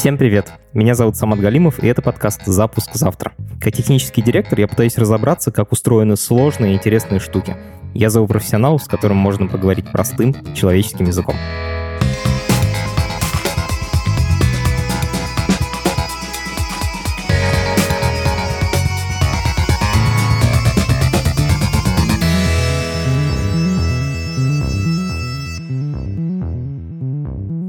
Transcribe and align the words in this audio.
Всем 0.00 0.16
привет! 0.16 0.54
Меня 0.72 0.94
зовут 0.94 1.16
Самат 1.16 1.40
Галимов, 1.40 1.84
и 1.84 1.86
это 1.86 2.00
подкаст 2.00 2.46
«Запуск 2.46 2.94
завтра». 2.94 3.32
Как 3.60 3.74
технический 3.74 4.22
директор 4.22 4.58
я 4.58 4.66
пытаюсь 4.66 4.96
разобраться, 4.96 5.52
как 5.52 5.72
устроены 5.72 6.16
сложные 6.16 6.72
и 6.72 6.76
интересные 6.76 7.20
штуки. 7.20 7.54
Я 7.92 8.08
зову 8.08 8.26
профессионала, 8.26 8.78
с 8.78 8.88
которым 8.88 9.18
можно 9.18 9.46
поговорить 9.46 9.92
простым 9.92 10.34
человеческим 10.54 11.04
языком. 11.04 11.36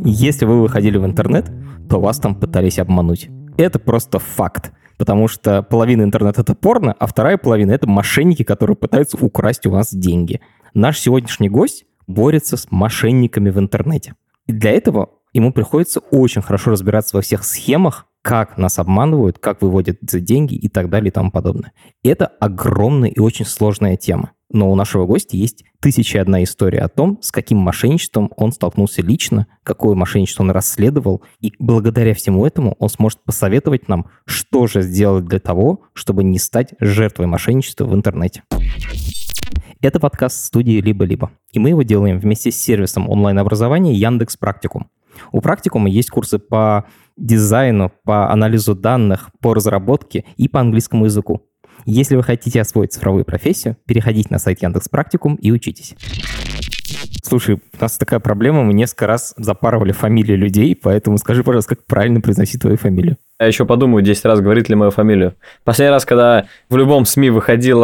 Если 0.06 0.46
вы 0.46 0.62
выходили 0.62 0.98
в 0.98 1.06
интернет, 1.06 1.52
то 1.92 2.00
вас 2.00 2.20
там 2.20 2.36
пытались 2.36 2.80
обмануть. 2.80 3.30
Это 3.58 3.78
просто 3.78 4.18
факт. 4.18 4.72
Потому 4.98 5.28
что 5.28 5.62
половина 5.62 6.04
интернета— 6.04 6.40
это 6.44 6.56
порно, 6.56 6.96
а 6.98 7.06
вторая 7.06 7.38
половина— 7.38 7.72
это 7.74 7.86
мошенники, 7.86 8.44
которые 8.44 8.78
пытаются 8.78 9.18
украсть 9.18 9.66
у 9.66 9.72
вас 9.72 9.94
деньги. 9.94 10.40
Наш 10.74 11.00
сегодняшний 11.00 11.50
гость 11.50 11.84
борется 12.08 12.56
с 12.56 12.72
мошенниками 12.72 13.50
в 13.50 13.60
интернете. 13.60 14.16
И 14.48 14.54
для 14.54 14.72
этого 14.72 15.10
ему 15.34 15.52
приходится 15.52 16.00
очень 16.00 16.42
хорошо 16.42 16.72
разбираться 16.72 17.18
во 17.18 17.22
всех 17.22 17.44
схемах, 17.44 18.06
как 18.22 18.58
нас 18.58 18.80
обманывают, 18.80 19.38
как 19.40 19.62
выводят 19.62 19.98
деньги 20.02 20.56
и 20.56 20.70
так 20.70 20.90
далее 20.90 21.10
и 21.10 21.12
тому 21.12 21.30
подобное. 21.30 21.74
Это 22.04 22.28
огромная 22.28 23.10
и 23.10 23.20
очень 23.20 23.46
сложная 23.46 23.98
тема. 23.98 24.32
Но 24.54 24.70
у 24.70 24.76
нашего 24.76 25.06
гостя 25.06 25.38
есть 25.38 25.64
тысяча 25.80 26.22
одна 26.22 26.44
история 26.44 26.80
о 26.80 26.90
том, 26.90 27.20
с 27.22 27.32
каким 27.32 27.58
мошенничеством 27.60 28.32
он 28.36 28.52
столкнулся 28.52 29.02
лично, 29.02 29.48
какое 29.64 29.96
мошенничество 29.96 30.44
он 30.44 30.52
расследовал, 30.52 31.22
и 31.40 31.54
благодаря 31.58 32.14
всему 32.14 32.46
этому 32.46 32.76
он 32.78 32.90
сможет 32.90 33.24
посоветовать 33.24 33.88
нам, 33.88 34.08
что 34.26 34.68
же 34.68 34.82
сделать 34.82 35.26
для 35.26 35.40
того, 35.40 35.84
чтобы 35.94 36.24
не 36.24 36.38
стать 36.38 36.74
жертвой 36.80 37.28
мошенничества 37.28 37.86
в 37.86 37.96
интернете. 37.96 38.44
Это 39.80 40.00
подкаст 40.00 40.46
студии 40.46 40.82
«Либо-либо», 40.82 41.32
и 41.54 41.60
мы 41.60 41.70
его 41.70 41.84
делаем 41.84 42.20
вместе 42.20 42.52
с 42.52 42.58
сервисом 42.58 43.10
онлайн-образования 43.10 43.94
Яндекс 43.94 44.38
Практикум. 44.38 44.90
У 45.32 45.42
Практикума 45.42 45.90
есть 45.90 46.10
курсы 46.10 46.40
по 46.40 46.86
дизайну, 47.18 47.92
по 48.04 48.32
анализу 48.32 48.76
данных, 48.76 49.30
по 49.40 49.54
разработке 49.54 50.26
и 50.38 50.48
по 50.48 50.60
английскому 50.60 51.06
языку. 51.06 51.48
Если 51.86 52.16
вы 52.16 52.24
хотите 52.24 52.62
освоить 52.62 52.94
цифровую 52.94 53.26
профессию, 53.26 53.78
переходите 53.86 54.30
на 54.30 54.40
сайт 54.40 54.62
Яндекс 54.62 54.90
Практикум 54.90 55.36
и 55.36 55.52
учитесь. 55.52 55.96
Слушай, 57.24 57.56
у 57.56 57.82
нас 57.82 57.98
такая 57.98 58.20
проблема, 58.20 58.64
мы 58.64 58.74
несколько 58.74 59.08
раз 59.08 59.34
запарывали 59.38 59.94
фамилии 59.94 60.36
людей, 60.36 60.76
поэтому 60.76 61.18
скажи, 61.18 61.44
пожалуйста, 61.44 61.76
как 61.76 61.86
правильно 61.86 62.20
произносить 62.20 62.62
твою 62.62 62.78
фамилию? 62.78 63.18
Я 63.42 63.48
еще 63.48 63.66
подумаю 63.66 64.04
10 64.04 64.24
раз, 64.26 64.40
говорит 64.40 64.70
ли 64.70 64.76
мою 64.76 64.92
фамилию. 64.92 65.34
Последний 65.64 65.90
раз, 65.90 66.06
когда 66.06 66.46
в 66.70 66.78
любом 66.78 67.08
СМИ 67.08 67.32
выходил 67.32 67.80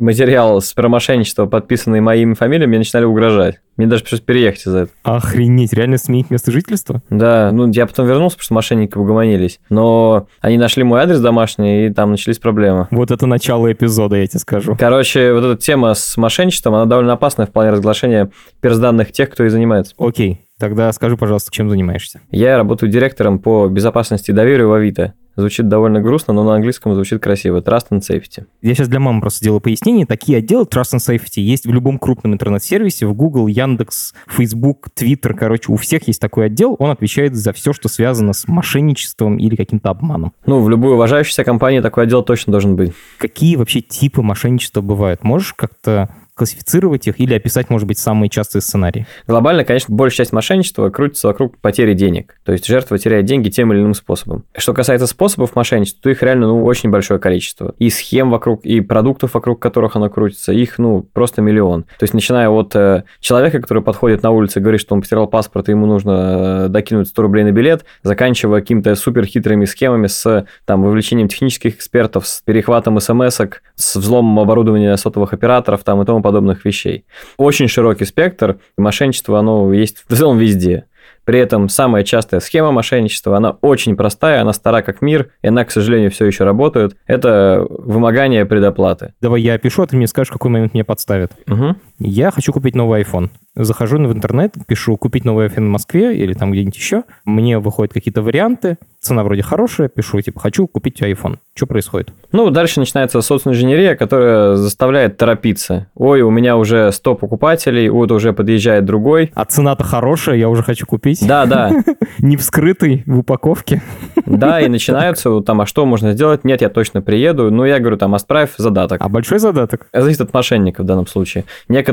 материал 0.00 0.60
с 0.60 0.72
про 0.72 0.88
мошенничество, 0.88 1.46
подписанный 1.46 2.00
моими 2.00 2.34
фамилиями, 2.34 2.70
мне 2.70 2.78
начинали 2.78 3.04
угрожать. 3.04 3.60
Мне 3.76 3.86
даже 3.86 4.02
пришлось 4.02 4.20
переехать 4.20 4.66
из-за 4.66 4.78
этого. 4.78 4.96
Охренеть, 5.04 5.72
реально 5.72 5.96
сменить 5.96 6.28
место 6.28 6.50
жительства? 6.50 7.02
Да, 7.08 7.52
ну 7.52 7.70
я 7.70 7.86
потом 7.86 8.08
вернулся, 8.08 8.36
потому 8.36 8.44
что 8.44 8.54
мошенники 8.54 8.98
угомонились. 8.98 9.60
Но 9.70 10.26
они 10.40 10.58
нашли 10.58 10.82
мой 10.82 11.00
адрес 11.00 11.20
домашний, 11.20 11.86
и 11.86 11.90
там 11.90 12.10
начались 12.10 12.40
проблемы. 12.40 12.88
Вот 12.90 13.12
это 13.12 13.26
начало 13.26 13.72
эпизода, 13.72 14.16
я 14.16 14.26
тебе 14.26 14.40
скажу. 14.40 14.76
Короче, 14.76 15.32
вот 15.32 15.44
эта 15.44 15.62
тема 15.62 15.94
с 15.94 16.16
мошенничеством, 16.16 16.74
она 16.74 16.86
довольно 16.86 17.12
опасная 17.12 17.46
в 17.46 17.52
плане 17.52 17.70
разглашения 17.70 18.30
персданных 18.60 19.12
тех, 19.12 19.30
кто 19.30 19.44
и 19.44 19.50
занимается. 19.50 19.94
Окей, 19.98 20.40
Тогда 20.60 20.92
скажи, 20.92 21.16
пожалуйста, 21.16 21.50
чем 21.50 21.70
занимаешься? 21.70 22.20
Я 22.30 22.58
работаю 22.58 22.92
директором 22.92 23.38
по 23.38 23.66
безопасности 23.68 24.30
и 24.30 24.34
доверию 24.34 24.68
в 24.68 24.74
Авито. 24.74 25.14
Звучит 25.34 25.68
довольно 25.68 26.02
грустно, 26.02 26.34
но 26.34 26.44
на 26.44 26.54
английском 26.56 26.92
звучит 26.92 27.22
красиво. 27.22 27.60
Trust 27.60 27.86
and 27.92 28.00
Safety. 28.00 28.44
Я 28.60 28.74
сейчас 28.74 28.88
для 28.88 29.00
мамы 29.00 29.22
просто 29.22 29.42
делаю 29.42 29.62
пояснение. 29.62 30.04
Такие 30.04 30.36
отделы 30.36 30.64
Trust 30.64 30.96
and 30.96 30.98
Safety 30.98 31.40
есть 31.40 31.64
в 31.64 31.72
любом 31.72 31.98
крупном 31.98 32.34
интернет-сервисе. 32.34 33.06
В 33.06 33.14
Google, 33.14 33.46
Яндекс, 33.46 34.12
Facebook, 34.28 34.88
Twitter. 34.94 35.32
Короче, 35.32 35.72
у 35.72 35.76
всех 35.76 36.06
есть 36.08 36.20
такой 36.20 36.46
отдел. 36.46 36.76
Он 36.78 36.90
отвечает 36.90 37.34
за 37.36 37.54
все, 37.54 37.72
что 37.72 37.88
связано 37.88 38.34
с 38.34 38.46
мошенничеством 38.46 39.38
или 39.38 39.56
каким-то 39.56 39.88
обманом. 39.88 40.34
Ну, 40.44 40.60
в 40.60 40.68
любой 40.68 40.92
уважающейся 40.92 41.42
компании 41.42 41.80
такой 41.80 42.04
отдел 42.04 42.22
точно 42.22 42.50
должен 42.50 42.76
быть. 42.76 42.92
Какие 43.16 43.56
вообще 43.56 43.80
типы 43.80 44.20
мошенничества 44.20 44.82
бывают? 44.82 45.24
Можешь 45.24 45.54
как-то 45.54 46.10
классифицировать 46.40 47.06
их 47.06 47.20
или 47.20 47.34
описать, 47.34 47.68
может 47.68 47.86
быть, 47.86 47.98
самые 47.98 48.30
частые 48.30 48.62
сценарии? 48.62 49.06
Глобально, 49.26 49.62
конечно, 49.62 49.94
большая 49.94 50.24
часть 50.24 50.32
мошенничества 50.32 50.88
крутится 50.88 51.28
вокруг 51.28 51.58
потери 51.58 51.92
денег. 51.92 52.40
То 52.44 52.52
есть 52.52 52.66
жертва 52.66 52.96
теряет 52.96 53.26
деньги 53.26 53.50
тем 53.50 53.74
или 53.74 53.80
иным 53.80 53.92
способом. 53.92 54.44
Что 54.56 54.72
касается 54.72 55.06
способов 55.06 55.54
мошенничества, 55.54 56.04
то 56.04 56.08
их 56.08 56.22
реально 56.22 56.46
ну, 56.46 56.64
очень 56.64 56.88
большое 56.88 57.20
количество. 57.20 57.74
И 57.78 57.90
схем 57.90 58.30
вокруг, 58.30 58.64
и 58.64 58.80
продуктов, 58.80 59.34
вокруг 59.34 59.60
которых 59.60 59.96
оно 59.96 60.08
крутится, 60.08 60.52
их 60.52 60.78
ну 60.78 61.02
просто 61.12 61.42
миллион. 61.42 61.82
То 61.82 62.04
есть 62.04 62.14
начиная 62.14 62.48
от 62.48 62.74
э, 62.74 63.04
человека, 63.20 63.60
который 63.60 63.82
подходит 63.82 64.22
на 64.22 64.30
улице 64.30 64.60
и 64.60 64.62
говорит, 64.62 64.80
что 64.80 64.94
он 64.94 65.02
потерял 65.02 65.26
паспорт, 65.26 65.68
и 65.68 65.72
ему 65.72 65.84
нужно 65.84 66.64
э, 66.64 66.68
докинуть 66.68 67.08
100 67.08 67.20
рублей 67.20 67.44
на 67.44 67.52
билет, 67.52 67.84
заканчивая 68.02 68.60
какими-то 68.60 68.94
супер 68.94 69.26
хитрыми 69.26 69.66
схемами 69.66 70.06
с 70.06 70.46
там, 70.64 70.82
вовлечением 70.82 71.28
технических 71.28 71.74
экспертов, 71.74 72.26
с 72.26 72.40
перехватом 72.40 72.98
смс 72.98 73.40
с 73.74 73.96
взломом 73.96 74.40
оборудования 74.40 74.96
сотовых 74.96 75.34
операторов 75.34 75.84
там, 75.84 76.00
и 76.00 76.06
тому 76.06 76.22
подобных 76.30 76.64
вещей. 76.64 77.04
Очень 77.36 77.68
широкий 77.68 78.04
спектр, 78.04 78.58
мошенничество, 78.78 79.38
оно 79.38 79.72
есть 79.72 80.04
в 80.08 80.16
целом 80.16 80.38
везде. 80.38 80.84
При 81.24 81.38
этом 81.38 81.68
самая 81.68 82.02
частая 82.02 82.40
схема 82.40 82.72
мошенничества, 82.72 83.36
она 83.36 83.50
очень 83.60 83.96
простая, 83.96 84.40
она 84.40 84.52
стара 84.52 84.82
как 84.82 85.02
мир, 85.02 85.30
и 85.42 85.48
она, 85.48 85.64
к 85.64 85.70
сожалению, 85.70 86.10
все 86.10 86.24
еще 86.26 86.44
работает. 86.44 86.96
Это 87.06 87.66
вымогание 87.68 88.46
предоплаты. 88.46 89.14
Давай 89.20 89.40
я 89.42 89.54
опишу, 89.54 89.82
а 89.82 89.86
ты 89.86 89.96
мне 89.96 90.06
скажешь, 90.06 90.30
какой 90.30 90.50
момент 90.50 90.72
меня 90.74 90.84
подставят. 90.84 91.32
Угу. 91.46 91.76
Я 92.02 92.30
хочу 92.30 92.52
купить 92.52 92.74
новый 92.74 93.02
iPhone. 93.02 93.28
Захожу 93.54 93.98
в 93.98 94.12
интернет, 94.12 94.54
пишу 94.66 94.96
«купить 94.96 95.26
новый 95.26 95.48
iPhone 95.48 95.66
в 95.66 95.70
Москве» 95.70 96.16
или 96.16 96.32
там 96.32 96.50
где-нибудь 96.50 96.76
еще. 96.76 97.02
Мне 97.26 97.58
выходят 97.58 97.92
какие-то 97.92 98.22
варианты, 98.22 98.78
цена 99.00 99.22
вроде 99.22 99.42
хорошая, 99.42 99.88
пишу, 99.88 100.20
типа, 100.20 100.40
хочу 100.40 100.66
купить 100.66 101.02
iPhone. 101.02 101.38
Что 101.54 101.66
происходит? 101.66 102.12
Ну, 102.32 102.48
дальше 102.50 102.80
начинается 102.80 103.20
социнженерия, 103.20 103.96
которая 103.96 104.54
заставляет 104.54 105.18
торопиться. 105.18 105.88
Ой, 105.94 106.22
у 106.22 106.30
меня 106.30 106.56
уже 106.56 106.90
100 106.90 107.16
покупателей, 107.16 107.88
вот 107.90 108.12
уже 108.12 108.32
подъезжает 108.32 108.86
другой. 108.86 109.30
А 109.34 109.44
цена-то 109.44 109.84
хорошая, 109.84 110.36
я 110.36 110.48
уже 110.48 110.62
хочу 110.62 110.86
купить. 110.86 111.26
Да, 111.26 111.44
да. 111.44 111.70
Не 112.18 112.36
вскрытый, 112.36 113.02
в 113.04 113.18
упаковке. 113.18 113.82
Да, 114.26 114.60
и 114.60 114.68
начинаются 114.68 115.40
там, 115.40 115.60
а 115.60 115.66
что 115.66 115.84
можно 115.84 116.12
сделать? 116.12 116.44
Нет, 116.44 116.62
я 116.62 116.70
точно 116.70 117.02
приеду. 117.02 117.50
Ну, 117.50 117.64
я 117.64 117.78
говорю, 117.78 117.96
там, 117.96 118.14
отправь 118.14 118.50
задаток. 118.56 119.02
А 119.02 119.08
большой 119.08 119.38
задаток? 119.38 119.88
Зависит 119.92 120.20
от 120.22 120.32
мошенника 120.32 120.82
в 120.82 120.86
данном 120.86 121.06
случае. 121.06 121.44
Некоторые 121.68 121.89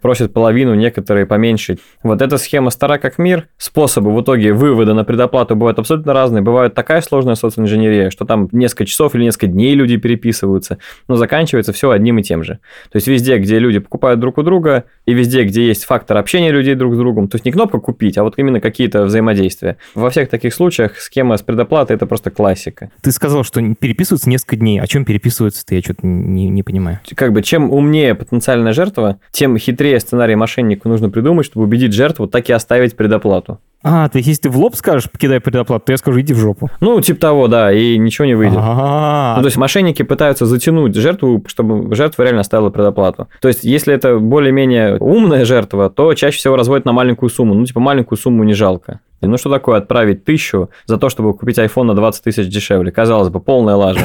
просят 0.00 0.32
половину, 0.32 0.74
некоторые 0.74 1.26
поменьше. 1.26 1.78
Вот 2.02 2.22
эта 2.22 2.38
схема 2.38 2.70
стара 2.70 2.98
как 2.98 3.18
мир. 3.18 3.48
Способы 3.56 4.14
в 4.14 4.20
итоге 4.22 4.52
вывода 4.52 4.94
на 4.94 5.04
предоплату 5.04 5.56
бывают 5.56 5.78
абсолютно 5.78 6.12
разные. 6.12 6.42
Бывает 6.42 6.74
такая 6.74 7.00
сложная 7.00 7.34
социнженерия, 7.34 8.10
что 8.10 8.24
там 8.24 8.48
несколько 8.52 8.86
часов 8.86 9.14
или 9.14 9.24
несколько 9.24 9.46
дней 9.46 9.74
люди 9.74 9.96
переписываются, 9.96 10.78
но 11.08 11.16
заканчивается 11.16 11.72
все 11.72 11.90
одним 11.90 12.18
и 12.18 12.22
тем 12.22 12.42
же. 12.44 12.58
То 12.90 12.96
есть 12.96 13.06
везде, 13.06 13.38
где 13.38 13.58
люди 13.58 13.78
покупают 13.78 14.20
друг 14.20 14.38
у 14.38 14.42
друга, 14.42 14.84
и 15.06 15.14
везде, 15.14 15.44
где 15.44 15.66
есть 15.66 15.84
фактор 15.84 16.18
общения 16.18 16.50
людей 16.50 16.74
друг 16.74 16.94
с 16.94 16.98
другом, 16.98 17.28
то 17.28 17.36
есть 17.36 17.44
не 17.44 17.52
кнопка 17.52 17.78
купить, 17.78 18.18
а 18.18 18.22
вот 18.22 18.34
именно 18.36 18.60
какие-то 18.60 19.04
взаимодействия. 19.04 19.76
Во 19.94 20.10
всех 20.10 20.28
таких 20.28 20.54
случаях 20.54 20.98
схема 20.98 21.36
с 21.36 21.42
предоплатой– 21.42 21.96
это 21.96 22.06
просто 22.06 22.30
классика. 22.30 22.90
Ты 23.02 23.12
сказал, 23.12 23.44
что 23.44 23.60
переписываются 23.74 24.28
несколько 24.28 24.56
дней. 24.56 24.80
О 24.80 24.86
чем 24.86 25.04
переписываются-то? 25.04 25.74
Я 25.74 25.80
что-то 25.80 26.06
не, 26.06 26.48
не 26.48 26.62
понимаю. 26.62 27.00
Как 27.14 27.32
бы 27.32 27.42
чем 27.42 27.72
умнее 27.72 28.14
потенциальная 28.14 28.72
жертва, 28.72 29.18
тем 29.30 29.56
хитрее 29.58 30.00
сценарий 30.00 30.34
мошеннику 30.34 30.88
нужно 30.88 31.08
придумать, 31.10 31.46
чтобы 31.46 31.64
убедить 31.64 31.92
жертву 31.92 32.26
так 32.26 32.48
и 32.48 32.52
оставить 32.52 32.96
предоплату. 32.96 33.58
А, 33.84 34.08
то 34.08 34.18
есть 34.18 34.28
если 34.28 34.42
ты 34.42 34.50
в 34.50 34.58
лоб 34.58 34.76
скажешь, 34.76 35.10
покидай 35.10 35.40
предоплату, 35.40 35.86
то 35.86 35.92
я 35.92 35.98
скажу, 35.98 36.20
иди 36.20 36.32
в 36.34 36.38
жопу. 36.38 36.70
Ну, 36.80 37.00
типа 37.00 37.20
того, 37.20 37.48
да, 37.48 37.72
и 37.72 37.98
ничего 37.98 38.26
не 38.26 38.34
выйдет. 38.34 38.56
Ну, 38.56 38.62
то 38.62 39.42
есть 39.44 39.56
мошенники 39.56 40.02
пытаются 40.02 40.46
затянуть 40.46 40.94
жертву, 40.94 41.42
чтобы 41.46 41.94
жертва 41.94 42.22
реально 42.22 42.42
оставила 42.42 42.70
предоплату. 42.70 43.28
То 43.40 43.48
есть 43.48 43.64
если 43.64 43.92
это 43.92 44.18
более-менее 44.18 44.98
умная 44.98 45.44
жертва, 45.44 45.90
то 45.90 46.14
чаще 46.14 46.38
всего 46.38 46.56
разводят 46.56 46.84
на 46.84 46.92
маленькую 46.92 47.30
сумму. 47.30 47.54
Ну, 47.54 47.64
типа 47.64 47.80
маленькую 47.80 48.18
сумму 48.18 48.44
не 48.44 48.54
жалко. 48.54 49.00
Ну 49.26 49.36
что 49.38 49.50
такое 49.50 49.78
отправить 49.78 50.24
тысячу 50.24 50.70
за 50.86 50.98
то, 50.98 51.08
чтобы 51.08 51.34
купить 51.34 51.58
iPhone 51.58 51.84
на 51.84 51.94
20 51.94 52.24
тысяч 52.24 52.48
дешевле? 52.48 52.90
Казалось 52.90 53.28
бы, 53.28 53.40
полная 53.40 53.74
лажа. 53.74 54.04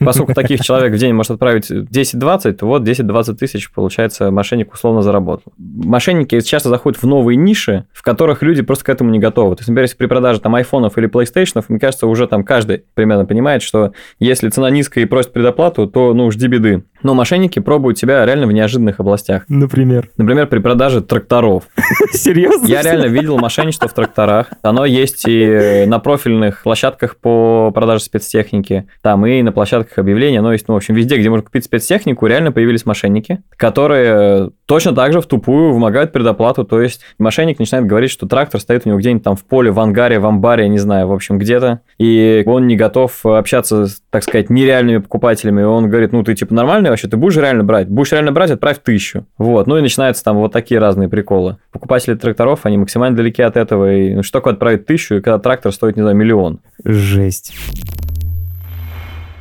Поскольку 0.00 0.34
таких 0.34 0.60
человек 0.60 0.92
в 0.92 0.98
день 0.98 1.14
может 1.14 1.32
отправить 1.32 1.70
10-20, 1.70 2.52
то 2.52 2.66
вот 2.66 2.82
10-20 2.82 3.34
тысяч, 3.34 3.70
получается, 3.72 4.30
мошенник 4.30 4.72
условно 4.72 5.02
заработал. 5.02 5.52
Мошенники 5.56 6.40
часто 6.40 6.68
заходят 6.68 7.00
в 7.02 7.06
новые 7.06 7.36
ниши, 7.36 7.84
в 7.92 8.02
которых 8.02 8.42
люди 8.42 8.62
просто 8.62 8.84
к 8.84 8.88
этому 8.88 9.10
не 9.10 9.18
готовы. 9.18 9.56
То 9.56 9.60
есть, 9.60 9.68
например, 9.68 9.84
если 9.84 9.96
при 9.96 10.06
продаже 10.06 10.40
там 10.40 10.54
айфонов 10.54 10.98
или 10.98 11.08
PlayStation, 11.08 11.64
мне 11.68 11.78
кажется, 11.78 12.06
уже 12.06 12.26
там 12.26 12.44
каждый 12.44 12.84
примерно 12.94 13.24
понимает, 13.26 13.62
что 13.62 13.92
если 14.18 14.48
цена 14.48 14.70
низкая 14.70 15.04
и 15.04 15.06
просит 15.06 15.32
предоплату, 15.32 15.86
то 15.86 16.14
ну 16.14 16.30
жди 16.30 16.46
беды. 16.48 16.84
Но 17.02 17.14
мошенники 17.14 17.58
пробуют 17.58 17.98
себя 17.98 18.24
реально 18.24 18.46
в 18.46 18.52
неожиданных 18.52 19.00
областях. 19.00 19.44
Например. 19.48 20.10
Например, 20.16 20.46
при 20.46 20.58
продаже 20.58 21.00
тракторов. 21.00 21.64
Серьезно? 22.12 22.66
Я 22.66 22.82
реально 22.82 23.06
видел 23.06 23.38
мошенничество 23.38 23.88
в 23.88 23.94
тракторах. 23.94 24.48
Оно 24.62 24.84
есть 24.84 25.24
и 25.26 25.84
на 25.86 25.98
профильных 25.98 26.62
площадках 26.62 27.16
по 27.16 27.70
продаже 27.72 28.04
спецтехники, 28.04 28.88
там 29.02 29.26
и 29.26 29.42
на 29.42 29.52
площадках 29.52 29.98
объявлений. 29.98 30.38
Оно 30.38 30.52
есть, 30.52 30.68
ну, 30.68 30.74
в 30.74 30.76
общем, 30.76 30.94
везде, 30.94 31.16
где 31.16 31.30
можно 31.30 31.44
купить 31.44 31.64
спецтехнику, 31.64 32.26
реально 32.26 32.52
появились 32.52 32.86
мошенники, 32.86 33.42
которые 33.56 34.50
точно 34.66 34.94
так 34.94 35.12
же 35.12 35.20
в 35.20 35.26
тупую 35.26 35.72
вымогают 35.72 36.12
предоплату. 36.12 36.64
То 36.64 36.80
есть 36.80 37.00
мошенник 37.18 37.58
начинает 37.58 37.86
говорить, 37.86 38.10
что 38.10 38.26
трактор 38.26 38.60
стоит 38.60 38.82
у 38.84 38.88
него 38.90 38.98
где-нибудь 38.98 39.24
там 39.24 39.36
в 39.36 39.44
поле, 39.44 39.70
в 39.70 39.80
ангаре, 39.80 40.18
в 40.18 40.26
амбаре, 40.26 40.68
не 40.68 40.78
знаю, 40.78 41.08
в 41.08 41.12
общем, 41.12 41.38
где-то. 41.38 41.80
И 41.98 42.42
он 42.46 42.66
не 42.66 42.76
готов 42.76 43.24
общаться, 43.24 43.86
так 44.10 44.22
сказать, 44.22 44.50
нереальными 44.50 44.98
покупателями. 44.98 45.62
Он 45.62 45.88
говорит, 45.88 46.12
ну, 46.12 46.22
ты 46.22 46.34
типа 46.34 46.54
нормальный 46.88 46.90
вообще, 46.90 47.08
ты 47.08 47.16
будешь 47.16 47.36
реально 47.36 47.64
брать? 47.64 47.88
Будешь 47.88 48.12
реально 48.12 48.32
брать, 48.32 48.50
отправь 48.50 48.82
тысячу. 48.82 49.26
Вот. 49.36 49.66
Ну 49.66 49.76
и 49.76 49.80
начинаются 49.80 50.24
там 50.24 50.36
вот 50.36 50.52
такие 50.52 50.80
разные 50.80 51.08
приколы. 51.08 51.58
Покупатели 51.72 52.14
тракторов, 52.14 52.60
они 52.64 52.78
максимально 52.78 53.16
далеки 53.16 53.42
от 53.42 53.56
этого. 53.56 53.92
И 53.92 54.14
ну, 54.14 54.22
что 54.22 54.38
такое 54.38 54.54
отправить 54.54 54.86
тысячу, 54.86 55.16
и 55.16 55.20
когда 55.20 55.38
трактор 55.38 55.72
стоит, 55.72 55.96
не 55.96 56.02
знаю, 56.02 56.16
миллион? 56.16 56.60
Жесть. 56.84 57.54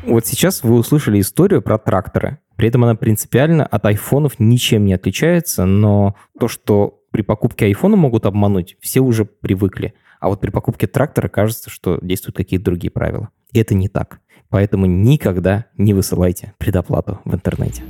Вот 0.06 0.26
сейчас 0.26 0.64
вы 0.64 0.76
услышали 0.76 1.20
историю 1.20 1.62
про 1.62 1.78
тракторы. 1.78 2.40
При 2.56 2.70
этом 2.70 2.84
она 2.84 2.96
принципиально 2.96 3.66
от 3.66 3.86
айфонов 3.86 4.40
ничем 4.40 4.86
не 4.86 4.94
отличается, 4.94 5.66
но 5.66 6.16
то, 6.40 6.48
что 6.48 7.02
при 7.12 7.22
покупке 7.22 7.66
айфона 7.66 7.98
могут 7.98 8.26
обмануть, 8.26 8.78
все 8.80 9.02
уже 9.02 9.26
привыкли. 9.26 9.94
А 10.20 10.30
вот 10.30 10.40
при 10.40 10.50
покупке 10.50 10.88
трактора 10.88 11.28
кажется, 11.28 11.70
что 11.70 12.00
действуют 12.02 12.38
какие-то 12.38 12.66
другие 12.66 12.90
правила. 12.90 13.30
Это 13.54 13.76
не 13.76 13.88
так. 13.88 14.20
Поэтому 14.50 14.86
никогда 14.86 15.66
не 15.78 15.94
высылайте 15.94 16.54
предоплату 16.58 17.20
в 17.26 17.34
интернете. 17.34 17.84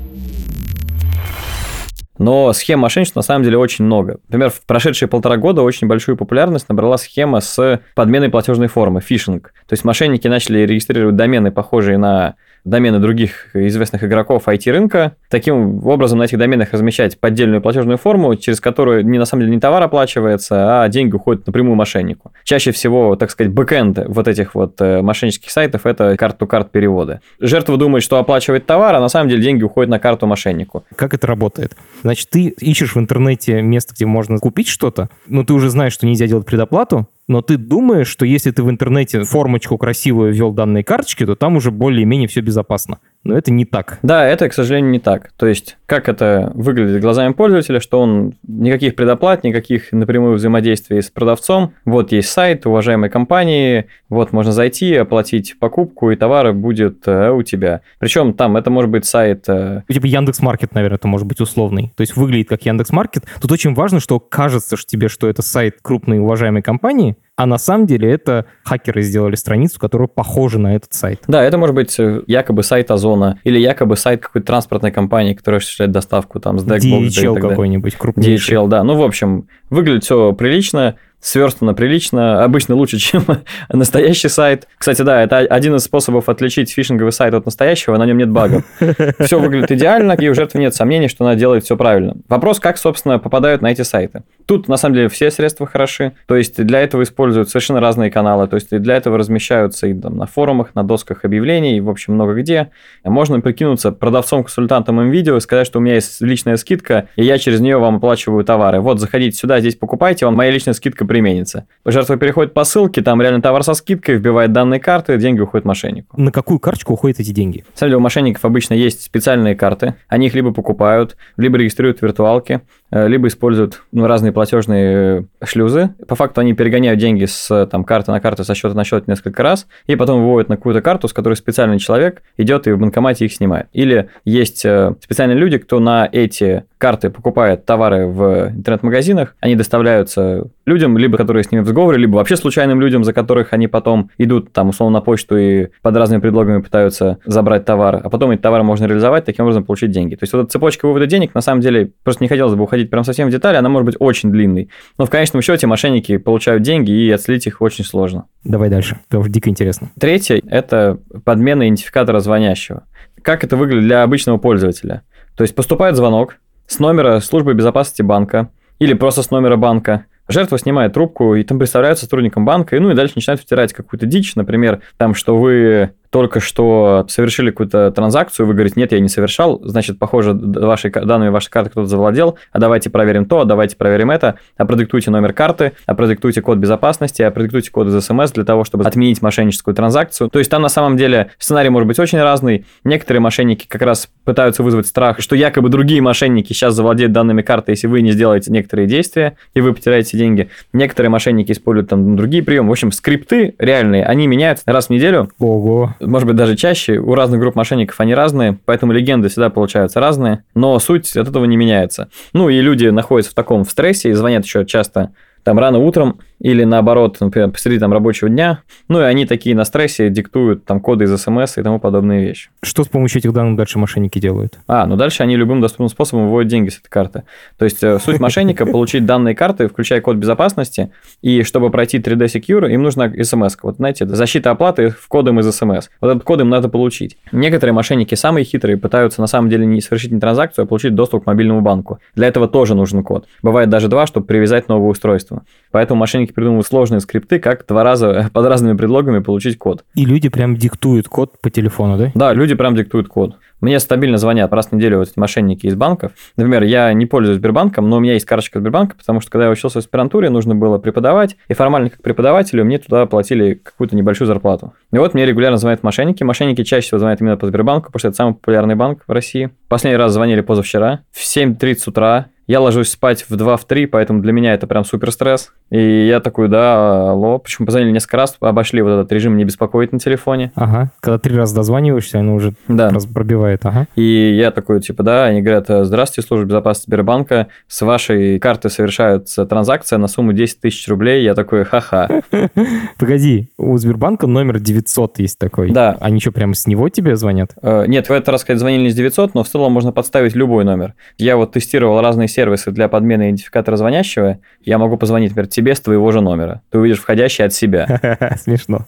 Но 2.18 2.51
схем 2.54 2.80
мошенничества 2.80 3.19
на 3.19 3.24
самом 3.24 3.44
деле 3.44 3.57
очень 3.57 3.86
много. 3.86 4.19
Например, 4.27 4.50
в 4.50 4.65
прошедшие 4.65 5.07
полтора 5.07 5.38
года 5.38 5.62
очень 5.62 5.88
большую 5.88 6.18
популярность 6.18 6.68
набрала 6.68 6.98
схема 6.98 7.42
с 7.42 7.81
подменой 7.95 8.30
платежной 8.30 8.68
формы, 8.68 9.01
фишинг. 9.01 9.54
То 9.68 9.74
есть 9.74 9.83
мошенники 9.83 10.27
начали 10.27 10.59
регистрировать 10.59 11.15
домены, 11.15 11.51
похожие 11.51 11.98
на 11.98 12.36
домены 12.63 13.00
других 13.00 13.48
известных 13.54 14.04
игроков 14.04 14.48
IT-рынка. 14.48 15.15
Таким 15.30 15.86
образом, 15.86 16.19
на 16.19 16.24
этих 16.24 16.38
доменах 16.38 16.74
размещать 16.74 17.19
поддельную 17.19 17.62
платежную 17.62 17.98
форму, 17.98 18.36
через 18.36 18.59
которую 18.59 19.06
не 19.06 19.18
на 19.18 19.25
самом 19.25 19.44
деле 19.44 19.56
не 19.56 19.59
товар 19.59 19.83
оплачивается, 19.83 20.83
а 20.83 20.88
деньги 20.89 21.15
уходят 21.15 21.45
напрямую 21.48 21.75
мошеннику. 21.75 22.31
Чаще 22.44 22.71
всего, 22.71 23.15
так 23.15 23.31
сказать, 23.31 23.51
бэкэнд 23.54 24.07
вот 24.07 24.27
этих 24.27 24.56
вот 24.56 24.80
э, 24.81 25.01
мошеннических 25.01 25.51
сайтов– 25.51 25.86
это 25.86 26.15
карт-то-карт 26.18 26.71
переводы. 26.71 27.21
Жертва 27.39 27.77
думает, 27.77 28.04
что 28.04 28.18
оплачивает 28.18 28.65
товар, 28.65 28.95
а 28.95 29.00
на 29.00 29.09
самом 29.09 29.30
деле 29.30 29.42
деньги 29.42 29.63
уходят 29.63 29.89
на 29.89 30.00
карту 30.00 30.27
мошеннику. 30.27 30.86
Как 30.95 31.13
это 31.13 31.27
работает? 31.27 31.75
Значит, 32.04 32.30
ты 32.30 32.48
ищешь 32.48 32.95
в 32.95 33.00
интернете 33.00 33.62
место, 33.62 33.94
где 33.94 34.06
можно 34.06 34.38
купить 34.38 34.68
что-то, 34.68 35.09
но 35.27 35.44
ты 35.44 35.54
уже 35.54 35.69
знаешь, 35.69 35.94
что 35.94 36.06
нельзя 36.06 36.27
делать 36.27 36.45
предоплату, 36.45 37.07
но 37.28 37.42
ты 37.42 37.58
думаешь, 37.58 38.08
что 38.08 38.26
если 38.26 38.52
ты 38.52 38.64
в 38.64 38.70
интернете 38.70 39.24
формочку 39.24 39.78
красивую 39.78 40.34
ввел 40.34 40.54
данные 40.54 40.84
карточки, 40.84 41.26
то 41.26 41.36
там 41.36 41.58
уже 41.58 41.72
более-менее 41.72 42.28
все 42.28 42.42
безопасно. 42.42 43.00
Но 43.24 43.38
это 43.38 43.52
не 43.52 43.66
так. 43.66 44.00
Да, 44.04 44.25
это, 44.25 44.48
к 44.48 44.54
сожалению, 44.54 44.92
не 44.92 45.00
так. 45.00 45.31
То 45.38 45.48
есть, 45.48 45.78
как 45.86 46.08
это 46.08 46.52
выглядит 46.56 47.02
глазами 47.02 47.34
пользователя, 47.34 47.80
что 47.80 48.00
он 48.00 48.36
никаких 48.48 48.96
предоплат, 48.96 49.44
никаких 49.44 49.92
напрямую 49.92 50.36
взаимодействий 50.36 51.02
с 51.02 51.10
продавцом. 51.10 51.74
Вот 51.84 52.12
есть 52.12 52.30
сайт 52.30 52.66
уважаемой 52.66 53.10
компании, 53.10 53.88
вот 54.10 54.31
можно 54.31 54.52
зайти, 54.52 54.96
оплатить 54.96 55.60
покупку, 55.60 56.12
и 56.12 56.16
товар 56.16 56.54
будет 56.54 57.08
э, 57.08 57.31
у 57.31 57.44
тебя. 57.44 57.81
Причем 58.00 58.34
там 58.34 58.56
это 58.56 58.69
может 58.69 58.90
быть 58.90 59.06
сайт... 59.06 59.44
Э... 59.48 59.84
Типа 59.90 60.06
Яндекс.Маркет, 60.06 60.74
наверное, 60.74 60.98
это 60.98 61.08
может 61.08 61.28
быть 61.28 61.42
условный. 61.42 61.94
То 61.98 62.02
есть 62.02 62.16
выглядит 62.16 62.48
как 62.48 62.66
Яндекс.Маркет. 62.66 63.25
Тут 63.42 63.52
очень 63.52 63.74
важно, 63.74 64.00
что 64.00 64.19
кажется 64.19 64.78
что 64.78 64.88
тебе, 64.90 65.10
что 65.10 65.28
это 65.28 65.42
сайт 65.42 65.78
крупной 65.81 66.19
уважаемой 66.19 66.62
компании, 66.62 67.18
а 67.38 67.45
на 67.45 67.60
самом 67.60 67.86
деле 67.86 68.12
это 68.12 68.48
хакеры 68.63 69.04
сделали 69.04 69.36
страницу, 69.36 69.80
которая 69.80 70.07
похожа 70.07 70.57
на 70.57 70.75
этот 70.75 70.95
сайт. 70.95 71.22
Да, 71.28 71.44
это 71.44 71.60
может 71.60 71.75
быть 71.75 71.98
э, 72.00 72.24
якобы 72.25 72.63
сайт 72.63 72.89
Озона 72.89 73.39
или 73.44 73.60
якобы 73.60 73.95
сайт 73.95 74.22
какой-то 74.22 74.48
транспортной 74.48 74.92
компании, 74.92 75.36
которая 75.36 75.60
осуществляет 75.60 75.92
доставку 75.92 76.39
там 76.39 76.57
с. 76.57 76.63
DHL 76.66 77.39
какой-нибудь 77.39 77.95
крупнейший. 77.95 78.56
DHL, 78.56 78.68
да. 78.68 78.84
Ну, 78.84 78.98
в 78.98 79.04
общем, 79.04 79.48
выглядит 79.69 80.04
все 80.04 80.34
прилично 80.34 80.95
сверстано 81.19 81.74
прилично, 81.74 82.44
обычно 82.44 82.75
лучше, 82.75 82.98
чем 83.00 83.25
настоящий 83.69 84.30
сайт. 84.30 84.68
Кстати, 84.78 85.02
да, 85.02 85.24
это 85.24 85.40
один 85.40 85.75
из 85.75 85.84
способов 85.84 86.30
отличить 86.30 86.72
фишинговый 86.72 87.12
сайт 87.12 87.34
от 87.34 87.46
настоящего, 87.46 87.98
на 87.98 88.06
нем 88.06 88.18
нет 88.18 88.30
багов. 88.30 88.64
Все 89.19 89.40
выглядит 89.40 89.72
идеально, 89.72 90.14
и 90.14 90.30
у 90.30 90.34
жертвы 90.34 90.60
нет 90.60 90.75
сомнений, 90.75 91.08
что 91.08 91.25
она 91.25 91.36
делает 91.36 91.64
все 91.64 91.75
правильно. 91.75 92.16
Вопрос, 92.28 92.60
как, 92.60 92.78
собственно, 92.78 93.19
попадают 93.19 93.62
на 93.62 93.72
эти 93.72 93.81
сайты. 93.81 94.24
Тут, 94.46 94.68
на 94.68 94.78
самом 94.78 94.96
деле, 94.96 95.10
все 95.10 95.31
средства 95.31 95.68
хороши, 95.68 96.14
то 96.25 96.36
есть 96.36 96.64
для 96.64 96.80
этого 96.80 97.04
используют 97.04 97.50
совершенно 97.50 97.81
разные 97.81 98.10
каналы, 98.12 98.48
то 98.48 98.56
есть 98.56 98.69
для 98.69 98.96
этого 98.96 99.18
размещаются 99.18 99.88
и 99.88 99.94
там, 99.94 100.18
на 100.18 100.25
форумах, 100.25 100.74
на 100.75 100.84
досках 100.84 101.25
объявлений, 101.25 101.81
в 101.81 101.90
общем, 101.90 102.14
много 102.14 102.34
где. 102.34 102.69
Можно 103.04 103.42
прикинуться 103.42 103.92
продавцом-консультантом 103.92 105.02
им 105.02 105.10
видео 105.10 105.38
и 105.38 105.42
сказать, 105.42 105.68
что 105.68 105.80
у 105.80 105.81
меня 105.81 105.96
есть 105.96 106.22
личная 106.22 106.58
скидка, 106.58 107.10
и 107.16 107.25
я 107.25 107.38
через 107.38 107.60
нее 107.60 107.78
вам 107.78 107.98
оплачиваю 107.98 108.44
товары. 108.46 108.80
Вот, 108.80 109.00
заходите 109.00 109.38
сюда, 109.38 109.60
здесь 109.60 109.75
покупайте, 109.75 110.25
вам 110.25 110.36
моя 110.36 110.52
личная 110.52 110.74
скидка 110.74 111.06
применится. 111.07 111.68
Жертва 111.86 112.18
переходит 112.18 112.54
по 112.54 112.63
ссылке, 112.63 113.01
там 113.01 113.21
реально 113.21 113.42
товар 113.42 113.63
со 113.63 113.74
скидкой, 113.74 114.15
вбивает 114.15 114.51
данные 114.51 114.80
карты, 114.80 115.18
деньги 115.18 115.39
уходят 115.39 115.65
мошеннику. 115.65 116.19
На 116.19 116.31
какую 116.31 116.59
карточку 116.59 116.94
уходят 116.94 117.19
эти 117.19 117.31
деньги? 117.31 117.59
На 117.59 117.77
самом 117.77 117.89
деле 117.89 117.98
у 117.98 118.01
мошенников 118.01 118.45
обычно 118.45 118.74
есть 118.74 119.04
специальные 119.04 119.56
карты, 119.56 119.95
они 120.07 120.27
их 120.27 120.33
либо 120.33 120.54
покупают, 120.54 121.18
либо 121.38 121.57
регистрируют 121.57 122.00
в 122.00 122.01
виртуалке, 122.04 122.62
э, 122.87 122.87
либо 122.92 123.28
используют 123.28 123.81
ну, 123.92 124.07
разные 124.07 124.31
платежные 124.31 125.28
э, 125.39 125.45
шлюзы. 125.45 125.94
По 126.07 126.16
факту 126.16 126.42
они 126.42 126.54
перегоняют 126.54 127.00
деньги 127.00 127.25
с 127.25 127.66
там, 127.68 127.84
карты 127.84 128.12
на 128.12 128.19
карту, 128.19 128.44
со 128.44 128.56
счета 128.56 128.74
на 128.74 128.84
счет 128.84 129.07
несколько 129.07 129.44
раз, 129.44 129.68
и 129.88 129.95
потом 129.95 130.22
выводят 130.22 130.50
на 130.50 130.57
какую-то 130.57 130.81
карту, 130.81 131.07
с 131.07 131.13
которой 131.13 131.34
специальный 131.36 131.80
человек 131.80 132.22
идет 132.38 132.68
и 132.68 132.72
в 132.72 132.80
банкомате 132.80 133.25
их 133.25 133.34
снимает. 133.34 133.68
Или 133.74 134.10
есть 134.25 134.66
э, 134.66 134.95
специальные 135.01 135.38
люди, 135.38 135.57
кто 135.57 135.80
на 135.80 136.07
эти 136.12 136.63
карты 136.78 137.10
покупает 137.10 137.66
товары 137.66 138.07
в 138.07 138.50
интернет-магазинах, 138.50 139.36
они 139.40 139.56
доставляются 139.56 140.45
людям, 140.66 140.98
либо 140.98 141.18
которые 141.18 141.44
с 141.44 141.51
ними 141.51 141.62
в 141.62 141.68
сговоре, 141.68 141.98
либо 141.98 142.18
вообще 142.18 142.36
случайным 142.36 142.80
людям, 142.80 143.04
за 143.04 143.13
которых 143.13 143.54
они 143.54 143.68
потом 143.68 144.12
идут 144.18 144.54
там 144.54 144.69
условно 144.69 145.00
на 145.00 145.01
почту 145.01 145.38
и 145.38 145.68
под 145.81 145.95
разными 145.95 146.22
предлогами 146.22 146.62
пытаются 146.62 147.18
забрать 147.25 147.66
товар, 147.66 148.01
а 148.04 148.10
потом 148.10 148.31
эти 148.31 148.42
товары 148.42 148.63
можно 148.63 148.86
реализовать, 148.86 149.25
таким 149.25 149.45
образом 149.45 149.63
получить 149.63 149.92
деньги. 149.92 150.16
То 150.16 150.24
есть 150.24 150.33
вот 150.33 150.44
эта 150.44 150.51
цепочка 150.51 150.86
вывода 150.86 151.07
денег, 151.07 151.33
на 151.33 151.42
самом 151.42 151.62
деле, 151.62 151.92
просто 152.04 152.24
не 152.24 152.28
хотелось 152.28 152.54
бы 152.54 152.63
уходить 152.63 152.77
прям 152.86 153.04
совсем 153.04 153.28
в 153.28 153.32
детали, 153.32 153.58
она 153.58 153.70
может 153.70 153.86
быть 153.86 153.96
очень 154.00 154.32
длинной. 154.32 154.70
Но 154.98 155.06
в 155.06 155.10
конечном 155.10 155.42
счете 155.42 155.68
мошенники 155.68 156.18
получают 156.18 156.64
деньги, 156.64 156.92
и 156.92 157.12
отследить 157.12 157.48
их 157.48 157.62
очень 157.62 157.84
сложно. 157.84 158.26
Давай 158.44 158.70
дальше, 158.70 159.00
это 159.08 159.20
уже 159.20 159.30
дико 159.30 159.50
интересно. 159.50 159.92
Третье– 160.00 160.42
это 160.50 161.00
подмена 161.24 161.64
идентификатора 161.64 162.19
звонящего. 162.19 162.84
Как 163.22 163.44
это 163.44 163.57
выглядит 163.57 163.84
для 163.84 164.04
обычного 164.04 164.38
пользователя? 164.38 165.04
То 165.36 165.44
есть 165.44 165.56
поступает 165.56 165.96
звонок 165.96 166.38
с 166.68 166.80
номера 166.80 167.19
службы 167.19 167.54
безопасности 167.54 168.02
банка 168.02 168.50
или 168.80 168.94
просто 168.94 169.24
с 169.24 169.31
номера 169.31 169.56
банка– 169.56 170.06
Жертва 170.30 170.57
снимает 170.57 170.94
трубку, 170.94 171.36
и 171.36 171.44
там 171.44 171.57
представляют 171.57 172.00
сотрудником 172.00 172.44
банка, 172.44 172.76
и 172.76 172.80
ну 172.80 172.92
и 172.92 172.96
дальше 172.96 173.14
начинают 173.16 173.42
втирать 173.42 173.74
какую-то 173.74 174.06
дичь, 174.06 174.36
например, 174.36 174.81
там, 174.98 175.16
что 175.16 175.38
вы 175.38 175.92
только 176.09 176.40
что 176.40 177.06
совершили 177.09 177.49
какую-то 177.49 177.92
транзакцию, 177.92 178.47
вы 178.47 178.54
говорите, 178.54 178.80
нет, 178.80 178.92
я 178.92 178.99
не 178.99 179.09
совершал, 179.09 179.61
значит, 179.64 179.99
похоже, 179.99 180.33
ваши 180.33 180.90
данными 180.90 181.30
вашей 181.30 181.49
карты 181.49 181.69
кто-то 181.69 181.87
завладел, 181.87 182.37
а 182.52 182.59
давайте 182.59 182.90
проверим 182.90 183.26
то, 183.26 183.42
а 183.42 183.45
давайте 183.45 183.76
проверим 183.76 184.11
это, 184.11 184.35
а 184.57 184.66
продиктуйте 184.66 185.11
номер 185.11 185.33
карты, 185.33 185.73
а 185.85 185.95
продиктуйте 185.95 186.42
код 186.42 186.57
безопасности, 186.57 187.21
а 187.21 187.31
продиктуйте 187.31 187.71
код 187.71 187.87
из 187.87 188.06
смс 188.06 188.31
для 188.31 188.44
того, 188.44 188.64
чтобы 188.64 188.85
отменить 188.85 189.21
мошенническую 189.21 189.76
транзакцию. 189.76 190.30
То 190.30 190.40
есть 190.40 190.49
там 190.52 190.61
на 190.61 190.69
самом 190.69 190.97
деле 190.97 191.31
сценарий 191.37 191.69
может 191.69 191.87
быть 191.87 191.99
очень 191.99 192.21
разный. 192.21 192.66
Некоторые 192.83 193.21
мошенники 193.21 193.68
как 193.68 193.81
раз 193.81 194.09
пытаются 194.23 194.64
вызвать 194.64 194.87
страх, 194.87 195.19
что 195.19 195.35
якобы 195.35 195.69
другие 195.69 196.02
мошенники 196.02 196.54
сейчас 196.54 196.73
завладеют 196.73 197.11
данными 197.11 197.42
карты, 197.42 197.73
если 197.73 197.87
вы 197.87 198.02
не 198.02 198.11
сделаете 198.11 198.52
некоторые 198.52 198.87
действия, 198.87 199.37
и 199.54 199.61
вы 199.61 199.73
потеряете 199.73 200.18
деньги. 200.18 200.49
Некоторые 200.73 201.09
мошенники 201.09 201.52
используют 201.52 201.90
там 201.90 202.16
другие 202.16 202.44
приемы. 202.44 202.69
В 202.69 202.71
общем, 202.71 202.92
скрипты 202.92 203.56
реальные, 203.59 204.06
они 204.06 204.28
меняются 204.28 204.64
раз 204.66 204.87
в 204.87 204.90
неделю. 204.90 205.30
Ого 205.40 205.95
может 205.99 206.27
быть, 206.27 206.35
даже 206.35 206.56
чаще. 206.56 206.97
У 206.97 207.16
разных 207.16 207.39
групп 207.39 207.56
мошенников 207.56 207.99
они 207.99 208.13
разные, 208.13 208.57
поэтому 208.66 208.92
легенды 208.92 209.30
всегда 209.30 209.49
получаются 209.49 209.99
разные, 209.99 210.44
но 210.56 210.77
суть 210.80 211.16
от 211.16 211.27
этого 211.27 211.45
не 211.45 211.57
меняется. 211.57 212.09
Ну 212.33 212.49
и 212.49 212.59
люди 212.61 212.87
находятся 212.87 213.31
в 213.31 213.35
таком 213.35 213.63
в 213.63 213.71
стрессе 213.71 214.09
и 214.09 214.13
звонят 214.13 214.45
еще 214.45 214.66
часто 214.66 215.11
там 215.44 215.59
рано 215.59 215.80
утром, 215.80 216.19
или 216.40 216.64
наоборот, 216.64 217.18
например, 217.20 217.52
посреди 217.52 217.80
там 217.80 217.92
рабочего 217.92 218.30
дня, 218.30 218.62
ну 218.88 219.02
и 219.02 219.04
они 219.04 219.26
такие 219.26 219.56
на 219.56 219.66
стрессе 219.66 220.10
диктуют 220.10 220.66
там 220.66 220.80
коды 220.80 221.06
из 221.06 221.18
смс 221.22 221.58
и 221.58 221.64
тому 221.64 221.80
подобные 221.80 222.24
вещи. 222.26 222.50
Что 222.62 222.84
с 222.84 222.88
помощью 222.88 223.20
этих 223.20 223.34
данных 223.34 223.58
дальше 223.58 223.80
мошенники 223.80 224.20
делают? 224.20 224.60
А, 224.68 224.86
ну 224.86 224.96
дальше 224.96 225.24
они 225.24 225.36
любым 225.36 225.62
доступным 225.62 225.90
способом 225.90 226.26
выводят 226.26 226.50
деньги 226.50 226.70
с 226.70 226.80
этой 226.80 226.90
карты. 226.90 227.24
То 227.58 227.66
есть 227.66 227.84
э, 227.84 228.00
суть 228.00 228.20
мошенника 228.20 228.66
получить 228.66 229.06
данные 229.06 229.36
карты, 229.36 229.68
включая 229.68 230.02
код 230.02 230.18
безопасности, 230.18 230.92
и 231.22 231.44
чтобы 231.44 231.72
пройти 231.72 231.98
3D 231.98 232.26
Secure, 232.26 232.72
им 232.72 232.84
нужна 232.84 233.12
смс. 233.24 233.58
Вот 233.64 233.78
знаете, 233.78 234.06
защита 234.06 234.52
оплаты 234.52 234.90
в 234.90 235.08
кодом 235.08 235.40
из 235.40 235.50
смс. 235.56 235.90
Вот 236.02 236.10
этот 236.10 236.24
код 236.24 236.42
им 236.42 236.50
надо 236.50 236.70
получить. 236.70 237.18
Некоторые 237.32 237.74
мошенники, 237.74 238.16
самые 238.16 238.44
хитрые, 238.44 238.78
пытаются 238.78 239.22
на 239.22 239.28
самом 239.28 239.50
деле 239.50 239.66
не 239.66 239.82
совершить 239.82 240.12
не 240.12 240.20
транзакцию, 240.20 240.64
а 240.64 240.68
получить 240.68 240.94
доступ 240.94 241.24
к 241.24 241.28
мобильному 241.28 241.62
банку. 241.62 242.00
Для 242.16 242.28
этого 242.28 242.48
тоже 242.48 242.76
нужен 242.76 243.04
код. 243.04 243.28
Бывает 243.42 243.70
даже 243.70 243.88
два, 243.88 244.06
чтобы 244.06 244.26
привязать 244.26 244.70
новое 244.70 244.90
устройство. 244.90 245.44
Поэтому 245.72 246.00
мошенники 246.00 246.27
придумывают 246.34 246.68
сложные 246.68 247.00
скрипты, 247.00 247.40
как 247.40 247.66
два 247.68 247.84
раза 247.84 248.30
под 248.34 248.46
разными 248.46 248.78
предлогами 248.78 249.19
получить 249.19 249.57
код. 249.57 249.84
И 249.96 250.06
люди 250.06 250.30
прям 250.30 250.56
диктуют 250.56 251.07
код 251.07 251.40
по 251.42 251.50
телефону, 251.50 251.98
да? 251.98 252.12
Да, 252.16 252.34
люди 252.34 252.56
прям 252.56 252.76
диктуют 252.76 253.07
код. 253.07 253.38
Мне 253.60 253.80
стабильно 253.80 254.18
звонят 254.18 254.54
раз 254.54 254.68
в 254.68 254.72
неделю 254.74 255.00
вот 255.00 255.10
эти 255.10 255.18
мошенники 255.18 255.66
из 255.66 255.76
банков. 255.76 256.12
Например, 256.36 256.62
я 256.62 256.94
не 256.94 257.07
пользуюсь 257.07 257.40
Сбербанком, 257.40 257.90
но 257.90 257.98
у 257.98 258.00
меня 258.00 258.14
есть 258.14 258.26
карточка 258.26 258.60
Сбербанка, 258.60 258.96
потому 258.96 259.19
что 259.19 259.31
когда 259.31 259.46
я 259.46 259.52
учился 259.52 259.80
в 259.80 259.84
аспирантуре, 259.84 260.30
нужно 260.30 260.54
было 260.54 260.78
преподавать, 260.78 261.38
и 261.48 261.54
формально 261.54 261.90
как 261.90 262.04
преподавателю 262.04 262.66
мне 262.66 262.78
туда 262.78 263.07
платили 263.07 263.56
какую-то 263.56 263.96
небольшую 263.96 264.28
зарплату. 264.28 264.74
И 264.92 264.98
вот 264.98 265.16
мне 265.16 265.26
регулярно 265.26 265.57
звонят 265.57 265.81
мошенники. 265.81 266.24
Мошенники 266.24 266.64
чаще 266.64 266.88
всего 266.88 267.00
звонят 267.00 267.19
именно 267.19 267.38
по 267.38 267.48
Сбербанку, 267.48 267.88
потому 267.88 268.00
что 268.00 268.07
это 268.10 268.18
самый 268.18 268.34
популярный 268.36 268.76
банк 268.76 269.04
в 269.07 269.12
России. 269.12 269.50
Последний 269.69 269.98
раз 269.98 270.14
звонили 270.14 270.42
позавчера 270.42 271.02
в 271.12 271.22
7.30 271.22 271.78
утра. 271.88 272.28
Я 272.46 272.62
ложусь 272.62 272.90
спать 272.92 273.26
в 273.28 273.34
2-3, 273.34 273.88
поэтому 273.88 274.22
для 274.22 274.31
меня 274.31 274.54
это 274.54 274.68
прям 274.68 274.86
супер 274.86 275.12
стресс. 275.12 275.52
И 275.69 276.07
я 276.07 276.19
такой, 276.19 276.47
да, 276.47 277.12
алло. 277.12 277.40
Почему 277.40 277.66
позвонили 277.66 277.92
несколько 277.92 278.18
раз, 278.18 278.36
обошли 278.40 278.81
вот 278.81 278.92
этот 278.92 279.12
режим 279.12 279.36
не 279.38 279.44
беспокоить 279.44 279.92
на 279.92 280.00
телефоне. 280.00 280.52
Ага. 280.56 280.92
Когда 281.02 281.18
три 281.19 281.36
раза 281.36 281.56
дозваниваешься, 281.56 282.19
оно 282.19 282.36
уже 282.36 282.54
Да. 282.68 282.90
раз 282.90 283.06
пробивает. 283.06 283.66
Ага. 283.66 283.88
И 283.95 284.38
я 284.40 284.52
такой, 284.52 284.80
типа, 284.81 285.04
да, 285.04 285.26
они 285.26 285.42
говорят, 285.42 285.66
здравствуйте, 285.86 286.28
служба 286.28 286.45
безопасности 286.47 286.88
Сбербанка, 286.88 287.47
с 287.68 287.81
вашей 287.81 288.40
карты 288.40 288.69
совершается 288.69 289.45
транзакция 289.45 289.97
на 290.00 290.07
сумму 290.07 290.33
10 290.33 290.62
тысяч 290.62 290.88
рублей. 290.88 291.24
Я 291.24 291.33
такой, 291.36 291.64
ха-ха. 291.66 292.07
Погоди, 292.97 293.50
у 293.57 293.78
Сбербанка 293.78 294.28
номер 294.28 294.59
900 294.59 295.19
есть 295.19 295.38
такой. 295.40 295.71
Да. 295.71 295.97
Они 296.00 296.19
что, 296.19 296.31
прям 296.31 296.54
с 296.54 296.68
него 296.68 296.90
тебе 296.90 297.16
звонят? 297.16 297.52
Э, 297.62 297.86
Нет, 297.88 298.07
в 298.09 298.12
этот 298.12 298.30
раз, 298.30 298.42
сказать, 298.42 298.59
звонили 298.59 298.83
не 298.83 298.90
с 298.90 298.95
900, 298.95 299.33
но 299.33 299.44
в 299.44 299.47
целом 299.50 299.71
можно 299.71 299.92
подставить 299.92 300.36
любой 300.36 300.64
номер. 300.64 300.94
Я 301.18 301.38
вот 301.38 301.52
тестировал 301.52 302.02
разные 302.02 302.28
сервисы 302.28 302.71
для 302.71 302.88
подмены 302.88 303.24
идентификатора 303.30 303.76
звонящего. 303.76 304.40
Я 304.64 304.78
могу 304.78 304.97
позвонить, 304.97 305.31
например, 305.31 305.47
тебе 305.57 305.73
с 305.73 305.80
твоего 305.80 306.11
же 306.11 306.21
номера. 306.21 306.61
Ты 306.69 306.78
увидишь 306.78 306.99
входящий 306.99 307.44
от 307.44 307.52
себя. 307.52 307.99
Смешно. 308.44 308.85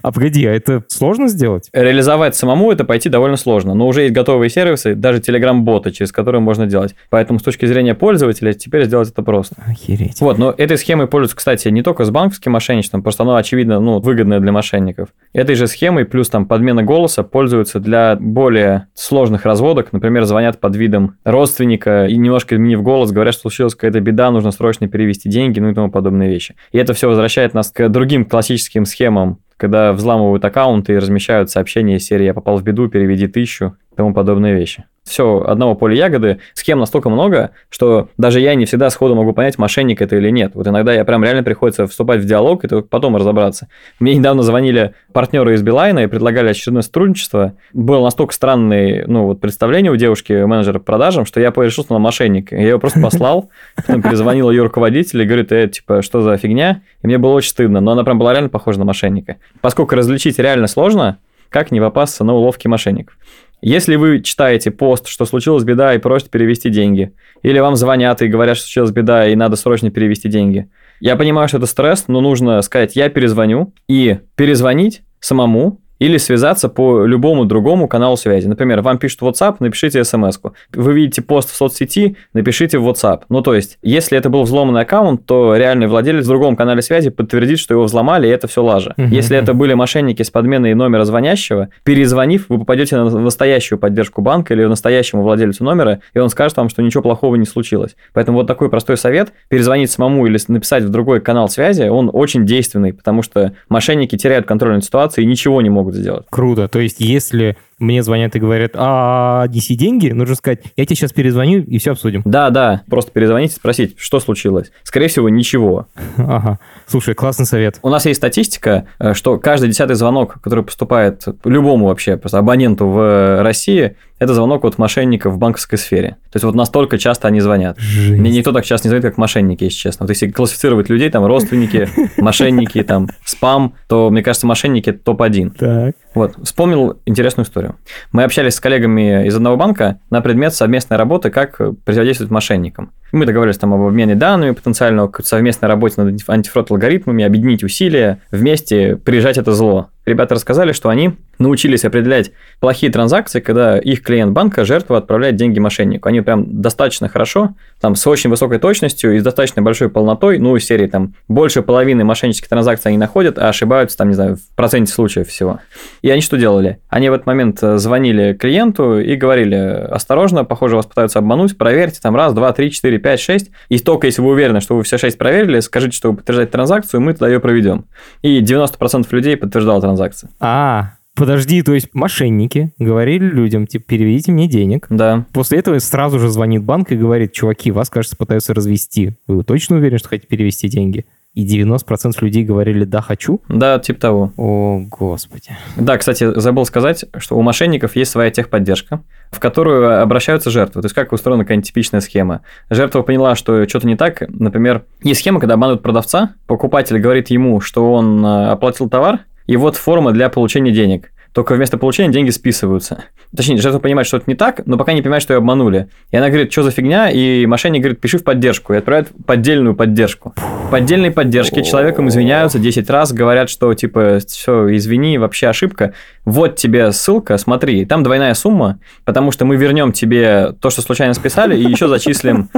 А 0.00 0.10
погоди, 0.12 0.46
а 0.46 0.52
это 0.52 0.82
сложно 0.88 1.28
сделать? 1.28 1.68
Реализовать 1.74 2.34
самому 2.34 2.72
это 2.72 2.84
пойти 2.84 3.10
довольно 3.10 3.36
сложно, 3.36 3.74
но 3.74 3.86
уже 3.86 4.02
есть 4.02 4.14
готовые 4.14 4.48
сервисы, 4.48 4.94
даже 4.94 5.20
Telegram-боты, 5.20 5.90
через 5.90 6.12
которые 6.12 6.40
можно 6.40 6.66
делать. 6.66 6.94
Поэтому 7.10 7.38
с 7.38 7.42
точки 7.42 7.66
зрения 7.66 7.94
пользователя 7.94 8.54
теперь 8.54 8.86
сделать 8.86 9.10
это 9.10 9.22
просто. 9.22 9.56
Охереть. 9.66 10.22
Вот, 10.22 10.38
но 10.38 10.54
этой 10.56 10.78
схемой 10.78 11.06
пользуются, 11.06 11.36
кстати, 11.36 11.68
не 11.68 11.82
только 11.82 12.06
с 12.06 12.10
банковским 12.10 12.52
мошенничеством, 12.52 13.02
просто 13.02 13.24
оно, 13.24 13.36
очевидно, 13.36 13.78
ну, 13.78 13.98
выгодное 13.98 14.40
для 14.40 14.52
мошенников. 14.52 15.10
Этой 15.34 15.54
же 15.54 15.66
схемой 15.66 16.06
плюс 16.06 16.30
там 16.30 16.46
подмена 16.46 16.82
голоса 16.82 17.24
пользуются 17.24 17.78
для 17.78 18.16
более 18.18 18.86
сложных 18.94 19.44
разводок. 19.44 19.92
Например, 19.92 20.24
звонят 20.24 20.60
под 20.60 20.76
видом 20.76 21.16
родственника 21.24 22.06
и 22.06 22.16
немножко 22.16 22.54
изменив 22.54 22.82
голос, 22.82 23.12
говорят, 23.12 23.34
что 23.34 23.42
случилась 23.42 23.74
какая-то 23.74 24.00
беда, 24.00 24.30
нужно 24.30 24.50
срочно 24.50 24.88
перевести 24.88 25.28
деньги, 25.28 25.60
ну 25.60 25.70
и 25.70 25.74
тому 25.74 25.90
подобные 26.06 26.30
вещи. 26.30 26.54
И 26.72 26.78
это 26.78 26.94
все 26.94 27.08
возвращает 27.08 27.52
нас 27.54 27.70
к 27.70 27.88
другим 27.88 28.24
классическим 28.24 28.84
схемам, 28.84 29.40
когда 29.56 29.92
взламывают 29.92 30.44
аккаунты 30.44 30.92
и 30.92 30.98
размещают 30.98 31.50
сообщения 31.50 31.96
из 31.96 32.04
серии 32.04 32.24
«Я 32.24 32.34
попал 32.34 32.56
в 32.56 32.62
беду, 32.62 32.88
переведи 32.88 33.26
тысячу» 33.26 33.76
и 33.92 33.96
тому 33.96 34.14
подобные 34.14 34.54
вещи. 34.54 34.84
Все 35.06 35.40
одного 35.46 35.76
поля 35.76 35.94
ягоды, 35.94 36.38
схем 36.54 36.80
настолько 36.80 37.08
много, 37.10 37.52
что 37.70 38.08
даже 38.18 38.40
я 38.40 38.56
не 38.56 38.64
всегда 38.64 38.90
сходу 38.90 39.14
могу 39.14 39.32
понять, 39.32 39.56
мошенник 39.56 40.02
это 40.02 40.16
или 40.16 40.30
нет. 40.30 40.52
Вот 40.54 40.66
иногда 40.66 40.92
я 40.92 41.04
прям 41.04 41.22
реально 41.22 41.44
приходится 41.44 41.86
вступать 41.86 42.20
в 42.20 42.24
диалог 42.26 42.64
и 42.64 42.68
только 42.68 42.88
потом 42.88 43.14
разобраться. 43.16 43.68
Мне 44.00 44.16
недавно 44.16 44.42
звонили 44.42 44.94
партнеры 45.12 45.54
из 45.54 45.62
Билайна 45.62 46.00
и 46.00 46.06
предлагали 46.08 46.48
очередное 46.48 46.82
сотрудничество. 46.82 47.52
Было 47.72 48.02
настолько 48.02 48.34
странное 48.34 49.04
ну, 49.06 49.26
вот 49.26 49.40
представление 49.40 49.92
у 49.92 49.96
девушки, 49.96 50.32
менеджера 50.44 50.80
по 50.80 50.86
продажам, 50.86 51.24
что 51.24 51.40
я 51.40 51.50
решил, 51.50 51.84
что 51.84 51.94
она 51.94 52.02
мошенник. 52.02 52.50
Я 52.50 52.62
ее 52.62 52.78
просто 52.80 53.00
послал, 53.00 53.50
потом 53.76 54.02
перезвонил 54.02 54.50
ее 54.50 54.64
руководитель 54.64 55.22
и 55.22 55.24
говорит, 55.24 55.52
э, 55.52 55.68
типа, 55.68 56.02
что 56.02 56.22
за 56.22 56.36
фигня? 56.36 56.82
И 57.02 57.06
мне 57.06 57.18
было 57.18 57.32
очень 57.32 57.50
стыдно, 57.50 57.80
но 57.80 57.92
она 57.92 58.02
прям 58.02 58.18
была 58.18 58.32
реально 58.32 58.48
похожа 58.48 58.80
на 58.80 58.84
мошенника. 58.84 59.36
Поскольку 59.60 59.94
различить 59.94 60.38
реально 60.38 60.66
сложно, 60.66 61.18
как 61.48 61.70
не 61.70 61.80
попасться 61.80 62.24
на 62.24 62.34
уловки 62.34 62.68
мошенников. 62.68 63.16
Если 63.62 63.96
вы 63.96 64.20
читаете 64.20 64.70
пост, 64.70 65.08
что 65.08 65.24
случилась 65.24 65.64
беда 65.64 65.94
и 65.94 65.98
просите 65.98 66.30
перевести 66.30 66.70
деньги, 66.70 67.12
или 67.42 67.58
вам 67.58 67.74
звонят 67.76 68.22
и 68.22 68.28
говорят, 68.28 68.56
что 68.56 68.66
случилась 68.66 68.90
беда 68.90 69.28
и 69.28 69.34
надо 69.34 69.56
срочно 69.56 69.90
перевести 69.90 70.28
деньги, 70.28 70.68
я 71.00 71.16
понимаю, 71.16 71.48
что 71.48 71.58
это 71.58 71.66
стресс, 71.66 72.04
но 72.08 72.20
нужно 72.20 72.60
сказать, 72.62 72.96
я 72.96 73.08
перезвоню, 73.08 73.72
и 73.88 74.18
перезвонить 74.34 75.02
самому, 75.20 75.80
или 75.98 76.16
связаться 76.18 76.68
по 76.68 77.04
любому 77.04 77.44
другому 77.44 77.88
каналу 77.88 78.16
связи. 78.16 78.46
Например, 78.46 78.82
вам 78.82 78.98
пишут 78.98 79.20
в 79.20 79.24
WhatsApp, 79.26 79.56
напишите 79.60 80.04
смс 80.04 80.38
-ку. 80.38 80.52
Вы 80.74 80.92
видите 80.92 81.22
пост 81.22 81.50
в 81.50 81.56
соцсети, 81.56 82.16
напишите 82.32 82.78
в 82.78 82.88
WhatsApp. 82.88 83.22
Ну, 83.28 83.42
то 83.42 83.54
есть, 83.54 83.78
если 83.82 84.18
это 84.18 84.28
был 84.28 84.42
взломанный 84.42 84.82
аккаунт, 84.82 85.26
то 85.26 85.56
реальный 85.56 85.86
владелец 85.86 86.24
в 86.24 86.28
другом 86.28 86.56
канале 86.56 86.82
связи 86.82 87.10
подтвердит, 87.10 87.58
что 87.58 87.74
его 87.74 87.84
взломали, 87.84 88.26
и 88.26 88.30
это 88.30 88.46
все 88.46 88.62
лажа. 88.62 88.94
Мгм. 88.96 89.10
Если 89.10 89.36
это 89.36 89.54
были 89.54 89.74
мошенники 89.74 90.22
с 90.22 90.30
подменой 90.30 90.74
номера 90.74 91.04
звонящего, 91.04 91.68
перезвонив, 91.84 92.46
вы 92.48 92.58
попадете 92.58 92.96
на 92.96 93.08
настоящую 93.08 93.78
поддержку 93.78 94.22
банка 94.22 94.54
или 94.54 94.64
настоящему 94.64 95.22
владельцу 95.22 95.64
номера, 95.64 96.00
и 96.14 96.18
он 96.18 96.28
скажет 96.28 96.56
вам, 96.56 96.68
что 96.68 96.82
ничего 96.82 97.02
плохого 97.02 97.36
не 97.36 97.46
случилось. 97.46 97.96
Поэтому 98.12 98.38
вот 98.38 98.46
такой 98.46 98.68
простой 98.68 98.96
совет, 98.96 99.32
перезвонить 99.48 99.90
самому 99.90 100.26
или 100.26 100.38
написать 100.48 100.84
в 100.84 100.88
другой 100.88 101.20
канал 101.20 101.48
связи, 101.48 101.84
он 101.88 102.10
очень 102.12 102.44
действенный, 102.44 102.92
потому 102.92 103.22
что 103.22 103.52
мошенники 103.68 104.16
теряют 104.16 104.46
контроль 104.46 104.74
над 104.74 104.84
ситуацией 104.84 105.26
и 105.26 105.28
ничего 105.28 105.60
не 105.62 105.70
могут 105.70 105.85
сделать. 105.94 106.26
Круто. 106.30 106.68
То 106.68 106.80
есть, 106.80 107.00
если 107.00 107.56
мне 107.78 108.02
звонят 108.02 108.34
и 108.34 108.38
говорят, 108.38 108.72
а 108.74 109.46
неси 109.48 109.74
деньги, 109.74 110.10
нужно 110.10 110.34
сказать, 110.34 110.60
я 110.76 110.86
тебе 110.86 110.96
сейчас 110.96 111.12
перезвоню 111.12 111.62
и 111.62 111.78
все 111.78 111.92
обсудим. 111.92 112.22
Да, 112.24 112.50
да, 112.50 112.82
просто 112.88 113.10
перезвонить 113.10 113.52
и 113.52 113.56
спросить, 113.56 113.96
что 113.98 114.18
случилось. 114.20 114.72
Скорее 114.82 115.08
всего, 115.08 115.28
ничего. 115.28 115.86
Ага. 116.16 116.58
Слушай, 116.86 117.14
классный 117.14 117.46
совет. 117.46 117.78
У 117.82 117.88
нас 117.90 118.06
есть 118.06 118.18
статистика, 118.18 118.86
э, 118.98 119.12
что 119.14 119.38
каждый 119.38 119.68
десятый 119.68 119.94
звонок, 119.96 120.40
который 120.40 120.64
поступает 120.64 121.24
любому 121.44 121.86
вообще 121.88 122.16
просто 122.16 122.38
абоненту 122.38 122.86
в 122.86 123.42
России, 123.42 123.96
это 124.18 124.32
звонок 124.32 124.64
от 124.64 124.78
мошенников 124.78 125.34
в 125.34 125.38
банковской 125.38 125.76
сфере. 125.76 126.16
То 126.32 126.36
есть 126.36 126.44
вот 126.44 126.54
настолько 126.54 126.96
часто 126.96 127.28
они 127.28 127.40
звонят. 127.40 127.78
Жесть. 127.78 128.18
Мне 128.18 128.30
никто 128.30 128.52
так 128.52 128.64
часто 128.64 128.88
не 128.88 128.90
звонит, 128.90 129.04
как 129.04 129.18
мошенники, 129.18 129.64
если 129.64 129.76
честно. 129.76 130.04
Вот 130.04 130.10
если 130.10 130.28
классифицировать 130.28 130.88
людей, 130.88 131.10
там 131.10 131.26
родственники, 131.26 131.88
мошенники, 132.16 132.82
там 132.82 133.08
спам, 133.24 133.74
то, 133.88 134.08
мне 134.08 134.22
кажется, 134.22 134.46
мошенники 134.46 134.90
это 134.90 135.00
топ-1. 135.00 135.50
Так. 135.58 135.96
Вот, 136.16 136.34
вспомнил 136.42 136.98
интересную 137.04 137.44
историю. 137.44 137.76
Мы 138.10 138.24
общались 138.24 138.54
с 138.54 138.60
коллегами 138.60 139.26
из 139.26 139.36
одного 139.36 139.58
банка 139.58 140.00
на 140.08 140.22
предмет 140.22 140.54
совместной 140.54 140.96
работы, 140.96 141.28
как 141.28 141.58
противодействовать 141.84 142.30
мошенникам. 142.30 142.92
Мы 143.16 143.24
договорились 143.24 143.56
там 143.56 143.72
об 143.72 143.80
обмене 143.80 144.14
данными 144.14 144.50
потенциально, 144.50 145.04
о 145.04 145.22
совместной 145.22 145.70
работе 145.70 146.02
над 146.02 146.20
антифрод 146.28 146.70
алгоритмами, 146.70 147.24
объединить 147.24 147.64
усилия, 147.64 148.20
вместе 148.30 148.96
приезжать 148.96 149.38
это 149.38 149.52
зло. 149.52 149.88
Ребята 150.06 150.36
рассказали, 150.36 150.70
что 150.70 150.88
они 150.88 151.14
научились 151.38 151.84
определять 151.84 152.30
плохие 152.60 152.92
транзакции, 152.92 153.40
когда 153.40 153.76
их 153.76 154.02
клиент 154.02 154.32
банка, 154.32 154.64
жертва, 154.64 154.98
отправляет 154.98 155.34
деньги 155.34 155.58
мошеннику. 155.58 156.08
Они 156.08 156.20
прям 156.20 156.62
достаточно 156.62 157.08
хорошо, 157.08 157.56
там, 157.80 157.96
с 157.96 158.06
очень 158.06 158.30
высокой 158.30 158.58
точностью 158.60 159.16
и 159.16 159.18
с 159.18 159.22
достаточно 159.22 159.62
большой 159.62 159.88
полнотой, 159.88 160.38
ну, 160.38 160.54
из 160.54 160.64
серии 160.64 160.86
там 160.86 161.14
больше 161.26 161.60
половины 161.60 162.04
мошеннических 162.04 162.48
транзакций 162.48 162.90
они 162.90 162.98
находят, 162.98 163.36
а 163.36 163.48
ошибаются 163.48 163.98
там, 163.98 164.08
не 164.08 164.14
знаю, 164.14 164.36
в 164.36 164.54
проценте 164.54 164.92
случаев 164.92 165.28
всего. 165.28 165.58
И 166.02 166.10
они 166.10 166.22
что 166.22 166.36
делали? 166.36 166.78
Они 166.88 167.10
в 167.10 167.12
этот 167.12 167.26
момент 167.26 167.58
э, 167.62 167.76
звонили 167.78 168.32
клиенту 168.32 169.00
и 169.00 169.16
говорили, 169.16 169.56
осторожно, 169.56 170.44
похоже, 170.44 170.76
вас 170.76 170.86
пытаются 170.86 171.18
обмануть, 171.18 171.58
проверьте 171.58 171.98
там 172.00 172.14
раз, 172.14 172.32
два, 172.32 172.52
три, 172.52 172.70
четыре, 172.70 172.98
пять, 173.06 173.20
шесть, 173.20 173.52
и 173.68 173.78
только 173.78 174.08
если 174.08 174.20
вы 174.20 174.32
уверены, 174.32 174.60
что 174.60 174.74
вы 174.74 174.82
все 174.82 174.98
шесть 174.98 175.16
проверили, 175.16 175.60
скажите, 175.60 175.96
что 175.96 176.10
вы 176.10 176.16
подтверждаете 176.16 176.50
транзакцию, 176.50 177.00
мы 177.00 177.12
тогда 177.12 177.28
ее 177.28 177.38
проведем. 177.38 177.84
И 178.22 178.40
90% 178.40 179.06
людей 179.12 179.36
подтверждало 179.36 179.80
транзакцию. 179.80 180.30
А, 180.40 180.94
подожди, 181.14 181.62
то 181.62 181.72
есть 181.72 181.94
мошенники 181.94 182.72
говорили 182.80 183.22
людям, 183.26 183.68
типа, 183.68 183.84
переведите 183.86 184.32
мне 184.32 184.48
денег. 184.48 184.88
Да. 184.90 185.24
После 185.32 185.60
этого 185.60 185.78
сразу 185.78 186.18
же 186.18 186.28
звонит 186.28 186.64
банк 186.64 186.90
и 186.90 186.96
говорит, 186.96 187.32
чуваки, 187.32 187.70
вас, 187.70 187.90
кажется, 187.90 188.16
пытаются 188.16 188.54
развести. 188.54 189.12
Вы 189.28 189.44
точно 189.44 189.76
уверены, 189.76 189.98
что 189.98 190.08
хотите 190.08 190.26
перевести 190.26 190.68
деньги? 190.68 191.06
И 191.36 191.44
90% 191.44 192.14
людей 192.22 192.44
говорили 192.44 192.84
«да, 192.84 193.02
хочу». 193.02 193.42
Да, 193.48 193.78
типа 193.78 194.00
того. 194.00 194.32
О, 194.38 194.80
господи. 194.90 195.50
Да, 195.76 195.98
кстати, 195.98 196.40
забыл 196.40 196.64
сказать, 196.64 197.04
что 197.18 197.36
у 197.36 197.42
мошенников 197.42 197.94
есть 197.94 198.10
своя 198.10 198.30
техподдержка, 198.30 199.02
в 199.30 199.38
которую 199.38 200.00
обращаются 200.00 200.50
жертвы. 200.50 200.80
То 200.80 200.86
есть 200.86 200.94
как 200.94 201.12
устроена 201.12 201.44
какая-нибудь 201.44 201.68
типичная 201.68 202.00
схема. 202.00 202.40
Жертва 202.70 203.02
поняла, 203.02 203.34
что 203.34 203.68
что-то 203.68 203.86
не 203.86 203.96
так. 203.96 204.22
Например, 204.28 204.86
есть 205.02 205.20
схема, 205.20 205.38
когда 205.38 205.54
обманывают 205.54 205.82
продавца, 205.82 206.32
покупатель 206.46 206.98
говорит 206.98 207.28
ему, 207.28 207.60
что 207.60 207.92
он 207.92 208.24
э, 208.24 208.48
оплатил 208.48 208.88
товар, 208.88 209.20
и 209.46 209.58
вот 209.58 209.76
форма 209.76 210.12
для 210.12 210.30
получения 210.30 210.72
денег 210.72 211.12
только 211.36 211.52
вместо 211.52 211.76
получения 211.76 212.10
деньги 212.10 212.30
списываются. 212.30 213.04
Точнее, 213.36 213.58
жертва 213.58 213.78
понимает, 213.78 214.06
что 214.06 214.16
это 214.16 214.24
не 214.26 214.34
так, 214.34 214.62
но 214.64 214.78
пока 214.78 214.94
не 214.94 215.02
понимает, 215.02 215.22
что 215.22 215.34
ее 215.34 215.38
обманули. 215.38 215.88
И 216.10 216.16
она 216.16 216.28
говорит, 216.28 216.50
что 216.50 216.62
за 216.62 216.70
фигня, 216.70 217.10
и 217.10 217.44
мошенник 217.44 217.82
говорит, 217.82 218.00
пиши 218.00 218.16
в 218.16 218.24
поддержку, 218.24 218.72
и 218.72 218.78
отправляет 218.78 219.10
поддельную 219.26 219.76
поддержку. 219.76 220.34
Поддельной 220.70 221.10
поддержки 221.10 221.60
человеком 221.60 222.08
извиняются 222.08 222.58
10 222.58 222.88
раз, 222.88 223.12
говорят, 223.12 223.50
что 223.50 223.74
типа, 223.74 224.18
все, 224.26 224.74
извини, 224.76 225.18
вообще 225.18 225.48
ошибка. 225.48 225.92
Вот 226.24 226.56
тебе 226.56 226.90
ссылка, 226.90 227.36
смотри, 227.36 227.84
там 227.84 228.02
двойная 228.02 228.32
сумма, 228.32 228.78
потому 229.04 229.30
что 229.30 229.44
мы 229.44 229.56
вернем 229.56 229.92
тебе 229.92 230.54
то, 230.58 230.70
что 230.70 230.80
случайно 230.80 231.12
списали, 231.12 231.54
и 231.54 231.62
еще 231.70 231.86
зачислим, 231.86 232.48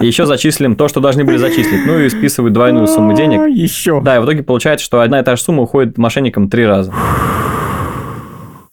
и 0.00 0.06
еще 0.08 0.26
зачислим 0.26 0.74
то, 0.74 0.88
что 0.88 0.98
должны 0.98 1.22
были 1.22 1.36
зачислить. 1.36 1.86
Ну 1.86 2.00
и 2.00 2.08
списывают 2.08 2.52
двойную 2.52 2.88
сумму 2.88 3.14
денег. 3.14 3.46
Еще. 3.48 4.00
Да, 4.00 4.16
и 4.16 4.18
в 4.18 4.24
итоге 4.24 4.42
получается, 4.42 4.84
что 4.84 5.02
одна 5.02 5.20
и 5.20 5.22
та 5.22 5.36
же 5.36 5.42
сумма 5.42 5.62
уходит 5.62 5.98
мошенникам 5.98 6.50
три 6.50 6.66
раза 6.66 6.92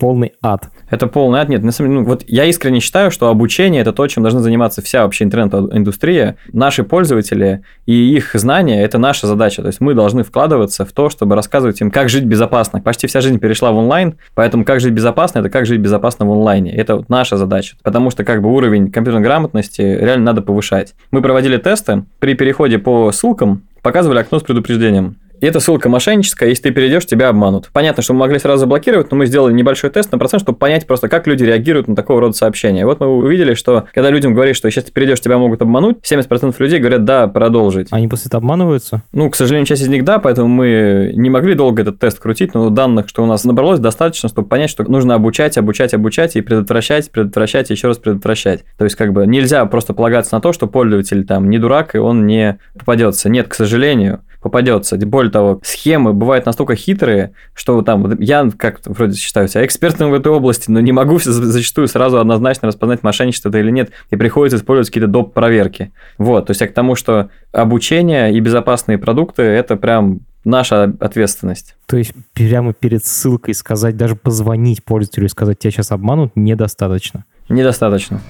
полный 0.02 0.34
ад. 0.42 0.72
Это 0.90 1.06
полный 1.06 1.42
ад. 1.42 1.50
Нет, 1.50 1.62
на 1.62 1.72
самом 1.72 1.92
деле, 1.92 2.02
ну, 2.02 2.08
вот 2.08 2.24
я 2.26 2.46
искренне 2.46 2.80
считаю, 2.80 3.12
что 3.12 3.28
обучение– 3.30 3.82
это 3.84 3.94
то, 3.94 4.08
чем 4.08 4.24
должна 4.24 4.40
заниматься 4.40 4.82
вся 4.82 5.04
вообще 5.04 5.26
интернет-индустрия. 5.26 6.38
Наши 6.54 6.84
пользователи 6.84 7.62
и 7.86 8.16
их 8.16 8.32
знания– 8.34 8.82
это 8.84 8.98
наша 8.98 9.28
задача. 9.28 9.62
То 9.62 9.68
есть 9.68 9.80
мы 9.80 9.94
должны 9.94 10.24
вкладываться 10.24 10.86
в 10.86 10.92
то, 10.92 11.12
чтобы 11.12 11.36
рассказывать 11.36 11.82
им, 11.82 11.92
как 11.92 12.10
жить 12.10 12.24
безопасно. 12.24 12.82
Почти 12.82 13.06
вся 13.06 13.22
жизнь 13.22 13.38
перешла 13.38 13.72
в 13.72 13.78
онлайн, 13.78 14.16
поэтому 14.34 14.66
как 14.66 14.80
жить 14.80 14.94
безопасно– 14.94 15.38
это 15.42 15.52
как 15.52 15.68
жить 15.68 15.80
безопасно 15.80 16.26
в 16.26 16.32
онлайне. 16.32 16.76
Это 16.76 16.96
вот 16.96 17.10
наша 17.10 17.38
задача. 17.38 17.76
Потому 17.84 18.10
что 18.10 18.24
как 18.24 18.42
бы 18.42 18.52
уровень 18.52 18.92
компьютерной 18.92 19.24
грамотности 19.24 19.84
реально 19.84 20.26
надо 20.26 20.42
повышать. 20.42 20.96
Мы 21.12 21.22
проводили 21.22 21.58
тесты. 21.58 22.06
При 22.18 22.34
переходе 22.34 22.80
по 22.80 23.12
ссылкам 23.12 23.68
показывали 23.84 24.18
окно 24.18 24.40
с 24.40 24.42
предупреждением. 24.42 25.18
И 25.42 25.46
эта 25.48 25.60
ссылка 25.60 25.90
мошенническая, 25.90 26.50
если 26.50 26.64
ты 26.64 26.72
перейдешь, 26.72 27.08
тебя 27.08 27.30
обманут. 27.30 27.70
Понятно, 27.74 28.04
что 28.04 28.14
мы 28.14 28.20
могли 28.20 28.38
сразу 28.38 28.60
заблокировать, 28.60 29.10
но 29.10 29.18
мы 29.18 29.26
сделали 29.26 29.54
небольшой 29.54 29.90
тест 29.90 30.12
на 30.12 30.20
процент, 30.20 30.44
чтобы 30.44 30.60
понять 30.60 30.86
просто, 30.86 31.10
как 31.10 31.26
люди 31.26 31.44
реагируют 31.44 31.88
на 31.88 31.96
такого 31.96 32.22
рода 32.22 32.34
сообщения. 32.34 32.86
Вот 32.86 33.00
мы 33.00 33.08
увидели, 33.08 33.56
что 33.56 33.88
когда 33.92 34.12
людям 34.12 34.36
говоришь, 34.36 34.58
что 34.58 34.70
сейчас 34.70 34.84
ты 34.86 34.92
перейдешь, 34.92 35.20
тебя 35.20 35.40
могут 35.40 35.64
обмануть, 35.64 35.98
70% 36.08 36.56
людей 36.60 36.78
говорят, 36.80 37.06
да, 37.06 37.28
продолжить. 37.28 37.88
Они 37.90 38.08
после 38.08 38.28
этого 38.28 38.38
обманываются? 38.38 39.02
Ну, 39.14 39.32
к 39.32 39.36
сожалению, 39.36 39.66
часть 39.66 39.82
из 39.82 39.88
них 39.88 40.06
да, 40.06 40.20
поэтому 40.20 40.48
мы 40.48 41.12
не 41.16 41.32
могли 41.32 41.56
долго 41.56 41.82
этот 41.82 41.98
тест 41.98 42.20
крутить, 42.20 42.54
но 42.54 42.70
данных, 42.70 43.10
что 43.10 43.24
у 43.24 43.26
нас 43.26 43.44
набралось, 43.44 43.80
достаточно, 43.80 44.30
чтобы 44.30 44.48
понять, 44.48 44.70
что 44.70 44.84
нужно 44.84 45.16
обучать, 45.16 45.58
обучать, 45.58 45.96
обучать 45.96 46.36
и 46.36 46.42
предотвращать, 46.42 47.10
предотвращать 47.10 47.72
и 47.72 47.74
еще 47.74 47.88
раз 47.88 47.98
предотвращать. 47.98 48.64
То 48.78 48.84
есть, 48.84 48.96
как 48.96 49.12
бы 49.12 49.26
нельзя 49.26 49.66
просто 49.66 49.96
полагаться 49.96 50.36
на 50.36 50.42
то, 50.42 50.54
что 50.54 50.68
пользователь 50.68 51.26
там 51.26 51.50
не 51.50 51.58
дурак 51.58 51.96
и 51.96 51.98
он 51.98 52.28
не 52.28 52.60
попадется. 52.78 53.28
Нет, 53.28 53.48
к 53.48 53.56
сожалению 53.56 54.22
попадется. 54.42 54.98
Более 54.98 55.32
того, 55.32 55.60
схемы 55.64 56.14
бывают 56.14 56.46
настолько 56.46 56.76
хитрые, 56.76 57.34
что 57.54 57.82
там 57.82 58.20
я 58.20 58.50
как 58.58 58.80
вроде 58.86 59.18
считаю 59.18 59.48
себя 59.48 59.66
экспертом 59.66 60.12
в 60.12 60.14
этой 60.14 60.32
области, 60.32 60.70
но 60.70 60.80
не 60.80 60.92
могу 60.92 61.20
зачастую 61.24 61.88
сразу 61.88 62.20
однозначно 62.20 62.68
распознать 62.68 63.04
мошенничество 63.04 63.50
это 63.50 63.60
или 63.60 63.72
нет, 63.72 63.92
и 64.10 64.16
приходится 64.16 64.58
использовать 64.58 64.88
какие-то 64.88 65.08
доп. 65.08 65.34
проверки. 65.34 65.92
Вот, 66.18 66.48
то 66.48 66.52
есть 66.52 66.62
я 66.62 66.68
к 66.68 66.74
тому, 66.74 66.96
что 66.96 67.30
обучение 67.52 68.34
и 68.34 68.40
безопасные 68.40 68.98
продукты– 68.98 69.42
это 69.44 69.76
прям 69.76 70.22
наша 70.44 70.94
ответственность. 71.00 71.76
То 71.86 71.98
есть 71.98 72.14
прямо 72.34 72.74
перед 72.74 73.06
ссылкой 73.06 73.54
сказать, 73.54 73.98
даже 73.98 74.16
позвонить 74.16 74.84
пользователю 74.84 75.26
и 75.26 75.30
сказать, 75.30 75.60
тебя 75.60 75.72
сейчас 75.72 75.92
обманут, 75.92 76.32
недостаточно. 76.36 77.26
Недостаточно. 77.50 78.22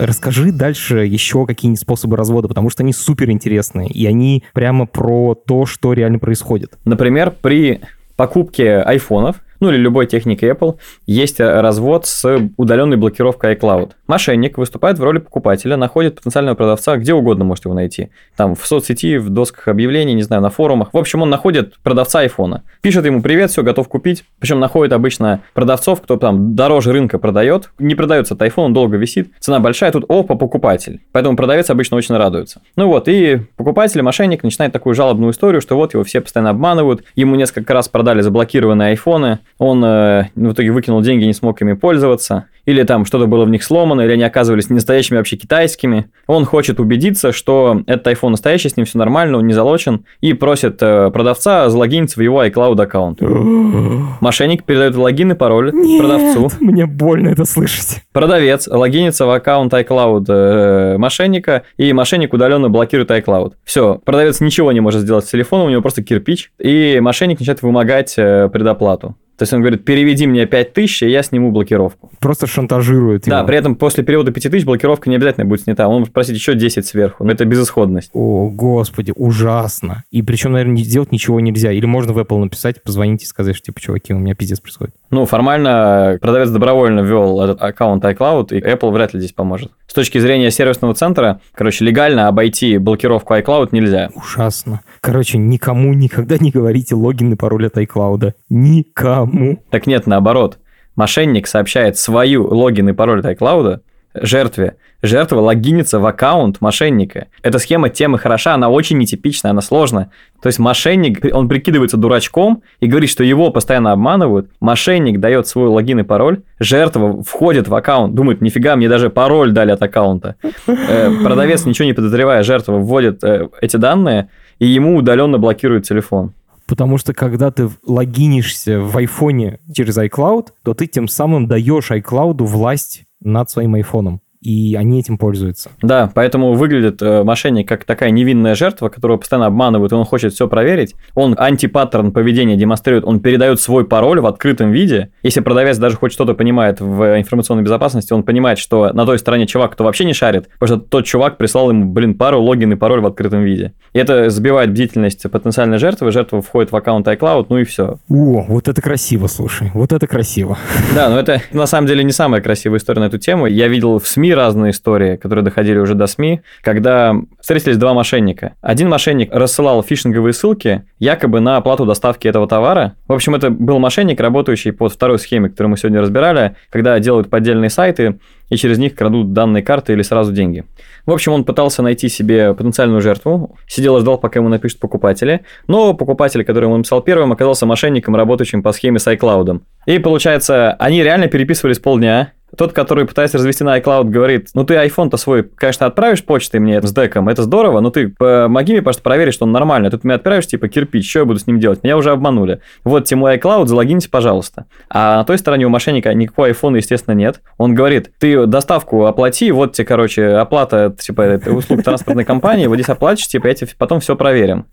Расскажи 0.00 0.50
дальше 0.50 1.00
еще 1.00 1.44
какие-нибудь 1.44 1.80
способы 1.80 2.16
развода, 2.16 2.48
потому 2.48 2.70
что 2.70 2.82
они 2.82 2.94
супер 2.94 3.28
интересные, 3.30 3.86
и 3.86 4.06
они 4.06 4.44
прямо 4.54 4.86
про 4.86 5.34
то, 5.34 5.66
что 5.66 5.92
реально 5.92 6.18
происходит. 6.18 6.78
Например, 6.86 7.30
при 7.30 7.82
покупке 8.16 8.78
айфонов 8.78 9.42
ну 9.60 9.70
или 9.70 9.76
любой 9.76 10.06
техники 10.06 10.44
Apple, 10.44 10.76
есть 11.06 11.40
э, 11.40 11.60
развод 11.60 12.06
с 12.06 12.50
удаленной 12.56 12.96
блокировкой 12.96 13.54
iCloud. 13.54 13.92
Мошенник 14.06 14.58
выступает 14.58 14.98
в 14.98 15.04
роли 15.04 15.18
покупателя, 15.18 15.76
находит 15.76 16.16
потенциального 16.16 16.54
продавца 16.54 16.96
где 16.96 17.14
угодно 17.14 17.44
можете 17.44 17.68
его 17.68 17.74
найти. 17.74 18.10
Там 18.36 18.54
в 18.54 18.66
соцсети, 18.66 19.16
в 19.16 19.30
досках 19.30 19.68
объявлений, 19.68 20.14
не 20.14 20.22
знаю, 20.22 20.42
на 20.42 20.50
форумах. 20.50 20.92
В 20.92 20.98
общем, 20.98 21.22
он 21.22 21.30
находит 21.30 21.74
продавца 21.82 22.20
айфона. 22.20 22.62
Пишет 22.82 23.04
ему 23.04 23.22
привет, 23.22 23.50
все, 23.50 23.62
готов 23.62 23.88
купить. 23.88 24.24
Причем 24.38 24.60
находит 24.60 24.92
обычно 24.92 25.42
продавцов, 25.54 26.00
кто 26.02 26.16
там 26.16 26.54
дороже 26.54 26.92
рынка 26.92 27.18
продает. 27.18 27.70
Не 27.78 27.94
продается 27.94 28.34
этот 28.34 28.48
iPhone, 28.48 28.66
он 28.66 28.72
долго 28.74 28.96
висит. 28.96 29.32
Цена 29.40 29.60
большая, 29.60 29.92
тут 29.92 30.04
опа, 30.08 30.34
покупатель. 30.34 31.00
Поэтому 31.12 31.36
продавец 31.36 31.70
обычно 31.70 31.96
очень 31.96 32.16
радуется. 32.16 32.62
Ну 32.76 32.88
вот, 32.88 33.08
и 33.08 33.40
покупатель, 33.56 34.02
мошенник 34.02 34.42
начинает 34.42 34.72
такую 34.72 34.94
жалобную 34.94 35.32
историю, 35.32 35.60
что 35.60 35.76
вот 35.76 35.94
его 35.94 36.04
все 36.04 36.20
постоянно 36.20 36.50
обманывают. 36.50 37.04
Ему 37.14 37.36
несколько 37.36 37.74
раз 37.74 37.88
продали 37.88 38.20
заблокированные 38.20 38.90
айфоны 38.90 39.40
он 39.58 39.84
э, 39.84 40.30
в 40.34 40.52
итоге 40.52 40.70
выкинул 40.70 41.02
деньги, 41.02 41.24
не 41.24 41.32
смог 41.32 41.60
ими 41.62 41.74
пользоваться, 41.74 42.46
или 42.70 42.84
там 42.84 43.04
что-то 43.04 43.26
было 43.26 43.44
в 43.44 43.50
них 43.50 43.64
сломано, 43.64 44.02
или 44.02 44.12
они 44.12 44.22
оказывались 44.22 44.70
не 44.70 44.74
настоящими, 44.74 45.16
вообще 45.16 45.36
китайскими. 45.36 46.10
Он 46.26 46.44
хочет 46.44 46.78
убедиться, 46.78 47.32
что 47.32 47.82
этот 47.86 48.06
iPhone 48.06 48.30
настоящий, 48.30 48.68
с 48.68 48.76
ним 48.76 48.86
все 48.86 48.98
нормально, 48.98 49.38
он 49.38 49.46
не 49.46 49.52
залочен, 49.52 50.04
и 50.20 50.32
просит 50.32 50.78
э, 50.80 51.10
продавца 51.10 51.68
залогиниться 51.68 52.20
в 52.20 52.22
его 52.22 52.44
iCloud 52.44 52.80
аккаунт. 52.80 53.20
Мошенник 54.20 54.64
передает 54.64 54.94
логин 54.94 55.32
и 55.32 55.34
пароль 55.34 55.72
Нет, 55.72 56.00
продавцу. 56.00 56.50
Мне 56.60 56.86
больно 56.86 57.28
это 57.28 57.44
слышать. 57.44 58.02
Продавец 58.12 58.68
логинится 58.68 59.26
в 59.26 59.30
аккаунт 59.30 59.72
iCloud 59.72 60.24
э, 60.28 60.98
мошенника, 60.98 61.64
и 61.76 61.92
мошенник 61.92 62.32
удаленно 62.32 62.68
блокирует 62.68 63.10
iCloud. 63.10 63.54
Все, 63.64 64.00
продавец 64.04 64.40
ничего 64.40 64.70
не 64.72 64.80
может 64.80 65.00
сделать 65.02 65.24
с 65.26 65.30
телефоном, 65.30 65.66
у 65.66 65.70
него 65.70 65.82
просто 65.82 66.02
кирпич, 66.02 66.52
и 66.58 67.00
мошенник 67.00 67.40
начинает 67.40 67.62
вымогать 67.62 68.14
э, 68.16 68.48
предоплату. 68.48 69.16
То 69.40 69.44
есть 69.44 69.54
он 69.54 69.60
говорит, 69.60 69.86
переведи 69.86 70.26
мне 70.26 70.44
5 70.44 70.74
тысяч, 70.74 71.02
и 71.02 71.08
я 71.08 71.22
сниму 71.22 71.50
блокировку. 71.50 72.10
Просто 72.20 72.46
шантажирует 72.60 73.26
его. 73.26 73.36
Да, 73.36 73.44
при 73.44 73.56
этом 73.56 73.74
после 73.74 74.04
периода 74.04 74.32
5 74.32 74.50
тысяч 74.50 74.64
блокировка 74.64 75.08
не 75.08 75.16
обязательно 75.16 75.46
будет 75.46 75.62
снята. 75.62 75.88
Он 75.88 76.00
может 76.00 76.12
просить 76.12 76.36
еще 76.36 76.54
10 76.54 76.86
сверху. 76.86 77.24
Но 77.24 77.32
это 77.32 77.44
безысходность. 77.44 78.10
О, 78.12 78.48
господи, 78.48 79.12
ужасно. 79.16 80.04
И 80.10 80.22
причем, 80.22 80.52
наверное, 80.52 80.82
сделать 80.82 81.12
ничего 81.12 81.40
нельзя. 81.40 81.72
Или 81.72 81.86
можно 81.86 82.12
в 82.12 82.18
Apple 82.18 82.38
написать, 82.38 82.82
позвонить 82.82 83.22
и 83.22 83.26
сказать, 83.26 83.56
что, 83.56 83.66
типа, 83.66 83.80
чуваки, 83.80 84.14
у 84.14 84.18
меня 84.18 84.34
пиздец 84.34 84.60
происходит. 84.60 84.94
Ну, 85.10 85.26
формально 85.26 86.18
продавец 86.20 86.50
добровольно 86.50 87.00
ввел 87.00 87.40
этот 87.40 87.60
аккаунт 87.62 88.04
iCloud, 88.04 88.56
и 88.56 88.60
Apple 88.60 88.92
вряд 88.92 89.14
ли 89.14 89.20
здесь 89.20 89.32
поможет. 89.32 89.72
С 89.86 89.94
точки 89.94 90.18
зрения 90.18 90.50
сервисного 90.50 90.94
центра, 90.94 91.40
короче, 91.54 91.84
легально 91.84 92.28
обойти 92.28 92.78
блокировку 92.78 93.34
iCloud 93.34 93.68
нельзя. 93.72 94.10
Ужасно. 94.14 94.80
Короче, 95.00 95.38
никому 95.38 95.94
никогда 95.94 96.38
не 96.38 96.50
говорите 96.50 96.94
логин 96.94 97.32
и 97.32 97.36
пароль 97.36 97.66
от 97.66 97.76
iCloud. 97.76 98.32
Никому. 98.48 99.62
Так 99.70 99.86
нет, 99.86 100.06
наоборот. 100.06 100.58
Мошенник 101.00 101.46
сообщает 101.46 101.96
свою 101.96 102.46
логин 102.46 102.90
и 102.90 102.92
пароль 102.92 103.20
iCloud 103.20 103.80
жертве. 104.12 104.76
Жертва 105.00 105.40
логинится 105.40 105.98
в 105.98 106.04
аккаунт 106.04 106.60
мошенника. 106.60 107.28
Эта 107.42 107.58
схема 107.58 107.88
тем 107.88 108.16
и 108.16 108.18
хороша, 108.18 108.52
она 108.52 108.68
очень 108.68 108.98
нетипичная, 108.98 109.52
она 109.52 109.62
сложная. 109.62 110.10
То 110.42 110.48
есть 110.48 110.58
мошенник, 110.58 111.24
он 111.34 111.48
прикидывается 111.48 111.96
дурачком 111.96 112.62
и 112.80 112.86
говорит, 112.86 113.08
что 113.08 113.24
его 113.24 113.50
постоянно 113.50 113.92
обманывают. 113.92 114.50
Мошенник 114.60 115.20
дает 115.20 115.46
свой 115.46 115.68
логин 115.68 116.00
и 116.00 116.02
пароль, 116.02 116.42
жертва 116.58 117.22
входит 117.22 117.66
в 117.66 117.74
аккаунт, 117.74 118.14
думает, 118.14 118.42
нифига, 118.42 118.76
мне 118.76 118.90
даже 118.90 119.08
пароль 119.08 119.52
дали 119.52 119.70
от 119.70 119.82
аккаунта. 119.82 120.36
Э, 120.66 121.10
продавец, 121.24 121.64
ничего 121.64 121.86
не 121.86 121.94
подозревая, 121.94 122.42
жертва 122.42 122.74
вводит 122.74 123.24
э, 123.24 123.48
эти 123.62 123.78
данные, 123.78 124.28
и 124.58 124.66
ему 124.66 124.96
удаленно 124.96 125.38
блокирует 125.38 125.88
телефон. 125.88 126.34
Потому 126.70 126.98
что 126.98 127.12
когда 127.12 127.50
ты 127.50 127.68
логинишься 127.84 128.78
в 128.78 128.96
айфоне 128.96 129.58
через 129.74 129.98
iCloud, 129.98 130.50
то 130.62 130.72
ты 130.72 130.86
тем 130.86 131.08
самым 131.08 131.48
даешь 131.48 131.90
iCloud 131.90 132.44
власть 132.44 133.06
над 133.18 133.50
своим 133.50 133.74
айфоном 133.74 134.20
и 134.40 134.74
они 134.74 135.00
этим 135.00 135.18
пользуются. 135.18 135.70
Да, 135.82 136.10
поэтому 136.14 136.54
выглядит 136.54 137.02
э, 137.02 137.22
мошенник 137.22 137.68
как 137.68 137.84
такая 137.84 138.10
невинная 138.10 138.54
жертва, 138.54 138.88
которую 138.88 139.18
постоянно 139.18 139.46
обманывают, 139.46 139.92
и 139.92 139.94
он 139.94 140.04
хочет 140.04 140.32
все 140.32 140.48
проверить. 140.48 140.94
Он 141.14 141.34
антипаттерн 141.38 142.10
поведения 142.12 142.56
демонстрирует, 142.56 143.04
он 143.04 143.20
передает 143.20 143.60
свой 143.60 143.86
пароль 143.86 144.20
в 144.20 144.26
открытом 144.26 144.72
виде. 144.72 145.10
Если 145.22 145.40
продавец 145.40 145.76
даже 145.76 145.96
хоть 145.96 146.12
что-то 146.12 146.34
понимает 146.34 146.80
в 146.80 147.18
информационной 147.18 147.62
безопасности, 147.62 148.12
он 148.14 148.22
понимает, 148.22 148.58
что 148.58 148.92
на 148.94 149.04
той 149.04 149.18
стороне 149.18 149.46
чувак, 149.46 149.72
кто 149.72 149.84
вообще 149.84 150.04
не 150.04 150.14
шарит, 150.14 150.48
потому 150.58 150.78
что 150.78 150.88
тот 150.88 151.04
чувак 151.04 151.36
прислал 151.36 151.70
ему, 151.70 151.92
блин, 151.92 152.14
пару 152.14 152.40
логин 152.40 152.72
и 152.72 152.76
пароль 152.76 153.00
в 153.00 153.06
открытом 153.06 153.42
виде. 153.42 153.74
И 153.92 153.98
это 153.98 154.30
сбивает 154.30 154.70
бдительность 154.70 155.30
потенциальной 155.30 155.78
жертвы, 155.78 156.12
жертва 156.12 156.40
входит 156.40 156.72
в 156.72 156.76
аккаунт 156.76 157.06
iCloud, 157.06 157.46
ну 157.50 157.58
и 157.58 157.64
все. 157.64 157.98
О, 158.08 158.44
вот 158.48 158.68
это 158.68 158.80
красиво, 158.80 159.26
слушай, 159.26 159.70
вот 159.74 159.92
это 159.92 160.06
красиво. 160.06 160.56
Да, 160.94 161.10
но 161.10 161.18
это 161.18 161.42
на 161.52 161.66
самом 161.66 161.86
деле 161.86 162.02
не 162.04 162.12
самая 162.12 162.40
красивая 162.40 162.78
история 162.78 163.00
на 163.00 163.06
эту 163.06 163.18
тему. 163.18 163.46
Я 163.46 163.68
видел 163.68 163.98
в 163.98 164.08
СМИ 164.08 164.29
Разные 164.32 164.70
истории, 164.70 165.16
которые 165.16 165.44
доходили 165.44 165.78
уже 165.78 165.94
до 165.94 166.06
СМИ, 166.06 166.42
когда 166.62 167.14
встретились 167.40 167.76
два 167.76 167.94
мошенника. 167.94 168.54
Один 168.60 168.88
мошенник 168.88 169.32
рассылал 169.32 169.82
фишинговые 169.82 170.32
ссылки 170.32 170.84
якобы 170.98 171.40
на 171.40 171.56
оплату 171.56 171.86
доставки 171.86 172.28
этого 172.28 172.46
товара. 172.46 172.94
В 173.08 173.12
общем, 173.12 173.34
это 173.34 173.50
был 173.50 173.78
мошенник, 173.78 174.20
работающий 174.20 174.72
под 174.72 174.92
второй 174.92 175.18
схеме, 175.18 175.48
которую 175.48 175.70
мы 175.70 175.76
сегодня 175.76 176.00
разбирали, 176.00 176.56
когда 176.70 176.98
делают 176.98 177.30
поддельные 177.30 177.70
сайты, 177.70 178.18
и 178.50 178.56
через 178.56 178.78
них 178.78 178.94
крадут 178.94 179.32
данные 179.32 179.62
карты 179.62 179.92
или 179.92 180.02
сразу 180.02 180.32
деньги. 180.32 180.64
В 181.06 181.12
общем, 181.12 181.32
он 181.32 181.44
пытался 181.44 181.82
найти 181.82 182.08
себе 182.08 182.52
потенциальную 182.52 183.00
жертву, 183.00 183.56
сидел 183.66 183.96
и 183.96 184.00
ждал, 184.00 184.18
пока 184.18 184.40
ему 184.40 184.48
напишут 184.48 184.80
покупатели, 184.80 185.42
но 185.68 185.94
покупатель, 185.94 186.44
который 186.44 186.64
ему 186.64 186.76
написал 186.76 187.00
первым, 187.00 187.32
оказался 187.32 187.64
мошенником, 187.64 188.16
работающим 188.16 188.62
по 188.62 188.72
схеме 188.72 188.98
с 188.98 189.06
iCloud. 189.06 189.60
И 189.86 189.98
получается, 189.98 190.72
они 190.78 191.02
реально 191.02 191.28
переписывались 191.28 191.78
полдня, 191.78 192.32
тот, 192.56 192.72
который 192.72 193.06
пытается 193.06 193.38
развести 193.38 193.64
на 193.64 193.78
iCloud, 193.78 194.04
говорит, 194.04 194.48
ну 194.54 194.64
ты 194.64 194.74
iPhone-то 194.74 195.16
свой, 195.16 195.42
конечно, 195.42 195.86
отправишь 195.86 196.24
почтой 196.24 196.60
мне 196.60 196.80
с 196.82 196.92
деком, 196.92 197.28
это 197.28 197.42
здорово, 197.42 197.80
но 197.80 197.90
ты 197.90 198.08
помоги 198.08 198.72
мне, 198.72 198.82
просто 198.82 199.02
проверить, 199.02 199.34
что 199.34 199.44
он 199.44 199.52
нормальный. 199.52 199.88
А 199.88 199.90
тут 199.90 200.04
мне 200.04 200.14
отправишь, 200.14 200.46
типа, 200.46 200.68
кирпич, 200.68 201.08
что 201.08 201.20
я 201.20 201.24
буду 201.24 201.38
с 201.38 201.46
ним 201.46 201.60
делать? 201.60 201.82
Меня 201.82 201.96
уже 201.96 202.10
обманули. 202.10 202.60
Вот 202.84 203.10
мой 203.12 203.36
iCloud, 203.36 203.66
залогиньте, 203.66 204.08
пожалуйста. 204.08 204.66
А 204.88 205.18
на 205.18 205.24
той 205.24 205.38
стороне 205.38 205.66
у 205.66 205.68
мошенника 205.68 206.12
никакого 206.14 206.50
iPhone, 206.50 206.76
естественно, 206.76 207.14
нет. 207.14 207.40
Он 207.58 207.74
говорит, 207.74 208.10
ты 208.18 208.46
доставку 208.46 209.06
оплати, 209.06 209.50
вот 209.52 209.72
тебе, 209.72 209.86
короче, 209.86 210.26
оплата, 210.28 210.94
типа, 210.98 211.40
услуг 211.46 211.82
транспортной 211.82 212.24
компании, 212.24 212.66
вот 212.66 212.76
здесь 212.76 212.88
оплатишь, 212.88 213.26
типа, 213.28 213.48
я 213.48 213.54
тебе 213.54 213.70
потом 213.78 214.00
все 214.00 214.16
проверим. 214.16 214.66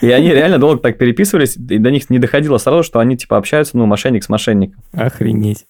И 0.00 0.10
они 0.10 0.30
реально 0.30 0.58
долго 0.58 0.80
так 0.80 0.98
переписывались, 0.98 1.56
и 1.56 1.78
до 1.78 1.90
них 1.90 2.10
не 2.10 2.18
доходило 2.18 2.58
сразу, 2.58 2.82
что 2.82 2.98
они, 2.98 3.16
типа, 3.16 3.36
общаются, 3.36 3.76
ну, 3.76 3.86
мошенник 3.86 4.24
с 4.24 4.28
мошенником. 4.28 4.82
Охренеть. 4.92 5.66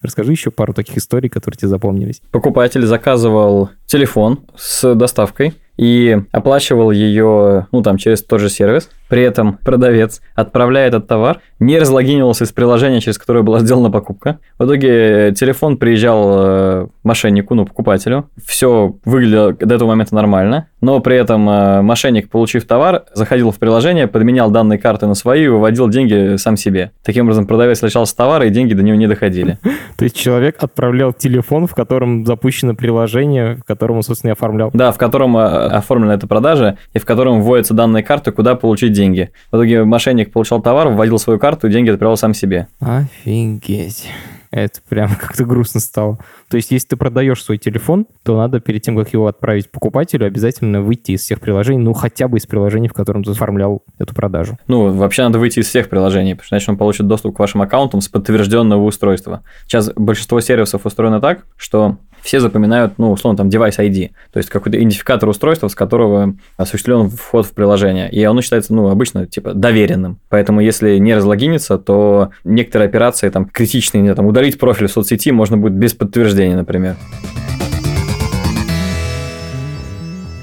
Расскажи 0.00 0.32
еще 0.32 0.50
пару 0.50 0.71
таких 0.72 0.96
историй, 0.96 1.28
которые 1.28 1.58
тебе 1.58 1.68
запомнились. 1.68 2.22
Покупатель 2.30 2.84
заказывал 2.86 3.70
телефон 3.86 4.40
с 4.56 4.94
доставкой 4.94 5.54
и 5.82 6.16
оплачивал 6.30 6.92
ее, 6.92 7.66
ну, 7.72 7.82
там, 7.82 7.96
через 7.96 8.22
тот 8.22 8.40
же 8.40 8.48
сервис. 8.48 8.88
При 9.08 9.22
этом 9.22 9.58
продавец, 9.64 10.22
отправляя 10.36 10.86
этот 10.86 11.08
товар, 11.08 11.40
не 11.58 11.76
разлогинивался 11.78 12.44
из 12.44 12.52
приложения, 12.52 13.00
через 13.00 13.18
которое 13.18 13.42
была 13.42 13.58
сделана 13.58 13.90
покупка. 13.90 14.38
В 14.60 14.64
итоге 14.64 15.34
телефон 15.36 15.78
приезжал 15.78 16.34
э, 16.38 16.86
мошеннику, 17.02 17.56
ну, 17.56 17.66
покупателю. 17.66 18.30
Все 18.46 18.94
выглядело 19.04 19.52
до 19.54 19.74
этого 19.74 19.88
момента 19.88 20.14
нормально, 20.14 20.68
но 20.80 21.00
при 21.00 21.16
этом 21.16 21.50
э, 21.50 21.82
мошенник, 21.82 22.30
получив 22.30 22.64
товар, 22.64 23.02
заходил 23.12 23.50
в 23.50 23.58
приложение, 23.58 24.06
подменял 24.06 24.52
данные 24.52 24.78
карты 24.78 25.08
на 25.08 25.14
свои 25.14 25.44
и 25.44 25.48
выводил 25.48 25.88
деньги 25.88 26.36
сам 26.36 26.56
себе. 26.56 26.92
Таким 27.02 27.24
образом, 27.24 27.48
продавец 27.48 27.82
лишался 27.82 28.16
товара, 28.16 28.46
и 28.46 28.50
деньги 28.50 28.74
до 28.74 28.84
него 28.84 28.96
не 28.96 29.08
доходили. 29.08 29.58
То 29.96 30.04
есть 30.04 30.16
человек 30.16 30.62
отправлял 30.62 31.12
телефон, 31.12 31.66
в 31.66 31.74
котором 31.74 32.24
запущено 32.24 32.74
приложение, 32.74 33.56
в 33.56 33.64
котором 33.64 33.96
он, 33.96 34.02
собственно, 34.04 34.30
и 34.30 34.32
оформлял. 34.32 34.70
Да, 34.72 34.92
в 34.92 34.98
котором 34.98 35.36
э, 35.36 35.71
оформлена 35.78 36.14
эта 36.14 36.26
продажа, 36.26 36.78
и 36.92 36.98
в 36.98 37.04
котором 37.04 37.42
вводятся 37.42 37.74
данные 37.74 38.02
карты, 38.02 38.32
куда 38.32 38.54
получить 38.54 38.92
деньги. 38.92 39.30
В 39.50 39.56
итоге 39.56 39.84
мошенник 39.84 40.32
получал 40.32 40.62
товар, 40.62 40.88
вводил 40.88 41.18
свою 41.18 41.38
карту, 41.38 41.68
и 41.68 41.70
деньги 41.70 41.90
отправлял 41.90 42.16
сам 42.16 42.34
себе. 42.34 42.68
Офигеть. 42.80 44.08
Это 44.52 44.80
прям 44.86 45.08
как-то 45.18 45.44
грустно 45.46 45.80
стало. 45.80 46.18
То 46.50 46.58
есть, 46.58 46.70
если 46.70 46.88
ты 46.88 46.96
продаешь 46.96 47.42
свой 47.42 47.56
телефон, 47.56 48.06
то 48.22 48.36
надо 48.36 48.60
перед 48.60 48.82
тем, 48.82 48.98
как 48.98 49.10
его 49.14 49.26
отправить 49.26 49.70
покупателю, 49.70 50.26
обязательно 50.26 50.82
выйти 50.82 51.12
из 51.12 51.22
всех 51.22 51.40
приложений, 51.40 51.80
ну, 51.84 51.94
хотя 51.94 52.28
бы 52.28 52.36
из 52.36 52.44
приложений, 52.44 52.88
в 52.88 52.92
котором 52.92 53.24
ты 53.24 53.30
оформлял 53.30 53.82
эту 53.98 54.14
продажу. 54.14 54.58
Ну, 54.68 54.92
вообще 54.92 55.22
надо 55.22 55.38
выйти 55.38 55.60
из 55.60 55.68
всех 55.68 55.88
приложений, 55.88 56.34
потому 56.34 56.46
что 56.46 56.54
иначе 56.56 56.70
он 56.70 56.76
получит 56.76 57.06
доступ 57.06 57.34
к 57.36 57.38
вашим 57.38 57.62
аккаунтам 57.62 58.02
с 58.02 58.08
подтвержденного 58.08 58.84
устройства. 58.84 59.42
Сейчас 59.64 59.90
большинство 59.96 60.38
сервисов 60.42 60.84
устроено 60.84 61.20
так, 61.22 61.46
что 61.56 61.96
все 62.22 62.40
запоминают, 62.40 62.98
ну, 62.98 63.10
условно, 63.10 63.36
там, 63.36 63.48
device 63.48 63.78
ID, 63.78 64.10
то 64.32 64.38
есть 64.38 64.48
какой-то 64.48 64.78
идентификатор 64.78 65.28
устройства, 65.28 65.68
с 65.68 65.74
которого 65.74 66.34
осуществлен 66.56 67.10
вход 67.10 67.46
в 67.46 67.52
приложение. 67.52 68.10
И 68.10 68.22
оно 68.22 68.40
считается, 68.40 68.72
ну, 68.72 68.88
обычно, 68.88 69.26
типа, 69.26 69.54
доверенным. 69.54 70.18
Поэтому, 70.28 70.60
если 70.60 70.98
не 70.98 71.14
разлогиниться, 71.14 71.78
то 71.78 72.30
некоторые 72.44 72.88
операции, 72.88 73.28
там, 73.28 73.46
критичные, 73.46 74.02
не, 74.02 74.14
там, 74.14 74.26
удалить 74.26 74.58
профиль 74.58 74.86
в 74.86 74.92
соцсети 74.92 75.32
можно 75.32 75.58
будет 75.58 75.74
без 75.74 75.94
подтверждения, 75.94 76.56
например. 76.56 76.96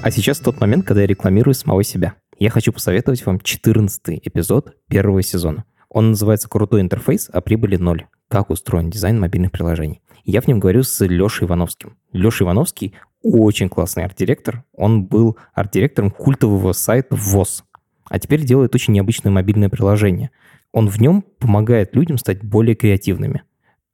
А 0.02 0.12
сейчас 0.12 0.40
тот 0.40 0.60
момент, 0.60 0.86
когда 0.86 1.02
я 1.02 1.08
рекламирую 1.08 1.54
самого 1.54 1.84
себя. 1.84 2.14
Я 2.38 2.50
хочу 2.50 2.72
посоветовать 2.72 3.26
вам 3.26 3.40
14 3.40 4.22
эпизод 4.24 4.74
первого 4.88 5.22
сезона. 5.22 5.66
Он 5.90 6.12
называется 6.12 6.48
«Крутой 6.48 6.82
интерфейс, 6.82 7.30
а 7.32 7.42
прибыли 7.42 7.76
ноль. 7.76 8.06
Как 8.30 8.50
устроен 8.50 8.90
дизайн 8.90 9.20
мобильных 9.20 9.52
приложений». 9.52 10.02
Я 10.24 10.42
в 10.42 10.48
нем 10.48 10.60
говорю 10.60 10.84
с 10.84 11.06
Лешей 11.06 11.48
Ивановским. 11.48 11.98
Леша 12.12 12.46
Ивановский 12.46 12.94
очень 13.22 13.70
классный 13.70 14.06
арт-директор. 14.06 14.64
Он 14.74 15.06
был 15.06 15.38
арт-директором 15.54 16.12
культового 16.12 16.72
сайта 16.74 17.16
ВОЗ, 17.16 17.64
а 18.10 18.20
теперь 18.20 18.46
делает 18.46 18.76
очень 18.76 18.94
необычное 18.94 19.32
мобильное 19.32 19.70
приложение. 19.70 20.32
Он 20.72 20.88
в 20.88 21.00
нем 21.02 21.24
помогает 21.40 21.96
людям 21.96 22.18
стать 22.18 22.44
более 22.44 22.76
креативными. 22.76 23.44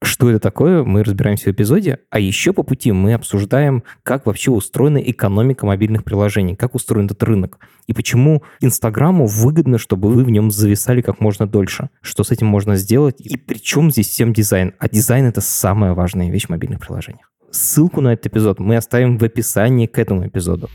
Что 0.01 0.29
это 0.29 0.39
такое, 0.39 0.83
мы 0.83 1.03
разбираемся 1.03 1.45
в 1.45 1.53
эпизоде. 1.53 1.99
А 2.09 2.19
еще 2.19 2.53
по 2.53 2.63
пути 2.63 2.91
мы 2.91 3.13
обсуждаем, 3.13 3.83
как 4.03 4.25
вообще 4.25 4.51
устроена 4.51 4.97
экономика 4.97 5.65
мобильных 5.65 6.03
приложений, 6.03 6.57
как 6.57 6.75
устроен 6.75 7.05
этот 7.05 7.23
рынок. 7.23 7.59
И 7.87 7.93
почему 7.93 8.43
Инстаграму 8.59 9.25
выгодно, 9.25 9.77
чтобы 9.77 10.09
вы 10.09 10.23
в 10.23 10.29
нем 10.29 10.51
зависали 10.51 11.01
как 11.01 11.21
можно 11.21 11.47
дольше. 11.47 11.89
Что 12.01 12.23
с 12.23 12.31
этим 12.31 12.47
можно 12.47 12.75
сделать. 12.75 13.19
И 13.19 13.37
при 13.37 13.57
чем 13.57 13.89
здесь 13.89 14.09
всем 14.09 14.33
дизайн? 14.33 14.73
А 14.79 14.89
дизайн— 14.89 15.25
это 15.27 15.41
самая 15.41 15.93
важная 15.93 16.29
вещь 16.29 16.47
в 16.47 16.49
мобильных 16.49 16.81
приложениях. 16.81 17.31
Ссылку 17.51 18.01
на 18.01 18.13
этот 18.13 18.27
эпизод 18.27 18.59
мы 18.59 18.75
оставим 18.75 19.17
в 19.17 19.23
описании 19.23 19.87
к 19.87 19.97
этому 19.97 20.27
эпизоду. 20.27 20.69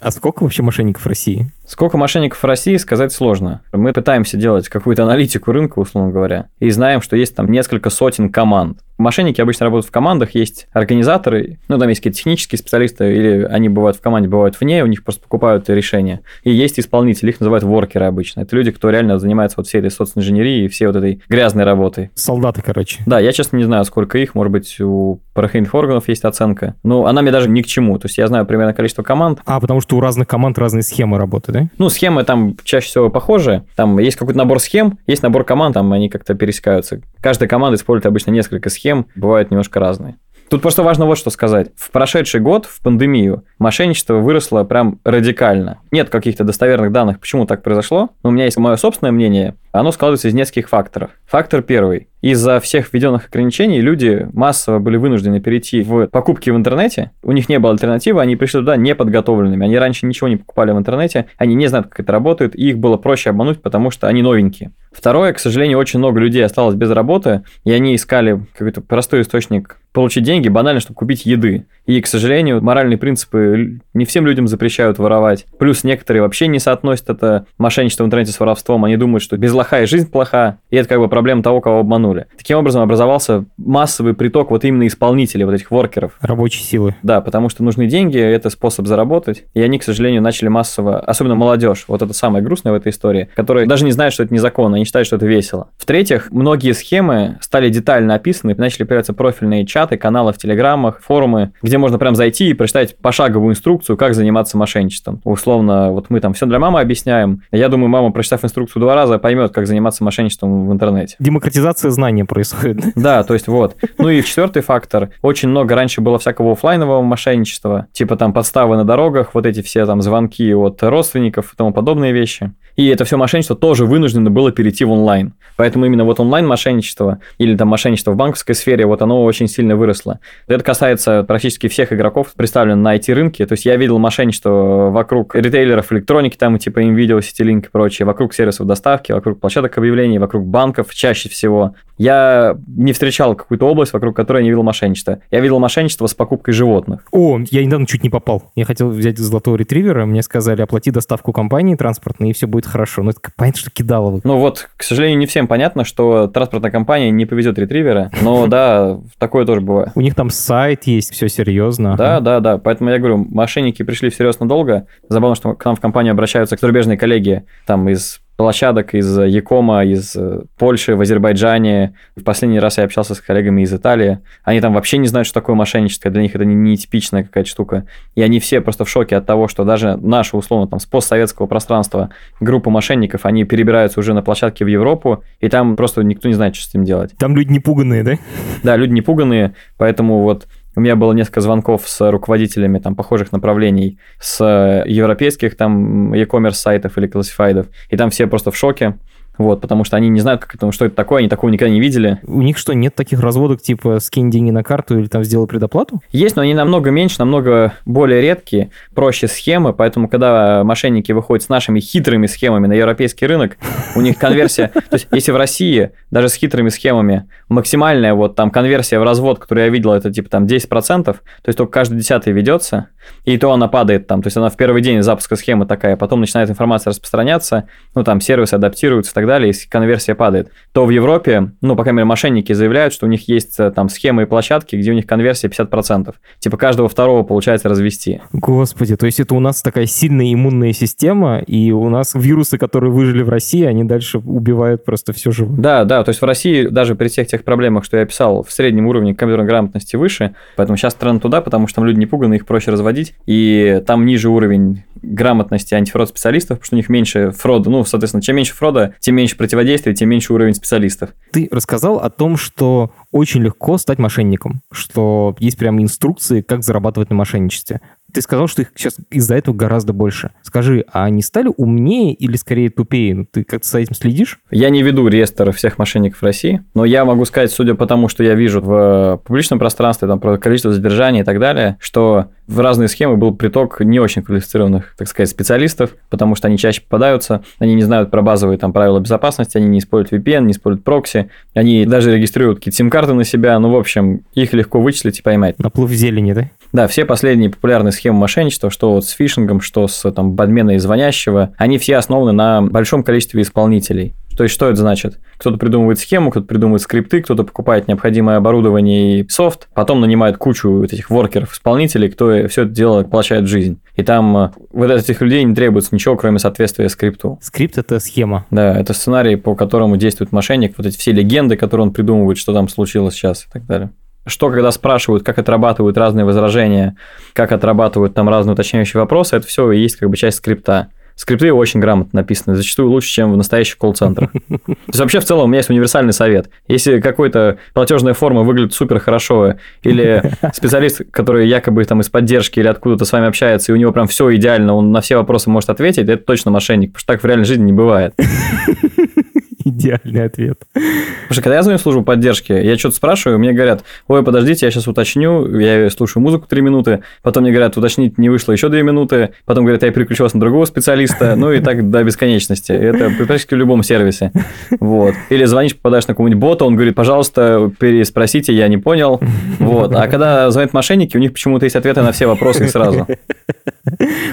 А 0.00 0.10
сколько 0.10 0.42
вообще 0.42 0.62
мошенников 0.62 1.04
в 1.04 1.06
России? 1.06 1.50
Сколько 1.66 1.96
мошенников 1.96 2.42
в 2.42 2.44
России, 2.44 2.76
сказать 2.76 3.12
сложно. 3.12 3.62
Мы 3.72 3.92
пытаемся 3.92 4.36
делать 4.36 4.68
какую-то 4.68 5.04
аналитику 5.04 5.50
рынка, 5.52 5.78
условно 5.78 6.12
говоря, 6.12 6.48
и 6.58 6.70
знаем, 6.70 7.00
что 7.00 7.16
есть 7.16 7.34
там 7.34 7.50
несколько 7.50 7.90
сотен 7.90 8.30
команд. 8.30 8.78
Мошенники 8.96 9.40
обычно 9.40 9.64
работают 9.64 9.88
в 9.88 9.90
командах, 9.90 10.36
есть 10.36 10.68
организаторы, 10.72 11.58
ну, 11.66 11.78
там 11.78 11.88
есть 11.88 12.00
какие-то 12.00 12.18
технические 12.18 12.60
специалисты, 12.60 13.12
или 13.12 13.42
они 13.42 13.68
бывают 13.68 13.96
в 13.96 14.00
команде, 14.00 14.28
бывают 14.28 14.60
вне, 14.60 14.84
у 14.84 14.86
них 14.86 15.02
просто 15.02 15.22
покупают 15.22 15.68
решения. 15.68 16.20
И 16.44 16.52
есть 16.52 16.78
исполнители, 16.78 17.30
их 17.30 17.40
называют 17.40 17.64
воркеры 17.64 18.06
обычно. 18.06 18.42
Это 18.42 18.54
люди, 18.54 18.70
кто 18.70 18.90
реально 18.90 19.18
занимается 19.18 19.56
вот 19.56 19.66
всей 19.66 19.78
этой 19.78 19.90
социнженерией 19.90 20.66
и 20.66 20.68
всей 20.68 20.86
вот 20.86 20.94
этой 20.94 21.20
грязной 21.28 21.64
работой. 21.64 22.10
Солдаты, 22.14 22.62
короче. 22.62 23.02
Да, 23.04 23.18
я, 23.18 23.32
честно, 23.32 23.56
не 23.56 23.64
знаю, 23.64 23.84
сколько 23.84 24.16
их, 24.18 24.36
может 24.36 24.52
быть, 24.52 24.80
у 24.80 25.20
правоохранительных 25.32 25.74
органов 25.74 26.08
есть 26.08 26.24
оценка. 26.24 26.76
Но 26.84 27.06
она 27.06 27.20
мне 27.22 27.32
даже 27.32 27.50
ни 27.50 27.62
к 27.62 27.66
чему. 27.66 27.98
То 27.98 28.06
есть 28.06 28.18
я 28.18 28.28
знаю 28.28 28.46
примерно 28.46 28.74
количество 28.74 29.02
команд. 29.02 29.40
А, 29.44 29.58
потому 29.58 29.80
что 29.80 29.96
у 29.96 30.00
разных 30.00 30.28
команд 30.28 30.56
разные 30.56 30.82
схемы 30.82 31.18
работают, 31.18 31.53
да? 31.54 31.68
Ну, 31.78 31.88
схемы 31.88 32.24
там 32.24 32.56
чаще 32.64 32.88
всего 32.88 33.08
похожи. 33.08 33.64
Там 33.76 33.98
есть 33.98 34.16
какой-то 34.16 34.36
набор 34.38 34.60
схем, 34.60 34.98
есть 35.06 35.22
набор 35.22 35.44
команд, 35.44 35.74
там 35.74 35.92
они 35.92 36.08
как-то 36.08 36.34
пересекаются. 36.34 37.00
Каждая 37.20 37.48
команда 37.48 37.76
использует 37.76 38.06
обычно 38.06 38.30
несколько 38.32 38.68
схем 38.68 39.06
бывают 39.14 39.50
немножко 39.50 39.80
разные. 39.80 40.16
Тут 40.54 40.62
просто 40.62 40.84
важно 40.84 41.06
вот 41.06 41.18
что 41.18 41.30
сказать. 41.30 41.72
В 41.74 41.90
прошедший 41.90 42.40
год, 42.40 42.66
в 42.66 42.80
пандемию, 42.80 43.42
мошенничество 43.58 44.18
выросло 44.18 44.62
прям 44.62 45.00
радикально. 45.02 45.80
Нет 45.90 46.10
каких-то 46.10 46.44
достоверных 46.44 46.92
данных, 46.92 47.18
почему 47.18 47.44
так 47.44 47.64
произошло, 47.64 48.10
но 48.22 48.30
у 48.30 48.32
меня 48.32 48.44
есть 48.44 48.56
мое 48.56 48.76
собственное 48.76 49.10
мнение. 49.10 49.56
Оно 49.72 49.90
складывается 49.90 50.28
из 50.28 50.34
нескольких 50.34 50.68
факторов. 50.68 51.10
Фактор 51.26 51.62
первый. 51.62 52.06
Из-за 52.20 52.60
всех 52.60 52.92
введенных 52.92 53.26
ограничений 53.26 53.80
люди 53.80 54.28
массово 54.32 54.78
были 54.78 54.96
вынуждены 54.96 55.40
перейти 55.40 55.82
в 55.82 56.06
покупки 56.06 56.50
в 56.50 56.56
интернете. 56.56 57.10
У 57.24 57.32
них 57.32 57.48
не 57.48 57.58
было 57.58 57.72
альтернативы, 57.72 58.20
они 58.20 58.36
пришли 58.36 58.60
туда 58.60 58.76
неподготовленными. 58.76 59.64
Они 59.64 59.76
раньше 59.76 60.06
ничего 60.06 60.28
не 60.28 60.36
покупали 60.36 60.70
в 60.70 60.78
интернете, 60.78 61.26
они 61.36 61.56
не 61.56 61.66
знают, 61.66 61.88
как 61.88 61.98
это 61.98 62.12
работает, 62.12 62.54
и 62.54 62.68
их 62.68 62.78
было 62.78 62.96
проще 62.96 63.30
обмануть, 63.30 63.60
потому 63.60 63.90
что 63.90 64.06
они 64.06 64.22
новенькие. 64.22 64.70
Второе, 64.92 65.32
к 65.32 65.40
сожалению, 65.40 65.78
очень 65.78 65.98
много 65.98 66.20
людей 66.20 66.44
осталось 66.44 66.76
без 66.76 66.92
работы, 66.92 67.42
и 67.64 67.72
они 67.72 67.96
искали 67.96 68.46
какой-то 68.56 68.80
простой 68.80 69.22
источник 69.22 69.80
получить 69.94 70.24
деньги, 70.24 70.48
банально, 70.48 70.80
чтобы 70.80 70.96
купить 70.96 71.24
еды. 71.24 71.66
И, 71.86 72.00
к 72.00 72.06
сожалению, 72.06 72.62
моральные 72.62 72.98
принципы 72.98 73.80
не 73.94 74.04
всем 74.04 74.26
людям 74.26 74.48
запрещают 74.48 74.98
воровать. 74.98 75.46
Плюс 75.58 75.84
некоторые 75.84 76.22
вообще 76.22 76.48
не 76.48 76.58
соотносят 76.58 77.08
это 77.08 77.46
мошенничество 77.58 78.02
в 78.02 78.06
интернете 78.08 78.32
с 78.32 78.40
воровством. 78.40 78.84
Они 78.84 78.96
думают, 78.96 79.22
что 79.22 79.36
без 79.36 79.52
лоха 79.52 79.82
и 79.82 79.86
жизнь 79.86 80.10
плоха, 80.10 80.58
и 80.70 80.76
это 80.76 80.88
как 80.88 80.98
бы 80.98 81.08
проблема 81.08 81.42
того, 81.42 81.60
кого 81.60 81.78
обманули. 81.78 82.26
Таким 82.36 82.58
образом 82.58 82.82
образовался 82.82 83.44
массовый 83.56 84.14
приток 84.14 84.50
вот 84.50 84.64
именно 84.64 84.86
исполнителей, 84.86 85.44
вот 85.44 85.54
этих 85.54 85.70
воркеров. 85.70 86.12
Рабочей 86.20 86.64
силы. 86.64 86.96
Да, 87.02 87.20
потому 87.20 87.48
что 87.48 87.62
нужны 87.62 87.86
деньги, 87.86 88.18
это 88.18 88.50
способ 88.50 88.86
заработать. 88.86 89.44
И 89.54 89.62
они, 89.62 89.78
к 89.78 89.84
сожалению, 89.84 90.22
начали 90.22 90.48
массово, 90.48 90.98
особенно 90.98 91.36
молодежь, 91.36 91.84
вот 91.86 92.02
это 92.02 92.12
самое 92.12 92.42
грустное 92.42 92.72
в 92.72 92.76
этой 92.76 92.90
истории, 92.90 93.28
которые 93.36 93.66
даже 93.66 93.84
не 93.84 93.92
знают, 93.92 94.12
что 94.12 94.24
это 94.24 94.34
незаконно, 94.34 94.74
они 94.74 94.84
считают, 94.84 95.06
что 95.06 95.16
это 95.16 95.26
весело. 95.26 95.68
В-третьих, 95.78 96.32
многие 96.32 96.72
схемы 96.72 97.38
стали 97.40 97.68
детально 97.68 98.14
описаны, 98.14 98.56
начали 98.56 98.82
появляться 98.82 99.12
профильные 99.12 99.64
чаты, 99.64 99.83
чаты, 99.84 99.96
каналы 99.96 100.32
в 100.32 100.38
телеграммах, 100.38 101.00
форумы, 101.00 101.52
где 101.62 101.78
можно 101.78 101.98
прям 101.98 102.14
зайти 102.14 102.48
и 102.48 102.54
прочитать 102.54 102.96
пошаговую 102.96 103.52
инструкцию, 103.52 103.96
как 103.96 104.14
заниматься 104.14 104.56
мошенничеством. 104.56 105.20
Условно, 105.24 105.92
вот 105.92 106.06
мы 106.08 106.20
там 106.20 106.32
все 106.32 106.46
для 106.46 106.58
мамы 106.58 106.80
объясняем. 106.80 107.42
Я 107.52 107.68
думаю, 107.68 107.88
мама, 107.88 108.10
прочитав 108.10 108.44
инструкцию 108.44 108.80
два 108.80 108.94
раза, 108.94 109.18
поймет, 109.18 109.52
как 109.52 109.66
заниматься 109.66 110.02
мошенничеством 110.04 110.68
в 110.68 110.72
интернете. 110.72 111.16
Демократизация 111.18 111.90
знания 111.90 112.24
происходит. 112.24 112.84
Да, 113.04 113.22
то 113.22 113.34
есть 113.34 113.48
вот. 113.48 113.76
Ну 113.98 114.08
и 114.08 114.22
четвертый 114.22 114.62
фактор. 114.62 115.10
Очень 115.20 115.50
много 115.50 115.74
раньше 115.74 116.00
было 116.00 116.18
всякого 116.18 116.52
офлайнового 116.52 117.02
мошенничества, 117.02 117.86
типа 117.92 118.16
там 118.16 118.32
подставы 118.32 118.76
на 118.76 118.84
дорогах, 118.84 119.34
вот 119.34 119.44
эти 119.44 119.60
все 119.60 119.84
там 119.84 120.00
звонки 120.00 120.54
от 120.54 120.82
родственников 120.82 121.52
и 121.52 121.56
тому 121.56 121.72
подобные 121.72 122.12
вещи. 122.12 122.52
И 122.76 122.86
это 122.86 123.04
все 123.04 123.16
мошенничество 123.16 123.56
тоже 123.56 123.84
вынуждено 123.84 124.30
было 124.30 124.52
перейти 124.52 124.84
в 124.84 124.90
онлайн. 124.90 125.34
Поэтому 125.56 125.84
именно 125.86 126.04
вот 126.04 126.18
онлайн-мошенничество 126.18 127.20
или 127.38 127.56
там 127.56 127.68
мошенничество 127.68 128.12
в 128.12 128.16
банковской 128.16 128.54
сфере, 128.54 128.86
вот 128.86 129.02
оно 129.02 129.22
очень 129.22 129.46
сильно 129.46 129.73
выросло. 129.76 130.20
Это 130.46 130.62
касается 130.64 131.22
практически 131.22 131.68
всех 131.68 131.92
игроков, 131.92 132.32
представленных 132.36 132.84
на 132.84 132.96
IT-рынке. 132.96 133.46
То 133.46 133.52
есть 133.52 133.64
я 133.64 133.76
видел 133.76 133.98
мошенничество 133.98 134.90
вокруг 134.90 135.34
ритейлеров 135.34 135.92
электроники, 135.92 136.36
там 136.36 136.58
типа 136.58 136.80
NVIDIA, 136.80 137.18
CityLink 137.18 137.66
и 137.66 137.70
прочее, 137.70 138.06
вокруг 138.06 138.34
сервисов 138.34 138.66
доставки, 138.66 139.12
вокруг 139.12 139.40
площадок 139.40 139.76
объявлений, 139.78 140.18
вокруг 140.18 140.46
банков 140.46 140.94
чаще 140.94 141.28
всего. 141.28 141.74
Я 141.96 142.56
не 142.66 142.92
встречал 142.92 143.36
какую-то 143.36 143.66
область, 143.66 143.92
вокруг 143.92 144.16
которой 144.16 144.38
я 144.38 144.42
не 144.44 144.50
видел 144.50 144.62
мошенничество. 144.62 145.20
Я 145.30 145.40
видел 145.40 145.58
мошенничество 145.58 146.06
с 146.06 146.14
покупкой 146.14 146.54
животных. 146.54 147.04
О, 147.12 147.38
я 147.50 147.64
недавно 147.64 147.86
чуть 147.86 148.02
не 148.02 148.10
попал. 148.10 148.50
Я 148.56 148.64
хотел 148.64 148.90
взять 148.90 149.18
золотого 149.18 149.56
ретривера, 149.56 150.04
мне 150.06 150.22
сказали, 150.22 150.62
оплати 150.62 150.90
доставку 150.90 151.32
компании 151.32 151.76
транспортной, 151.76 152.30
и 152.30 152.32
все 152.32 152.46
будет 152.46 152.66
хорошо. 152.66 153.02
Но 153.02 153.10
это 153.10 153.20
понятно, 153.36 153.60
что 153.60 153.70
кидалово. 153.70 154.20
Ну 154.24 154.38
вот, 154.38 154.68
к 154.76 154.82
сожалению, 154.82 155.18
не 155.18 155.26
всем 155.26 155.46
понятно, 155.46 155.84
что 155.84 156.26
транспортная 156.26 156.70
компания 156.70 157.10
не 157.10 157.26
повезет 157.26 157.58
ретривера, 157.58 158.10
но 158.22 158.46
да, 158.46 158.98
такое 159.18 159.44
тоже 159.46 159.60
бывает. 159.64 159.90
У 159.94 160.00
них 160.00 160.14
там 160.14 160.30
сайт 160.30 160.84
есть, 160.84 161.12
все 161.12 161.28
серьезно. 161.28 161.96
Да, 161.96 162.20
да, 162.20 162.40
да. 162.40 162.58
Поэтому 162.58 162.90
я 162.90 162.98
говорю, 162.98 163.18
мошенники 163.18 163.82
пришли 163.82 164.10
всерьез 164.10 164.38
надолго. 164.40 164.86
Забавно, 165.08 165.34
что 165.34 165.54
к 165.54 165.64
нам 165.64 165.76
в 165.76 165.80
компанию 165.80 166.12
обращаются 166.12 166.56
зарубежные 166.56 166.96
коллеги 166.96 167.44
там 167.66 167.88
из 167.88 168.20
площадок 168.36 168.94
из 168.94 169.18
Якома, 169.18 169.84
из 169.84 170.16
э, 170.16 170.42
Польши, 170.58 170.96
в 170.96 171.00
Азербайджане. 171.00 171.94
В 172.16 172.22
последний 172.24 172.58
раз 172.58 172.78
я 172.78 172.84
общался 172.84 173.14
с 173.14 173.20
коллегами 173.20 173.62
из 173.62 173.72
Италии. 173.72 174.20
Они 174.42 174.60
там 174.60 174.74
вообще 174.74 174.98
не 174.98 175.06
знают, 175.06 175.26
что 175.26 175.40
такое 175.40 175.54
мошенничество. 175.54 176.10
Для 176.10 176.22
них 176.22 176.34
это 176.34 176.44
не, 176.44 176.54
не 176.54 176.76
типичная 176.76 177.22
какая-то 177.22 177.48
штука. 177.48 177.86
И 178.14 178.22
они 178.22 178.40
все 178.40 178.60
просто 178.60 178.84
в 178.84 178.88
шоке 178.88 179.16
от 179.16 179.26
того, 179.26 179.46
что 179.46 179.64
даже 179.64 179.96
наша, 179.96 180.36
условно, 180.36 180.66
там, 180.66 180.80
с 180.80 180.86
постсоветского 180.86 181.46
пространства 181.46 182.10
группа 182.40 182.70
мошенников, 182.70 183.24
они 183.24 183.44
перебираются 183.44 184.00
уже 184.00 184.14
на 184.14 184.22
площадке 184.22 184.64
в 184.64 184.68
Европу, 184.68 185.22
и 185.40 185.48
там 185.48 185.76
просто 185.76 186.02
никто 186.02 186.28
не 186.28 186.34
знает, 186.34 186.56
что 186.56 186.66
с 186.66 186.70
этим 186.70 186.84
делать. 186.84 187.12
Там 187.18 187.36
люди 187.36 187.52
не 187.52 187.60
пуганные, 187.60 188.02
да? 188.02 188.14
Да, 188.62 188.76
люди 188.76 188.92
не 188.92 189.02
пуганные, 189.02 189.54
поэтому 189.76 190.22
вот 190.22 190.48
у 190.76 190.80
меня 190.80 190.96
было 190.96 191.12
несколько 191.12 191.40
звонков 191.40 191.88
с 191.88 192.10
руководителями 192.10 192.78
там 192.78 192.94
похожих 192.96 193.32
направлений, 193.32 193.98
с 194.20 194.44
европейских 194.86 195.56
там 195.56 196.12
e-commerce 196.12 196.54
сайтов 196.54 196.98
или 196.98 197.06
классифайдов, 197.06 197.66
и 197.90 197.96
там 197.96 198.10
все 198.10 198.26
просто 198.26 198.50
в 198.50 198.56
шоке. 198.56 198.98
Вот, 199.36 199.60
потому 199.60 199.84
что 199.84 199.96
они 199.96 200.08
не 200.08 200.20
знают, 200.20 200.42
как 200.42 200.54
это, 200.54 200.70
что 200.70 200.84
это 200.84 200.94
такое, 200.94 201.20
они 201.20 201.28
такого 201.28 201.50
никогда 201.50 201.72
не 201.72 201.80
видели. 201.80 202.18
У 202.24 202.42
них 202.42 202.56
что, 202.56 202.72
нет 202.72 202.94
таких 202.94 203.20
разводок, 203.20 203.62
типа 203.62 203.98
скинь 203.98 204.30
деньги 204.30 204.50
на 204.50 204.62
карту 204.62 204.98
или 204.98 205.06
там 205.06 205.24
сделай 205.24 205.46
предоплату? 205.48 206.00
Есть, 206.12 206.36
но 206.36 206.42
они 206.42 206.54
намного 206.54 206.90
меньше, 206.90 207.16
намного 207.18 207.74
более 207.84 208.20
редкие, 208.20 208.70
проще 208.94 209.26
схемы, 209.26 209.72
поэтому 209.72 210.08
когда 210.08 210.62
мошенники 210.62 211.10
выходят 211.12 211.44
с 211.44 211.48
нашими 211.48 211.80
хитрыми 211.80 212.26
схемами 212.26 212.68
на 212.68 212.74
европейский 212.74 213.26
рынок, 213.26 213.56
у 213.96 214.00
них 214.00 214.18
конверсия, 214.18 214.68
то 214.74 214.82
есть 214.92 215.08
если 215.10 215.32
в 215.32 215.36
России 215.36 215.90
даже 216.10 216.28
с 216.28 216.34
хитрыми 216.34 216.68
схемами 216.68 217.28
максимальная 217.48 218.14
вот 218.14 218.36
там 218.36 218.50
конверсия 218.50 219.00
в 219.00 219.02
развод, 219.02 219.40
которую 219.40 219.64
я 219.64 219.70
видел, 219.70 219.92
это 219.92 220.12
типа 220.12 220.30
там 220.30 220.44
10%, 220.44 221.04
то 221.04 221.18
есть 221.46 221.58
только 221.58 221.72
каждый 221.72 221.98
десятый 221.98 222.32
ведется, 222.32 222.88
и 223.24 223.36
то 223.36 223.52
она 223.52 223.66
падает 223.66 224.06
там, 224.06 224.22
то 224.22 224.28
есть 224.28 224.36
она 224.36 224.48
в 224.48 224.56
первый 224.56 224.80
день 224.80 225.02
запуска 225.02 225.34
схемы 225.34 225.66
такая, 225.66 225.96
потом 225.96 226.20
начинает 226.20 226.50
информация 226.50 226.90
распространяться, 226.90 227.68
ну 227.94 228.04
там 228.04 228.20
сервисы 228.20 228.54
адаптируются 228.54 229.10
и 229.10 229.14
так 229.14 229.23
далее, 229.26 229.52
и 229.52 229.68
конверсия 229.68 230.14
падает, 230.14 230.50
то 230.72 230.84
в 230.84 230.90
Европе, 230.90 231.52
ну, 231.60 231.76
по 231.76 231.82
крайней 231.82 231.98
мере, 231.98 232.06
мошенники 232.06 232.52
заявляют, 232.52 232.92
что 232.92 233.06
у 233.06 233.08
них 233.08 233.28
есть 233.28 233.58
э, 233.58 233.70
там 233.70 233.88
схемы 233.88 234.22
и 234.22 234.26
площадки, 234.26 234.76
где 234.76 234.90
у 234.90 234.94
них 234.94 235.06
конверсия 235.06 235.48
50%. 235.48 236.14
Типа 236.38 236.56
каждого 236.56 236.88
второго 236.88 237.22
получается 237.22 237.68
развести. 237.68 238.20
Господи, 238.32 238.96
то 238.96 239.06
есть 239.06 239.20
это 239.20 239.34
у 239.34 239.40
нас 239.40 239.62
такая 239.62 239.86
сильная 239.86 240.32
иммунная 240.32 240.72
система, 240.72 241.38
и 241.38 241.70
у 241.70 241.88
нас 241.88 242.14
вирусы, 242.14 242.58
которые 242.58 242.92
выжили 242.92 243.22
в 243.22 243.28
России, 243.28 243.64
они 243.64 243.84
дальше 243.84 244.18
убивают 244.18 244.84
просто 244.84 245.12
все 245.12 245.30
живое. 245.30 245.58
Да, 245.58 245.84
да, 245.84 246.04
то 246.04 246.10
есть 246.10 246.20
в 246.20 246.24
России 246.24 246.66
даже 246.66 246.94
при 246.94 247.08
всех 247.08 247.28
тех 247.28 247.44
проблемах, 247.44 247.84
что 247.84 247.96
я 247.96 248.02
описал, 248.02 248.42
в 248.42 248.52
среднем 248.52 248.86
уровне 248.86 249.14
компьютерной 249.14 249.46
грамотности 249.46 249.96
выше, 249.96 250.34
поэтому 250.56 250.76
сейчас 250.76 250.94
тренд 250.94 251.22
туда, 251.22 251.40
потому 251.40 251.66
что 251.66 251.76
там 251.76 251.86
люди 251.86 251.98
не 251.98 252.06
пуганы, 252.06 252.34
их 252.34 252.46
проще 252.46 252.70
разводить, 252.70 253.14
и 253.26 253.82
там 253.86 254.06
ниже 254.06 254.28
уровень 254.28 254.84
грамотности 255.02 255.74
антифрод 255.74 256.08
специалистов, 256.08 256.58
потому 256.58 256.66
что 256.66 256.76
у 256.76 256.78
них 256.78 256.88
меньше 256.88 257.30
фрода. 257.30 257.70
Ну, 257.70 257.84
соответственно, 257.84 258.22
чем 258.22 258.36
меньше 258.36 258.54
фрода, 258.54 258.94
тем 259.00 259.13
меньше 259.14 259.36
противодействия, 259.36 259.94
тем 259.94 260.08
меньше 260.08 260.32
уровень 260.32 260.54
специалистов. 260.54 261.10
Ты 261.32 261.48
рассказал 261.50 261.98
о 261.98 262.10
том, 262.10 262.36
что 262.36 262.92
очень 263.10 263.42
легко 263.42 263.78
стать 263.78 263.98
мошенником, 263.98 264.62
что 264.70 265.36
есть 265.38 265.58
прям 265.58 265.80
инструкции, 265.80 266.42
как 266.42 266.62
зарабатывать 266.62 267.10
на 267.10 267.16
мошенничестве. 267.16 267.80
Ты 268.14 268.22
сказал, 268.22 268.46
что 268.46 268.62
их 268.62 268.70
сейчас 268.76 268.96
из-за 269.10 269.34
этого 269.34 269.56
гораздо 269.56 269.92
больше. 269.92 270.30
Скажи, 270.42 270.84
а 270.92 271.04
они 271.04 271.20
стали 271.20 271.50
умнее 271.56 272.14
или 272.14 272.36
скорее 272.36 272.70
тупее? 272.70 273.12
Ну, 273.16 273.26
ты 273.28 273.42
как-то 273.42 273.68
за 273.68 273.80
этим 273.80 273.96
следишь? 273.96 274.38
Я 274.52 274.70
не 274.70 274.84
веду 274.84 275.08
реестр 275.08 275.50
всех 275.50 275.78
мошенников 275.78 276.20
в 276.20 276.24
России, 276.24 276.62
но 276.74 276.84
я 276.84 277.04
могу 277.04 277.24
сказать, 277.24 277.50
судя 277.50 277.74
по 277.74 277.86
тому, 277.86 278.06
что 278.06 278.22
я 278.22 278.36
вижу 278.36 278.60
в 278.60 279.20
публичном 279.24 279.58
пространстве, 279.58 280.06
там, 280.06 280.20
про 280.20 280.38
количество 280.38 280.72
задержаний 280.72 281.20
и 281.20 281.24
так 281.24 281.40
далее, 281.40 281.76
что 281.80 282.26
в 282.46 282.60
разные 282.60 282.86
схемы 282.86 283.16
был 283.16 283.34
приток 283.34 283.80
не 283.80 283.98
очень 283.98 284.22
квалифицированных, 284.22 284.94
так 284.96 285.08
сказать, 285.08 285.30
специалистов, 285.30 285.90
потому 286.08 286.36
что 286.36 286.46
они 286.46 286.56
чаще 286.56 286.82
попадаются, 286.82 287.42
они 287.58 287.74
не 287.74 287.82
знают 287.82 288.12
про 288.12 288.22
базовые 288.22 288.58
там 288.58 288.72
правила 288.72 289.00
безопасности, 289.00 289.56
они 289.56 289.66
не 289.66 289.78
используют 289.80 290.24
VPN, 290.24 290.42
не 290.42 290.52
используют 290.52 290.84
прокси, 290.84 291.30
они 291.54 291.84
даже 291.84 292.14
регистрируют 292.14 292.58
какие-то 292.58 292.76
сим-карты 292.76 293.14
на 293.14 293.24
себя, 293.24 293.58
ну, 293.58 293.72
в 293.72 293.76
общем, 293.76 294.22
их 294.34 294.52
легко 294.52 294.80
вычислить 294.80 295.18
и 295.18 295.22
поймать. 295.22 295.58
Наплыв 295.58 295.90
зелени, 295.90 296.32
да? 296.32 296.50
Да, 296.74 296.88
все 296.88 297.04
последние 297.04 297.50
популярные 297.50 297.92
схемы 297.92 298.18
мошенничества, 298.18 298.68
что 298.68 298.94
вот 298.94 299.04
с 299.04 299.10
фишингом, 299.10 299.60
что 299.60 299.86
с 299.86 300.10
там 300.10 300.36
подменой 300.36 300.78
звонящего, 300.78 301.54
они 301.56 301.78
все 301.78 301.96
основаны 301.96 302.32
на 302.32 302.62
большом 302.62 303.04
количестве 303.04 303.42
исполнителей. 303.42 304.12
То 304.36 304.42
есть, 304.42 304.56
что 304.56 304.68
это 304.68 304.80
значит? 304.80 305.20
Кто-то 305.38 305.56
придумывает 305.56 306.00
схему, 306.00 306.32
кто-то 306.32 306.48
придумывает 306.48 306.82
скрипты, 306.82 307.22
кто-то 307.22 307.44
покупает 307.44 307.86
необходимое 307.86 308.38
оборудование 308.38 309.20
и 309.20 309.28
софт, 309.28 309.68
потом 309.72 310.00
нанимает 310.00 310.36
кучу 310.36 310.68
вот 310.68 310.92
этих 310.92 311.10
воркеров, 311.10 311.52
исполнителей, 311.52 312.10
кто 312.10 312.48
все 312.48 312.62
это 312.62 312.72
дело 312.72 313.04
получает 313.04 313.44
в 313.44 313.46
жизнь. 313.46 313.78
И 313.94 314.02
там 314.02 314.36
э, 314.36 314.50
вот 314.72 314.90
этих 314.90 315.20
людей 315.20 315.44
не 315.44 315.54
требуется 315.54 315.94
ничего, 315.94 316.16
кроме 316.16 316.40
соответствия 316.40 316.88
скрипту. 316.88 317.38
Скрипт– 317.40 317.78
это 317.78 318.00
схема. 318.00 318.46
Да, 318.50 318.76
это 318.76 318.94
сценарий, 318.94 319.36
по 319.36 319.54
которому 319.54 319.96
действует 319.96 320.32
мошенник, 320.32 320.74
вот 320.76 320.88
эти 320.88 320.98
все 320.98 321.12
легенды, 321.12 321.56
которые 321.56 321.86
он 321.86 321.92
придумывает, 321.92 322.36
что 322.36 322.52
там 322.52 322.68
случилось 322.68 323.14
сейчас 323.14 323.44
и 323.44 323.48
так 323.52 323.64
далее 323.64 323.90
что 324.26 324.50
когда 324.50 324.70
спрашивают, 324.72 325.24
как 325.24 325.38
отрабатывают 325.38 325.96
разные 325.98 326.24
возражения, 326.24 326.96
как 327.32 327.52
отрабатывают 327.52 328.14
там 328.14 328.28
разные 328.28 328.54
уточняющие 328.54 329.00
вопросы, 329.00 329.36
это 329.36 329.46
все 329.46 329.70
и 329.72 329.80
есть 329.80 329.96
как 329.96 330.10
бы 330.10 330.16
часть 330.16 330.38
скрипта. 330.38 330.88
Скрипты 331.16 331.52
очень 331.52 331.78
грамотно 331.78 332.20
написаны, 332.20 332.56
зачастую 332.56 332.90
лучше, 332.90 333.08
чем 333.08 333.32
в 333.32 333.36
настоящих 333.36 333.78
колл-центрах. 333.78 334.32
То 334.48 334.76
есть 334.88 334.98
вообще 334.98 335.20
в 335.20 335.24
целом 335.24 335.44
у 335.44 335.46
меня 335.46 335.58
есть 335.58 335.70
универсальный 335.70 336.12
совет. 336.12 336.50
Если 336.66 337.00
какой-то 337.00 337.58
платежная 337.72 338.14
форма 338.14 338.42
выглядит 338.42 338.74
супер 338.74 338.98
хорошо, 338.98 339.54
или 339.84 340.32
специалист, 340.52 341.02
который 341.12 341.46
якобы 341.46 341.84
там 341.84 342.00
из 342.00 342.08
поддержки 342.08 342.58
или 342.58 342.66
откуда-то 342.66 343.04
с 343.04 343.12
вами 343.12 343.28
общается, 343.28 343.70
и 343.70 343.74
у 343.74 343.78
него 343.78 343.92
прям 343.92 344.08
все 344.08 344.34
идеально, 344.34 344.74
он 344.74 344.90
на 344.90 345.00
все 345.00 345.16
вопросы 345.16 345.50
может 345.50 345.70
ответить, 345.70 346.08
это 346.08 346.16
точно 346.16 346.50
мошенник, 346.50 346.92
потому 346.92 347.00
что 347.00 347.12
так 347.12 347.22
в 347.22 347.26
реальной 347.26 347.44
жизни 347.44 347.66
не 347.66 347.72
бывает. 347.72 348.14
Идеальный 349.74 350.24
ответ. 350.24 350.58
Потому 350.72 351.32
что 351.32 351.42
когда 351.42 351.56
я 351.56 351.62
звоню 351.62 351.78
в 351.78 351.82
службу 351.82 352.02
поддержки, 352.02 352.52
я 352.52 352.76
что-то 352.76 352.96
спрашиваю, 352.96 353.38
мне 353.38 353.52
говорят, 353.52 353.84
ой, 354.08 354.22
подождите, 354.22 354.66
я 354.66 354.70
сейчас 354.70 354.86
уточню, 354.86 355.58
я 355.58 355.88
слушаю 355.90 356.22
музыку 356.22 356.46
3 356.46 356.60
минуты, 356.60 357.00
потом 357.22 357.44
мне 357.44 357.52
говорят, 357.52 357.76
уточнить 357.76 358.18
не 358.18 358.28
вышло 358.28 358.52
еще 358.52 358.68
2 358.68 358.82
минуты, 358.82 359.30
потом 359.44 359.64
говорят, 359.64 359.82
я 359.82 359.90
переключился 359.90 360.36
на 360.36 360.40
другого 360.40 360.64
специалиста, 360.66 361.34
ну 361.36 361.50
и 361.50 361.60
так 361.60 361.90
до 361.90 362.04
бесконечности. 362.04 362.72
Это 362.72 363.10
практически 363.10 363.54
в 363.54 363.58
любом 363.58 363.82
сервисе. 363.82 364.32
Вот. 364.80 365.14
Или 365.30 365.44
звонишь, 365.44 365.74
попадаешь 365.76 366.06
на 366.06 366.14
какого-нибудь 366.14 366.40
бота, 366.40 366.64
он 366.64 366.74
говорит, 366.74 366.94
пожалуйста, 366.94 367.70
переспросите, 367.78 368.52
я 368.52 368.68
не 368.68 368.76
понял. 368.76 369.20
Вот. 369.58 369.94
А 369.94 370.08
когда 370.08 370.50
звонят 370.50 370.72
мошенники, 370.72 371.16
у 371.16 371.20
них 371.20 371.32
почему-то 371.32 371.64
есть 371.64 371.76
ответы 371.76 372.02
на 372.02 372.12
все 372.12 372.26
вопросы 372.26 372.68
сразу. 372.68 373.06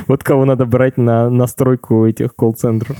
Вот 0.07 0.23
кого 0.23 0.45
надо 0.45 0.65
брать 0.65 0.97
на 0.97 1.29
настройку 1.29 2.05
этих 2.05 2.35
колл-центров. 2.35 2.97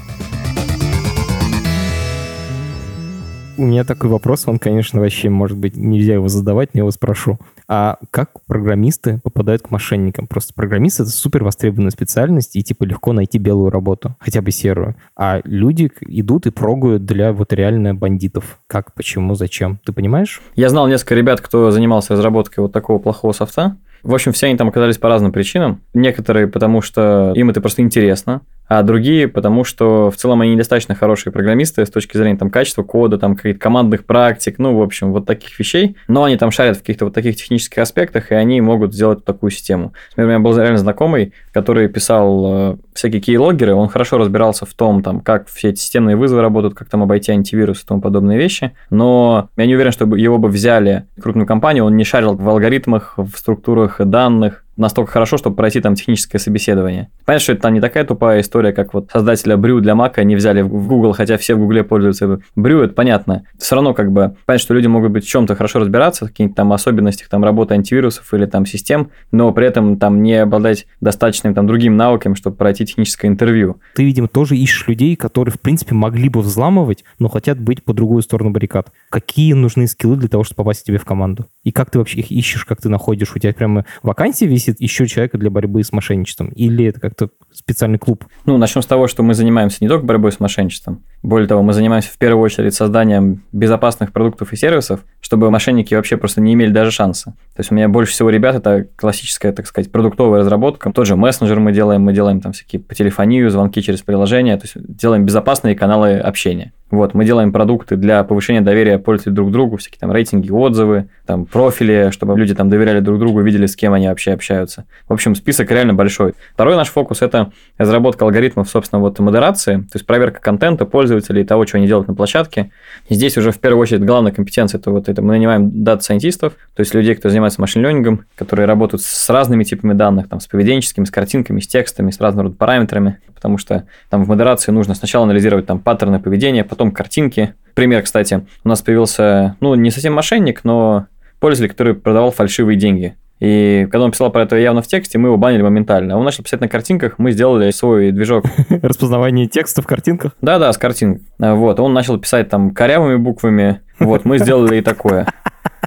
У 3.58 3.64
меня 3.64 3.84
такой 3.84 4.10
вопрос, 4.10 4.44
он, 4.48 4.60
конечно, 4.60 5.00
вообще, 5.00 5.30
может 5.30 5.58
быть, 5.58 5.76
нельзя 5.76 6.14
его 6.14 6.28
задавать, 6.28 6.74
но 6.74 6.80
я 6.80 6.82
его 6.82 6.92
спрошу. 6.92 7.40
А 7.68 7.98
как 8.10 8.44
программисты 8.46 9.20
попадают 9.24 9.62
к 9.64 9.72
мошенникам? 9.72 10.28
Просто 10.28 10.54
программист— 10.54 11.00
это 11.02 11.10
супер 11.10 11.44
востребованная 11.44 11.92
специальность, 11.92 12.56
и 12.56 12.64
типа 12.64 12.84
легко 12.84 13.14
найти 13.14 13.38
белую 13.38 13.70
работу, 13.70 14.16
хотя 14.20 14.42
бы 14.42 14.52
серую. 14.52 14.96
А 15.16 15.42
люди 15.44 15.92
идут 16.02 16.48
и 16.48 16.52
прогают 16.52 17.06
для 17.06 17.34
вот 17.34 17.54
реально 17.54 17.96
бандитов. 17.96 18.60
Как, 18.68 18.94
почему, 18.94 19.36
зачем? 19.36 19.80
Ты 19.86 19.94
понимаешь? 19.94 20.42
Я 20.56 20.70
знал 20.70 20.88
несколько 20.88 21.16
ребят, 21.16 21.42
кто 21.42 21.72
занимался 21.72 22.14
разработкой 22.14 22.64
вот 22.64 22.72
такого 22.72 23.00
плохого 23.00 23.32
софта. 23.32 23.78
В 24.04 24.14
общем, 24.14 24.32
все 24.32 24.48
они 24.48 24.58
там 24.58 24.70
оказались 24.70 24.98
по 24.98 25.10
разным 25.10 25.32
причинам. 25.32 25.82
Некоторые 25.94 26.48
потому, 26.48 26.82
что 26.82 27.34
им 27.36 27.50
это 27.52 27.62
просто 27.62 27.84
интересно, 27.84 28.42
а 28.74 28.84
другие, 28.84 29.28
потому 29.28 29.66
что 29.66 30.10
в 30.10 30.16
целом 30.16 30.40
они 30.40 30.54
недостаточно 30.54 30.96
хорошие 30.96 31.34
программисты 31.34 31.86
с 31.86 31.90
точки 31.90 32.16
зрения 32.16 32.38
там, 32.38 32.50
качества 32.50 32.84
кода, 32.84 33.18
там, 33.18 33.36
каких-то 33.36 33.60
командных 33.60 34.06
практик, 34.06 34.60
ну, 34.60 34.78
в 34.78 34.82
общем, 34.82 35.12
вот 35.12 35.26
таких 35.26 35.60
вещей. 35.60 35.98
Но 36.08 36.24
они 36.24 36.38
там 36.38 36.52
шарят 36.52 36.78
в 36.78 36.80
каких-то 36.80 37.04
вот 37.04 37.14
таких 37.14 37.36
технических 37.36 37.80
аспектах, 37.80 38.32
и 38.32 38.36
они 38.36 38.62
могут 38.62 38.94
сделать 38.94 39.26
такую 39.26 39.52
систему. 39.52 39.92
Например, 40.12 40.38
у 40.38 40.40
меня 40.40 40.50
был 40.50 40.58
реально 40.58 40.78
знакомый, 40.78 41.34
который 41.52 41.90
писал 41.90 42.46
э, 42.46 42.78
всякие 42.94 43.20
кейлогеры, 43.20 43.74
он 43.74 43.90
хорошо 43.90 44.18
разбирался 44.18 44.66
в 44.66 44.74
том, 44.74 45.04
там, 45.04 45.20
как 45.20 45.50
все 45.50 45.72
эти 45.72 45.82
системные 45.82 46.16
вызовы 46.16 46.42
работают, 46.42 46.74
как 46.74 46.88
там 46.88 47.04
обойти 47.04 47.34
антивирус 47.34 47.84
и 47.84 47.86
тому 47.86 48.00
подобные 48.00 48.38
вещи, 48.38 48.72
но 48.90 49.50
я 49.58 49.66
не 49.66 49.76
уверен, 49.76 49.92
что 49.92 50.06
его 50.16 50.38
бы 50.38 50.48
взяли 50.48 51.08
крупную 51.22 51.46
компанию, 51.46 51.84
он 51.84 51.98
не 51.98 52.06
шарил 52.06 52.36
в 52.36 52.48
алгоритмах, 52.48 53.16
в 53.18 53.36
структурах 53.36 54.00
данных, 54.00 54.64
настолько 54.78 55.12
хорошо, 55.12 55.38
чтобы 55.38 55.56
пройти 55.56 55.80
там 55.82 55.96
техническое 55.96 56.40
собеседование. 56.40 57.10
Понятно, 57.26 57.44
что 57.44 57.54
это 57.54 57.62
там 57.64 57.74
не 57.74 57.82
такая 57.82 58.04
тупая 58.04 58.42
история, 58.42 58.74
как 58.74 58.94
вот 58.94 59.10
создателя 59.12 59.58
Брю 59.58 59.80
для 59.80 59.96
Мака 59.96 60.24
не 60.24 60.36
взяли 60.36 60.62
в 60.62 60.88
Google, 60.88 61.14
хотя 61.14 61.38
все 61.38 61.56
в 61.56 61.60
Гугле 61.60 61.84
пользуются 61.84 62.40
Брю, 62.56 62.82
это 62.82 62.94
понятно. 62.94 63.44
Все 63.58 63.76
равно 63.76 63.94
как 63.94 64.12
бы 64.12 64.36
понятно, 64.46 64.64
что 64.64 64.74
люди 64.74 64.88
могут 64.88 65.12
быть 65.12 65.26
в 65.26 65.30
чем-то 65.30 65.56
хорошо 65.56 65.80
разбираться, 65.80 66.26
в 66.26 66.30
каких-то 66.30 66.56
там 66.56 66.74
особенностях 66.74 67.28
там 67.30 67.44
работы 67.44 67.74
антивирусов 67.74 68.34
или 68.34 68.46
там 68.46 68.66
систем, 68.66 69.12
но 69.32 69.52
при 69.52 69.68
этом 69.68 69.98
там 69.98 70.22
не 70.24 70.36
обладать 70.36 70.88
достаточным 71.00 71.54
там 71.54 71.68
другим 71.68 71.98
навыками, 71.98 72.34
чтобы 72.34 72.56
пройти 72.56 72.86
техническое 72.86 73.28
интервью. 73.28 73.78
Ты, 73.96 74.04
видимо, 74.04 74.28
тоже 74.28 74.56
ищешь 74.58 74.88
людей, 74.88 75.16
которые, 75.16 75.54
в 75.54 75.60
принципе, 75.60 75.96
могли 75.96 76.30
бы 76.30 76.42
взламывать, 76.42 77.04
но 77.20 77.30
хотят 77.30 77.60
быть 77.60 77.84
по 77.84 77.94
другую 77.94 78.22
сторону 78.22 78.52
баррикад. 78.52 78.92
Какие 79.10 79.54
нужны 79.54 79.88
скиллы 79.88 80.18
для 80.18 80.30
того, 80.30 80.44
чтобы 80.44 80.58
попасть 80.58 80.86
тебе 80.86 80.98
в 80.98 81.06
команду? 81.06 81.48
И 81.64 81.72
как 81.72 81.92
ты 81.92 82.00
вообще 82.00 82.20
их 82.20 82.32
ищешь, 82.32 82.66
как 82.66 82.82
ты 82.82 82.90
находишь? 82.90 83.36
У 83.36 83.40
тебя 83.40 83.54
прямо 83.54 83.86
вакансия 84.04 84.48
висит, 84.62 84.80
еще 84.80 85.08
человека 85.08 85.38
для 85.38 85.50
борьбы 85.50 85.84
с 85.84 85.92
мошенничеством? 85.92 86.50
Или 86.50 86.86
это 86.86 87.00
как-то 87.00 87.30
специальный 87.52 87.98
клуб? 88.00 88.26
Ну, 88.46 88.58
начнем 88.58 88.82
с 88.82 88.86
того, 88.86 89.08
что 89.08 89.24
мы 89.24 89.34
занимаемся 89.34 89.78
не 89.82 89.88
только 89.88 90.06
борьбой 90.06 90.32
с 90.32 90.40
мошенничеством. 90.40 91.04
Более 91.24 91.48
того, 91.48 91.62
мы 91.62 91.74
занимаемся 91.74 92.10
в 92.10 92.18
первую 92.18 92.44
очередь 92.44 92.74
созданием 92.74 93.44
безопасных 93.52 94.12
продуктов 94.12 94.54
и 94.54 94.56
сервисов, 94.56 95.02
чтобы 95.20 95.52
мошенники 95.52 95.94
вообще 95.94 96.18
просто 96.18 96.42
не 96.42 96.54
имели 96.54 96.72
даже 96.72 96.92
шанса. 96.92 97.32
То 97.56 97.60
есть 97.60 97.72
у 97.72 97.76
меня 97.76 97.90
больше 97.90 98.14
всего 98.14 98.30
ребят 98.30 98.56
это 98.56 98.88
классическая, 98.96 99.52
так 99.52 99.68
сказать, 99.68 99.92
продуктовая 99.92 100.40
разработка. 100.40 100.92
Тот 100.92 101.08
же 101.08 101.16
мессенджер 101.16 101.60
мы 101.60 101.72
делаем, 101.74 102.02
мы 102.02 102.14
делаем 102.14 102.42
там 102.42 102.54
всякие 102.54 102.82
по 102.82 102.96
телефонию, 102.96 103.50
звонки 103.50 103.82
через 103.82 104.02
приложение, 104.02 104.58
то 104.58 104.64
есть 104.64 104.76
делаем 104.98 105.26
безопасные 105.26 105.76
каналы 105.76 106.18
общения. 106.18 106.74
Вот, 106.92 107.14
мы 107.14 107.24
делаем 107.24 107.54
продукты 107.54 107.96
для 107.96 108.24
повышения 108.26 108.60
доверия 108.60 109.00
пользователей 109.00 109.34
друг 109.34 109.50
к 109.50 109.52
другу, 109.52 109.78
всякие 109.78 110.00
там 110.00 110.12
рейтинги, 110.12 110.52
отзывы, 110.52 111.08
там 111.26 111.46
профили, 111.46 112.10
чтобы 112.12 112.38
люди 112.38 112.54
там 112.54 112.70
доверяли 112.70 113.00
друг 113.00 113.18
другу, 113.18 113.40
видели, 113.42 113.66
с 113.66 113.78
кем 113.78 113.94
они 113.94 114.10
вообще 114.10 114.34
общаются. 114.34 114.86
В 115.08 115.14
общем, 115.14 115.34
список 115.36 115.72
реально 115.72 115.94
большой. 115.94 116.34
Второй 116.54 116.76
наш 116.76 116.90
фокус– 116.90 117.22
это 117.24 117.52
разработка 117.78 118.26
алгоритмов, 118.26 118.70
собственно, 118.70 119.00
вот 119.00 119.18
модерации, 119.20 119.78
то 119.78 119.96
есть 119.96 120.06
проверка 120.06 120.42
контента 120.42 120.86
пользователей, 120.86 121.46
того, 121.46 121.66
что 121.66 121.78
они 121.78 121.88
делают 121.88 122.10
на 122.10 122.14
площадке. 122.14 122.72
И 123.08 123.14
здесь 123.14 123.38
уже 123.38 123.52
в 123.52 123.60
первую 123.60 123.82
очередь 123.82 124.04
главная 124.04 124.34
компетенция– 124.34 124.78
это 124.80 124.92
вот 124.92 125.08
это 125.08 125.22
мы 125.22 125.30
нанимаем 125.30 125.84
дата-сайентистов, 125.84 126.54
то 126.76 126.82
есть 126.82 126.94
людей, 126.94 127.16
кто 127.16 127.30
занимается 127.30 127.62
machine 127.62 127.87
learning 127.87 128.15
ом, 128.15 128.26
которые 128.36 128.66
работают 128.66 129.02
с 129.02 129.30
разными 129.30 129.64
типами 129.64 129.94
данных, 129.94 130.28
там, 130.28 130.42
с 130.42 130.48
поведенческими, 130.48 131.06
с 131.06 131.12
картинками, 131.12 131.62
с 131.62 131.68
текстами, 131.68 132.12
с 132.12 132.20
разными 132.20 132.48
рода 132.48 132.56
параметрами, 132.58 133.20
потому 133.42 133.58
что 133.58 133.88
там 134.12 134.24
в 134.24 134.28
модерации 134.28 134.72
нужно 134.72 134.94
сначала 134.94 135.26
анализировать 135.26 135.66
там 135.66 135.80
паттерны 135.80 136.20
поведения, 136.20 136.64
потом 136.64 136.92
картинки. 136.92 137.56
Пример, 137.74 138.04
кстати, 138.04 138.46
у 138.64 138.70
нас 138.70 138.84
появился, 138.84 139.56
ну, 139.62 139.74
не 139.74 139.90
совсем 139.90 140.14
мошенник, 140.14 140.64
но 140.64 141.08
пользователь, 141.40 141.72
который 141.72 141.96
продавал 141.96 142.30
фальшивые 142.30 142.78
деньги. 142.78 143.16
И 143.40 143.88
когда 143.90 144.06
он 144.06 144.12
писал 144.12 144.32
про 144.32 144.44
это 144.44 144.58
явно 144.58 144.84
в 144.84 144.88
тексте, 144.88 145.18
мы 145.18 145.30
его 145.30 145.38
банили 145.38 145.64
моментально. 145.64 146.16
Он 146.16 146.24
начал 146.24 146.44
писать 146.44 146.62
на 146.62 146.68
картинках, 146.68 147.16
мы 147.18 147.32
сделали 147.32 147.72
свой 147.72 148.12
движок. 148.12 148.46
Распознавание 148.70 149.48
текста 149.48 149.82
в 149.82 149.88
картинках? 149.88 150.34
Да-да, 150.42 150.72
с 150.72 150.78
картинок. 150.78 151.22
Вот, 151.40 151.80
он 151.80 151.94
начал 151.94 152.20
писать 152.20 152.48
там 152.50 152.70
корявыми 152.70 153.16
буквами. 153.16 153.82
Вот, 153.98 154.24
мы 154.24 154.38
сделали 154.38 154.78
и 154.78 154.82
такое 154.82 155.26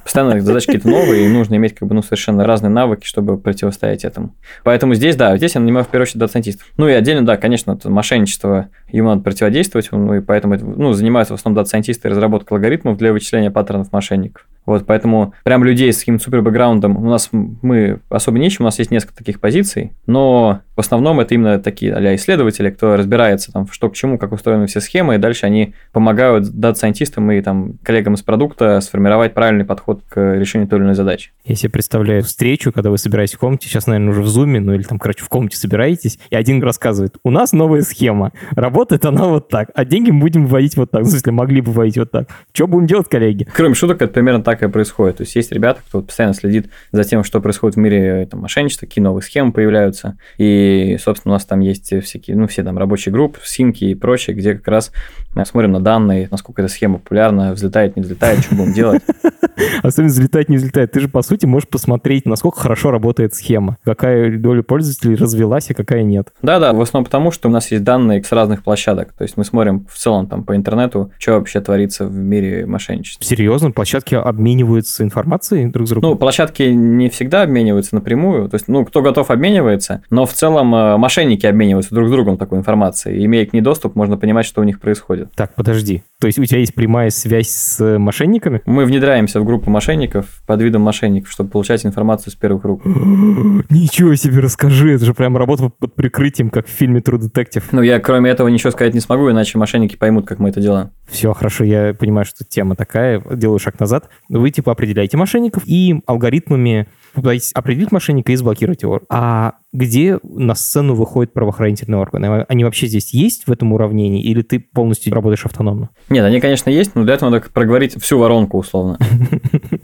постоянно 0.05 0.41
задачи 0.41 0.67
какие-то 0.67 0.89
новые, 0.89 1.25
и 1.25 1.29
нужно 1.29 1.57
иметь 1.57 1.75
как 1.75 1.89
бы, 1.89 1.95
ну, 1.95 2.03
совершенно 2.03 2.45
разные 2.45 2.71
навыки, 2.71 3.05
чтобы 3.05 3.39
противостоять 3.39 4.05
этому. 4.05 4.37
Поэтому 4.63 4.95
здесь, 4.95 5.17
да, 5.17 5.37
здесь 5.37 5.55
я 5.55 5.61
нанимаю 5.61 5.85
в 5.85 5.89
первую 5.89 6.05
очередь 6.05 6.21
дата-сайентистов. 6.21 6.67
Ну 6.77 6.89
и 6.89 6.93
отдельно, 6.93 7.27
да, 7.27 7.37
конечно, 7.37 7.79
мошенничество, 7.85 8.69
ему 8.99 9.09
надо 9.09 9.23
противодействовать, 9.23 9.89
ну 9.93 10.15
и 10.15 10.21
поэтому 10.21 10.57
ну, 10.57 10.93
занимаются 10.93 11.35
в 11.35 11.39
основном 11.39 11.57
дата-сайентисты 11.57 12.09
разработкой 12.09 12.57
алгоритмов 12.57 12.97
для 12.97 13.13
вычисления 13.13 13.51
паттернов 13.51 13.93
мошенников. 13.93 14.47
Вот, 14.67 14.87
поэтому 14.87 15.35
прям 15.45 15.63
людей 15.63 15.93
с 15.93 15.99
каким-то 15.99 16.25
супер 16.25 16.41
бэкграундом 16.41 16.97
у 16.97 17.09
нас 17.09 17.29
мы 17.33 18.01
особо 18.09 18.39
не 18.39 18.47
ищем, 18.47 18.65
у 18.65 18.65
нас 18.65 18.79
есть 18.79 18.91
несколько 18.91 19.15
таких 19.15 19.41
позиций, 19.41 19.93
но 20.07 20.61
в 20.75 20.81
основном 20.81 21.21
это 21.21 21.35
именно 21.35 21.59
такие 21.59 21.95
а 21.95 22.15
исследователи, 22.15 22.71
кто 22.71 22.97
разбирается 22.97 23.53
там, 23.53 23.69
что 23.71 23.91
к 23.91 23.95
чему, 23.95 24.17
как 24.19 24.33
устроены 24.33 24.67
все 24.67 24.81
схемы, 24.81 25.17
и 25.17 25.19
дальше 25.19 25.45
они 25.45 25.75
помогают 25.93 26.49
дата-сайентистам 26.49 27.31
и 27.33 27.43
там 27.43 27.75
коллегам 27.83 28.15
из 28.15 28.23
продукта 28.23 28.81
сформировать 28.81 29.35
правильный 29.35 29.67
подход 29.67 30.03
к 30.09 30.37
решению 30.37 30.67
той 30.67 30.79
или 30.79 30.87
иной 30.87 30.95
задачи. 30.95 31.33
Я 31.45 31.57
себе 31.57 31.71
представляю 31.71 32.23
встречу, 32.23 32.73
когда 32.73 32.91
вы 32.91 32.97
собираетесь 32.97 33.35
в 33.35 33.39
комнате, 33.39 33.69
сейчас, 33.69 33.87
наверное, 33.87 34.11
уже 34.11 34.23
в 34.23 34.29
зуме, 34.29 34.61
ну 34.61 34.73
или 34.73 34.83
там, 34.83 34.99
короче, 34.99 35.23
в 35.23 35.29
комнате 35.29 35.59
собираетесь, 35.59 36.19
и 36.31 36.37
один 36.37 36.63
рассказывает, 36.63 37.17
у 37.23 37.31
нас 37.31 37.53
новая 37.53 37.83
схема, 37.83 38.33
работает 38.53 38.84
она 39.05 39.27
вот 39.27 39.49
так, 39.49 39.71
а 39.75 39.85
деньги 39.85 40.11
мы 40.11 40.21
будем 40.21 40.47
вводить 40.47 40.77
вот 40.77 40.91
так, 40.91 41.03
в 41.03 41.07
смысле, 41.07 41.33
могли 41.33 41.61
бы 41.61 41.73
вводить 41.73 41.99
вот 41.99 42.11
так. 42.11 42.29
Что 42.53 42.67
будем 42.67 42.87
делать, 42.87 43.09
коллеги? 43.09 43.47
Кроме 43.55 43.75
шуток, 43.75 44.03
это 44.03 44.13
примерно 44.13 44.43
так 44.43 44.63
и 44.63 44.69
происходит. 44.69 45.19
То 45.19 45.23
есть 45.23 45.35
есть 45.37 45.53
ребята, 45.53 45.81
кто 45.87 46.03
постоянно 46.03 46.35
следит 46.35 46.71
за 46.93 47.05
тем, 47.05 47.25
что 47.25 47.41
происходит 47.41 47.77
в 47.77 47.79
мире 47.79 48.27
там, 48.31 48.41
мошенничества, 48.41 48.87
какие 48.87 49.03
новые 49.03 49.23
схемы 49.23 49.53
появляются, 49.53 50.19
и, 50.39 50.97
собственно, 51.01 51.33
у 51.33 51.37
нас 51.37 51.45
там 51.45 51.61
есть 51.61 51.93
всякие, 52.03 52.37
ну, 52.37 52.47
все 52.47 52.63
там 52.63 52.79
рабочие 52.79 53.13
группы, 53.13 53.41
симки 53.45 53.85
и 53.85 53.95
прочее, 53.95 54.37
где 54.37 54.55
как 54.55 54.69
раз 54.69 54.93
мы 55.35 55.45
смотрим 55.45 55.73
на 55.73 55.81
данные, 55.81 56.29
насколько 56.31 56.63
эта 56.63 56.71
схема 56.71 56.99
популярна, 56.99 57.53
взлетает, 57.53 57.97
не 57.97 58.03
взлетает, 58.03 58.41
что 58.41 58.55
будем 58.55 58.73
делать. 58.73 59.03
Особенно 59.83 60.13
взлетает, 60.13 60.49
не 60.49 60.57
взлетает. 60.57 60.93
Ты 60.93 61.01
же, 61.01 61.09
по 61.09 61.23
сути, 61.23 61.47
можешь 61.47 61.69
посмотреть, 61.69 62.27
насколько 62.27 62.61
хорошо 62.61 62.91
работает 62.91 63.35
схема, 63.35 63.79
какая 63.85 64.37
доля 64.39 64.63
пользователей 64.63 65.17
развелась, 65.17 65.71
а 65.71 65.75
какая 65.75 66.03
нет. 66.03 66.33
Да-да, 66.43 66.73
в 66.73 66.81
основном 66.81 67.05
потому, 67.05 67.31
что 67.31 67.49
у 67.49 67.53
нас 67.53 67.71
есть 67.71 67.85
данные 67.85 68.23
с 68.23 68.33
разных 68.33 68.64
площадок. 68.65 69.13
То 69.13 69.23
есть 69.23 69.37
мы 69.37 69.45
смотрим 69.45 69.87
в 69.89 69.97
целом 69.97 70.27
там 70.27 70.45
по 70.45 70.57
интернету, 70.57 71.13
что 71.19 71.33
вообще 71.33 71.61
творится 71.61 72.07
в 72.07 72.15
мире 72.15 72.67
мошенничества. 72.67 73.25
Серьезно? 73.25 73.71
Площадки 73.71 74.15
обмениваются 74.15 75.05
информацией 75.05 75.67
друг 75.67 75.87
с 75.87 75.91
другом? 75.91 76.11
Ну, 76.11 76.17
площадки 76.17 76.63
не 76.63 77.09
всегда 77.09 77.43
обмениваются 77.43 77.95
напрямую. 77.95 78.49
То 78.49 78.57
есть, 78.57 78.69
ну, 78.69 78.85
кто 78.85 79.03
готов 79.03 79.31
обменивается, 79.31 80.03
но 80.11 80.27
в 80.27 80.33
целом 80.33 80.75
э, 80.75 80.97
мошенники 80.97 81.47
обмениваются 81.47 81.95
друг 81.95 82.09
с 82.09 82.11
другом 82.11 82.37
такой 82.39 82.59
информацией. 82.59 83.25
Имея 83.25 83.47
к 83.47 83.53
ней 83.53 83.61
доступ, 83.61 83.95
можно 83.95 84.17
понимать, 84.17 84.47
что 84.47 84.61
у 84.61 84.65
них 84.65 84.81
происходит. 84.81 85.33
Так, 85.35 85.55
подожди. 85.55 86.03
То 86.21 86.27
есть 86.27 86.39
у 86.39 86.45
тебя 86.45 86.61
есть 86.61 86.75
прямая 86.75 87.11
связь 87.11 87.51
с 87.51 87.99
мошенниками? 87.99 88.63
Мы 88.67 88.87
внедряемся 88.87 89.41
в 89.41 89.45
группу 89.45 89.71
мошенников 89.71 90.43
под 90.47 90.63
видом 90.63 90.83
мошенников, 90.83 91.31
чтобы 91.31 91.51
получать 91.51 91.85
информацию 91.85 92.33
с 92.33 92.37
первых 92.37 92.65
рук. 92.65 92.83
Ничего 93.71 94.15
себе, 94.15 94.41
расскажи. 94.41 94.95
Это 94.95 95.05
же 95.05 95.15
прям 95.15 95.37
работа 95.37 95.71
под 95.79 95.95
прикрытием, 95.95 96.51
как 96.51 96.67
в 96.67 96.71
фильме 96.71 97.01
True 97.01 97.19
Detective. 97.19 97.65
Ну, 97.73 97.83
я 97.83 98.01
кроме 98.01 98.31
этого 98.31 98.49
ничего 98.55 98.71
сказать 98.71 98.95
не 98.95 99.01
смогу, 99.01 99.31
иначе 99.31 99.59
мошенники 99.59 99.97
поймут, 99.97 100.27
как 100.27 100.39
мы 100.39 100.49
это 100.49 100.61
делаем. 100.61 100.91
Все, 101.07 101.33
хорошо, 101.33 101.65
я 101.65 101.95
понимаю, 101.95 102.25
что 102.25 102.45
тема 102.45 102.77
такая, 102.77 103.21
делаю 103.33 103.59
шаг 103.59 103.79
назад. 103.79 104.09
Вы 104.29 104.51
типа 104.51 104.73
определяете 104.73 105.17
мошенников 105.17 105.63
и 105.67 106.01
алгоритмами 106.07 106.89
определить 107.17 107.93
мошенника 107.93 108.33
и 108.33 108.37
заблокировать 108.37 108.83
его. 108.83 109.01
А 109.09 109.55
где 109.73 110.19
на 110.23 110.55
сцену 110.55 110.95
выходят 110.95 111.33
правоохранительные 111.33 111.99
органы? 112.01 112.47
Они 112.49 112.65
вообще 112.65 112.87
здесь 112.87 113.13
есть 113.13 113.47
в 113.47 113.53
этом 113.53 113.73
уравнении, 113.73 114.23
или 114.23 114.43
ты 114.43 114.61
полностью 114.61 115.13
работаешь 115.13 115.45
автономно? 115.45 115.91
Нет, 116.09 116.25
они, 116.25 116.41
конечно, 116.41 116.71
есть, 116.71 116.95
но 116.95 117.03
для 117.05 117.15
этого 117.15 117.31
надо 117.31 117.45
проговорить 117.53 118.01
всю 118.01 118.19
воронку 118.19 118.59
условно. 118.59 118.99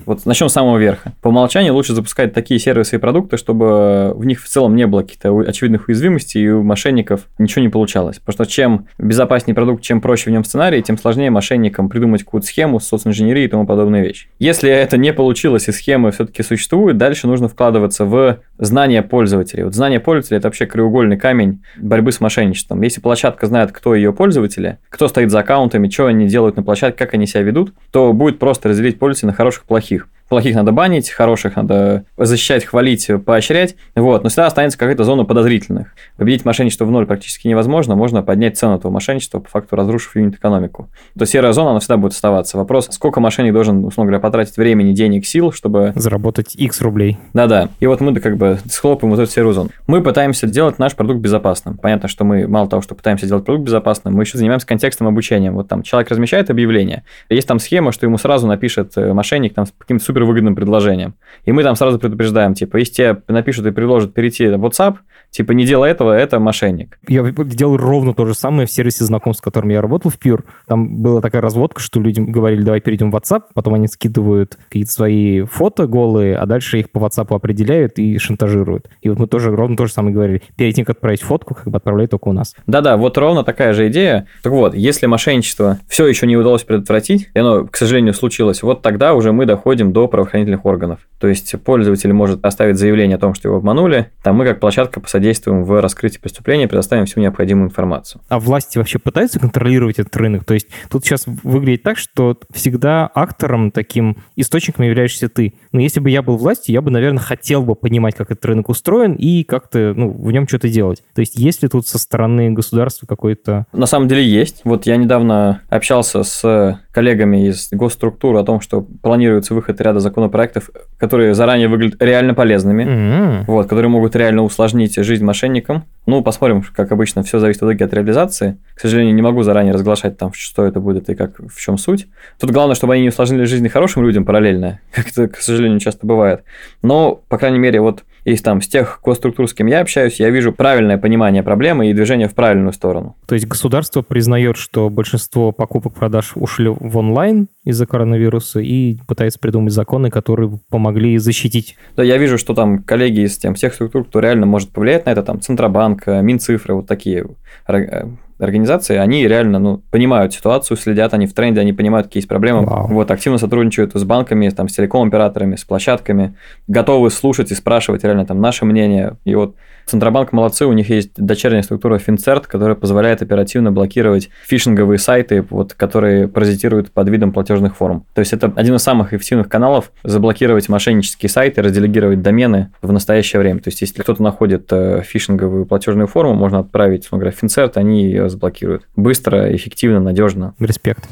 Вот 0.07 0.27
начнем 0.27 0.49
с 0.49 0.53
самого 0.53 0.79
верха. 0.79 1.13
По 1.21 1.29
умолчанию 1.29 1.73
лучше 1.73 1.95
запускать 1.95 2.33
такие 2.33 2.59
сервисы 2.59 2.97
и 2.97 2.99
продукты, 2.99 3.37
чтобы 3.37 4.13
в 4.15 4.25
них 4.25 4.43
в 4.43 4.49
целом 4.49 4.75
не 4.75 4.87
было 4.87 5.03
каких-то 5.03 5.37
очевидных 5.41 5.89
уязвимостей, 5.89 6.43
и 6.43 6.49
у 6.49 6.63
мошенников 6.63 7.29
ничего 7.39 7.63
не 7.63 7.69
получалось. 7.69 8.19
Потому 8.19 8.45
что 8.45 8.53
чем 8.53 8.87
безопаснее 8.99 9.55
продукт, 9.55 9.83
чем 9.83 10.01
проще 10.01 10.31
в 10.31 10.33
нем 10.33 10.43
сценарий, 10.43 10.83
тем 10.83 10.99
сложнее 10.99 11.31
мошенникам 11.31 11.89
придумать 11.89 12.25
какую-то 12.25 12.47
схему, 12.47 12.81
социнженерии 12.81 13.45
и 13.45 13.49
тому 13.49 13.67
подобные 13.67 14.03
вещи. 14.03 14.29
Если 14.39 14.71
это 14.71 14.97
не 14.97 15.13
получилось, 15.13 15.69
и 15.69 15.73
схемы 15.73 16.11
все-таки 16.11 16.43
существуют, 16.43 16.97
дальше 16.97 17.20
нужно 17.27 17.49
вкладываться 17.49 18.05
в 18.05 18.41
знание 18.59 19.03
пользователей. 19.03 19.65
Вот 19.65 19.75
знание 19.75 20.01
пользователя– 20.01 20.39
это 20.39 20.49
вообще 20.49 20.67
краеугольный 20.67 21.17
камень 21.17 21.63
борьбы 21.77 22.13
с 22.13 22.21
мошенничеством. 22.21 22.83
Если 22.83 23.01
площадка 23.01 23.47
знает, 23.47 23.73
кто 23.73 23.95
ее 23.95 24.13
пользователи, 24.13 24.79
кто 24.89 25.09
стоит 25.09 25.31
за 25.31 25.41
аккаунтами, 25.41 25.89
что 25.89 26.07
они 26.07 26.27
делают 26.27 26.57
на 26.57 26.63
площадке, 26.63 26.99
как 26.99 27.15
они 27.15 27.27
себя 27.27 27.43
ведут, 27.43 27.73
то 27.91 28.13
будет 28.13 28.39
просто 28.39 28.69
разделить 28.69 28.99
пользователей 28.99 29.29
на 29.29 29.37
хороших 29.37 29.65
и 29.65 29.67
плохих. 29.67 30.09
Плохих 30.31 30.55
надо 30.55 30.73
банить, 30.73 31.11
хороших 31.11 31.57
надо 31.57 32.05
защищать, 32.17 32.65
хвалить, 32.65 33.11
поощрять, 33.27 33.77
вот, 33.95 34.23
но 34.23 34.31
всегда 34.31 34.47
останется 34.47 34.79
какая-то 34.79 35.05
зона 35.05 35.25
подозрительных. 35.25 35.89
Победить 36.17 36.45
мошенничество 36.45 36.85
в 36.85 36.91
ноль 36.91 37.05
практически 37.05 37.49
невозможно, 37.49 37.97
можно 37.97 38.23
поднять 38.23 38.57
цену 38.57 38.77
этого 38.77 38.91
мошенничества, 38.93 39.41
по 39.41 39.51
факту 39.51 39.77
разрушив 39.77 40.17
юнит-экономику. 40.17 40.89
То 41.19 41.27
серая 41.27 41.53
зона, 41.53 41.73
она 41.73 41.81
всегда 41.81 41.97
будет 41.99 42.13
оставаться. 42.13 42.57
Вопрос, 42.57 42.89
сколько 42.93 43.21
мошенник 43.21 43.53
должен, 43.53 43.85
условно 43.85 44.11
говоря, 44.11 44.21
потратить 44.23 44.57
времени, 44.57 44.93
денег, 44.93 45.27
сил, 45.27 45.53
чтобы... 45.53 45.93
Заработать 45.97 46.55
X 46.55 46.81
рублей. 46.81 47.19
Да-да. 47.35 47.69
И 47.81 47.87
вот 47.87 48.01
мы 48.01 48.15
как 48.21 48.37
бы 48.37 48.59
схлопываем 48.71 49.17
вот 49.17 49.23
эту 49.23 49.33
серую 49.33 49.53
зону. 49.53 49.71
Мы 49.89 50.01
пытаемся 50.01 50.47
делать 50.47 50.79
наш 50.79 50.95
продукт 50.95 51.21
безопасным. 51.21 51.77
Понятно, 51.77 52.09
что 52.09 52.25
мы 52.25 52.47
мало 52.47 52.69
того, 52.69 52.83
что 52.83 52.95
пытаемся 52.95 53.27
сделать 53.27 53.45
продукт 53.45 53.67
безопасным, 53.67 54.15
мы 54.15 54.23
еще 54.23 54.39
занимаемся 54.39 54.67
контекстом 54.67 55.09
обучения. 55.09 55.51
Вот 55.51 55.67
там 55.67 55.83
человек 55.83 56.11
размещает 56.11 56.51
объявление, 56.51 57.03
есть 57.29 57.49
там 57.49 57.59
схема, 57.59 57.91
что 57.91 58.07
ему 58.07 58.17
сразу 58.17 58.47
напишет 58.47 58.93
э, 58.97 59.13
мошенник 59.13 59.55
там 59.55 59.67
с 59.67 59.73
каким-то 59.77 60.05
супервыгодным 60.21 60.55
предложением. 60.55 61.15
И 61.45 61.53
мы 61.53 61.63
там 61.63 61.77
сразу 61.77 61.99
предупреждаем, 61.99 62.55
типа, 62.55 62.77
если 62.77 62.93
тебе 62.93 63.23
напишут 63.29 63.67
и 63.67 63.71
предложат 63.71 64.13
перейти 64.15 64.49
в 64.49 64.65
WhatsApp, 64.65 64.97
типа, 65.31 65.53
не 65.53 65.65
делай 65.65 65.91
этого, 65.91 66.13
это 66.13 66.39
мошенник. 66.39 66.99
Я 67.09 67.23
делал 67.23 67.77
ровно 67.77 68.15
то 68.15 68.27
же 68.27 68.35
самое 68.35 68.67
в 68.67 68.71
сервисе 68.71 69.05
знакомств, 69.05 69.43
с 69.43 69.45
которым 69.45 69.71
я 69.71 69.81
работал 69.81 70.11
в 70.11 70.19
Pure. 70.19 70.45
Там 70.67 71.03
была 71.03 71.21
такая 71.21 71.43
разводка, 71.43 71.81
что 71.81 72.01
людям 72.01 72.31
говорили, 72.31 72.63
давай 72.63 72.81
перейдем 72.81 73.11
в 73.11 73.17
WhatsApp, 73.17 73.43
потом 73.55 73.75
они 73.75 73.89
скидывают 73.89 74.59
какие-то 74.69 74.93
свои 74.93 75.43
фото 75.43 75.87
голые, 75.87 76.37
а 76.37 76.47
дальше 76.47 76.81
их 76.81 76.91
по 76.91 76.99
WhatsApp 76.99 77.35
определяют 77.35 77.99
и 77.99 78.19
шантажируют. 78.19 78.91
И 79.01 79.09
вот 79.09 79.19
мы 79.19 79.27
тоже 79.27 79.55
ровно 79.55 79.77
то 79.77 79.87
же 79.87 79.93
самое 79.93 80.15
говорили. 80.15 80.43
Перед 80.57 80.75
тем, 80.75 80.85
как 80.85 80.97
отправить 80.97 81.23
фотку, 81.23 81.55
как 81.55 81.67
бы 81.67 81.77
отправляй 81.77 82.07
только 82.07 82.29
у 82.29 82.33
нас. 82.33 82.55
Да-да, 82.67 82.97
вот 82.97 83.17
ровно 83.17 83.45
такая 83.45 83.73
же 83.73 83.89
идея. 83.89 84.27
Так 84.43 84.53
вот, 84.53 84.75
если 84.75 85.07
мошенничество 85.07 85.79
все 85.89 86.07
еще 86.07 86.27
не 86.27 86.37
удалось 86.37 86.63
предотвратить, 86.65 87.31
и 87.33 87.39
оно, 87.39 87.67
к 87.67 87.77
сожалению, 87.77 88.15
случилось, 88.15 88.63
вот 88.63 88.83
тогда 88.83 89.15
уже 89.15 89.33
мы 89.33 89.47
доходим 89.47 89.93
до 89.93 90.09
правоохранительных 90.09 90.65
органов. 90.67 91.01
То 91.19 91.29
есть 91.29 91.55
пользователь 91.63 92.13
может 92.13 92.45
оставить 92.45 92.79
заявление 92.79 93.17
о 93.17 93.21
том, 93.21 93.35
что 93.35 93.49
его 93.49 93.59
обманули, 93.59 94.11
там 94.23 94.37
мы 94.37 94.45
как 94.45 94.61
площадка 94.61 95.01
посодействуем 95.21 95.65
в 95.65 95.81
раскрытии 95.81 96.19
преступления, 96.19 96.67
предоставим 96.67 97.05
всю 97.05 97.21
необходимую 97.21 97.69
информацию. 97.69 98.23
А 98.29 98.41
власти 98.41 98.79
вообще 98.79 98.99
пытаются 98.99 99.39
контролировать 99.39 99.99
этот 99.99 100.17
рынок? 100.17 100.45
То 100.45 100.55
есть 100.55 100.69
тут 100.91 101.05
сейчас 101.05 101.25
выглядит 101.27 101.83
так, 101.83 101.99
что 101.99 102.39
всегда 102.53 103.07
актором 103.15 103.71
таким 103.71 104.17
источником 104.37 104.87
являешься 104.87 105.29
ты. 105.29 105.55
Но 105.73 105.81
если 105.81 106.01
бы 106.01 106.09
я 106.09 106.23
был 106.23 106.39
властью, 106.39 106.73
я 106.73 106.81
бы, 106.81 106.91
наверное, 106.91 107.21
хотел 107.21 107.63
бы 107.63 107.75
понимать, 107.75 108.15
как 108.15 108.31
этот 108.31 108.45
рынок 108.47 108.71
устроен 108.71 109.13
и 109.13 109.45
как-то 109.45 109.93
ну, 109.95 110.11
в 110.11 110.33
нем 110.33 110.49
что-то 110.49 110.71
делать. 110.71 111.03
То 111.15 111.21
есть 111.21 111.37
есть 111.37 111.63
ли 111.63 111.69
тут 111.69 111.87
со 111.87 111.99
стороны 111.99 112.51
государства 112.53 113.07
какой-то... 113.07 113.67
На 113.73 113.87
самом 113.87 114.09
деле 114.09 114.27
есть. 114.27 114.63
Вот 114.65 114.87
я 114.87 114.97
недавно 114.97 115.61
общался 115.69 116.23
с 116.23 116.81
коллегами 116.93 117.49
из 117.49 117.69
госструктуры 117.71 118.39
о 118.39 118.45
том, 118.45 118.61
что 118.61 118.81
планируется 118.81 119.55
выход 119.55 119.81
ряда 119.81 120.01
законопроектов, 120.01 120.71
которые 120.99 121.35
заранее 121.35 121.69
выглядят 121.69 122.03
реально 122.03 122.35
полезными, 122.35 122.85
mm-hmm. 122.85 123.45
вот, 123.47 123.69
которые 123.69 123.91
могут 123.91 124.17
реально 124.17 124.43
усложнить 124.43 124.97
жизнь 124.97 125.10
мошенникам. 125.19 125.85
Ну, 126.07 126.23
посмотрим, 126.23 126.63
как 126.63 126.93
обычно, 126.93 127.23
все 127.23 127.39
зависит 127.39 127.63
в 127.63 127.65
итоге 127.65 127.85
от 127.85 127.93
реализации. 127.93 128.57
К 128.75 128.81
сожалению, 128.81 129.15
не 129.15 129.23
могу 129.23 129.43
заранее 129.43 129.75
разглашать 129.75 130.17
там, 130.17 130.33
что 130.33 130.65
это 130.65 130.79
будет 130.79 131.09
и 131.11 131.15
как, 131.15 131.39
в 131.39 131.59
чем 131.59 131.79
суть. 131.79 132.07
Тут 132.39 132.51
главное, 132.51 132.77
чтобы 132.77 132.95
они 132.95 133.03
не 133.03 133.09
усложнили 133.09 133.45
жизнь 133.45 133.69
хорошим 133.69 134.05
людям 134.05 134.25
параллельно, 134.25 134.81
как 134.93 135.09
это, 135.09 135.29
к 135.29 135.39
сожалению, 135.39 135.81
часто 135.81 136.07
бывает. 136.07 136.45
Но, 136.83 137.21
по 137.29 137.39
крайней 137.39 137.59
мере, 137.59 137.81
вот 137.81 138.05
из 138.25 138.43
там 138.43 138.61
с 138.61 138.69
тех 138.69 139.01
госструктур, 139.05 139.49
с 139.49 139.55
кем 139.55 139.67
я 139.67 139.81
общаюсь, 139.81 140.21
я 140.21 140.31
вижу 140.31 140.53
правильное 140.53 140.99
понимание 140.99 141.43
проблемы 141.43 141.91
и 141.91 141.95
движение 141.95 142.29
в 142.29 142.35
правильную 142.35 142.73
сторону. 142.73 143.17
То 143.27 143.35
есть 143.35 143.47
государство 143.47 144.03
признает, 144.03 144.57
что 144.57 144.91
большинство 144.91 145.53
покупок-продаж 145.53 146.33
ушли 146.35 146.69
в 146.69 146.97
онлайн 146.97 147.49
из-за 147.65 147.87
коронавируса 147.87 148.61
и 148.61 148.99
пытается 149.07 149.39
придумать 149.39 149.73
законы, 149.73 150.11
которые 150.11 150.59
помогли 150.69 151.19
защитить. 151.19 151.77
Да, 151.97 152.03
я 152.03 152.19
вижу, 152.19 152.39
что 152.39 152.55
там 152.55 152.83
коллеги 152.83 153.21
из 153.21 153.37
тем, 153.39 153.55
всех 153.55 153.75
структур, 153.75 154.05
кто 154.05 154.21
реально 154.21 154.47
может 154.47 154.71
повлиять 154.71 155.07
на 155.07 155.11
это, 155.11 155.23
там 155.23 155.41
Центробанк, 155.41 156.07
Минцифры, 156.07 156.75
вот 156.75 156.87
такие 156.87 157.27
э, 157.69 158.05
организации, 158.43 158.97
они 158.97 159.27
реально 159.27 159.59
ну, 159.59 159.83
понимают 159.91 160.33
ситуацию, 160.33 160.77
следят, 160.77 161.15
они 161.15 161.27
в 161.27 161.35
тренде, 161.35 161.61
они 161.61 161.73
понимают, 161.73 162.07
какие 162.07 162.21
есть 162.21 162.29
проблемы. 162.29 162.65
Вау. 162.65 162.89
Вот, 162.89 163.11
активно 163.11 163.39
сотрудничают 163.39 163.93
с 163.95 164.05
банками, 164.05 164.49
там, 164.51 164.69
с 164.69 164.75
телеком-операторами, 164.75 165.57
с 165.57 165.65
площадками, 165.65 166.35
готовы 166.67 167.11
слушать 167.11 167.51
и 167.51 167.55
спрашивать 167.55 168.05
реально 168.05 168.27
там 168.27 168.41
наше 168.41 168.65
мнение. 168.65 169.17
И 169.25 169.35
вот 169.35 169.57
Центробанк 169.91 170.33
молодцы, 170.33 170.67
у 170.67 170.73
них 170.73 170.89
есть 170.89 171.11
дочерняя 171.17 171.63
структура 171.63 171.99
FinCert, 171.99 172.45
которая 172.47 172.77
позволяет 172.77 173.23
оперативно 173.23 173.73
блокировать 173.73 174.31
фишинговые 174.47 174.99
сайты, 174.99 175.45
вот, 175.51 175.75
которые 175.75 176.29
паразитируют 176.29 176.93
под 176.93 177.09
видом 177.09 177.33
платежных 177.33 177.77
форм. 177.77 178.07
То 178.15 178.21
есть 178.21 178.33
это 178.33 178.53
один 178.55 178.77
из 178.77 178.83
самых 178.83 179.13
эффективных 179.13 179.49
каналов 179.49 179.91
заблокировать 180.05 180.69
мошеннические 180.69 181.29
сайты, 181.29 181.61
разделегировать 181.61 182.23
домены 182.23 182.71
в 182.83 182.93
настоящее 182.93 183.41
время. 183.41 183.59
То 183.59 183.69
есть 183.69 183.81
если 183.81 184.01
кто-то 184.01 184.23
находит 184.23 184.69
э, 184.71 185.03
фишинговую 185.05 185.67
платежную 185.67 186.07
форму, 186.07 186.35
можно 186.35 186.61
отправить, 186.61 187.09
говоря, 187.11 187.31
FinCert, 187.31 187.73
они 187.75 188.05
ее 188.05 188.29
заблокируют. 188.29 188.85
Быстро, 188.95 189.55
эффективно, 189.55 190.01
надежно. 190.01 190.55
Респект. 190.61 191.09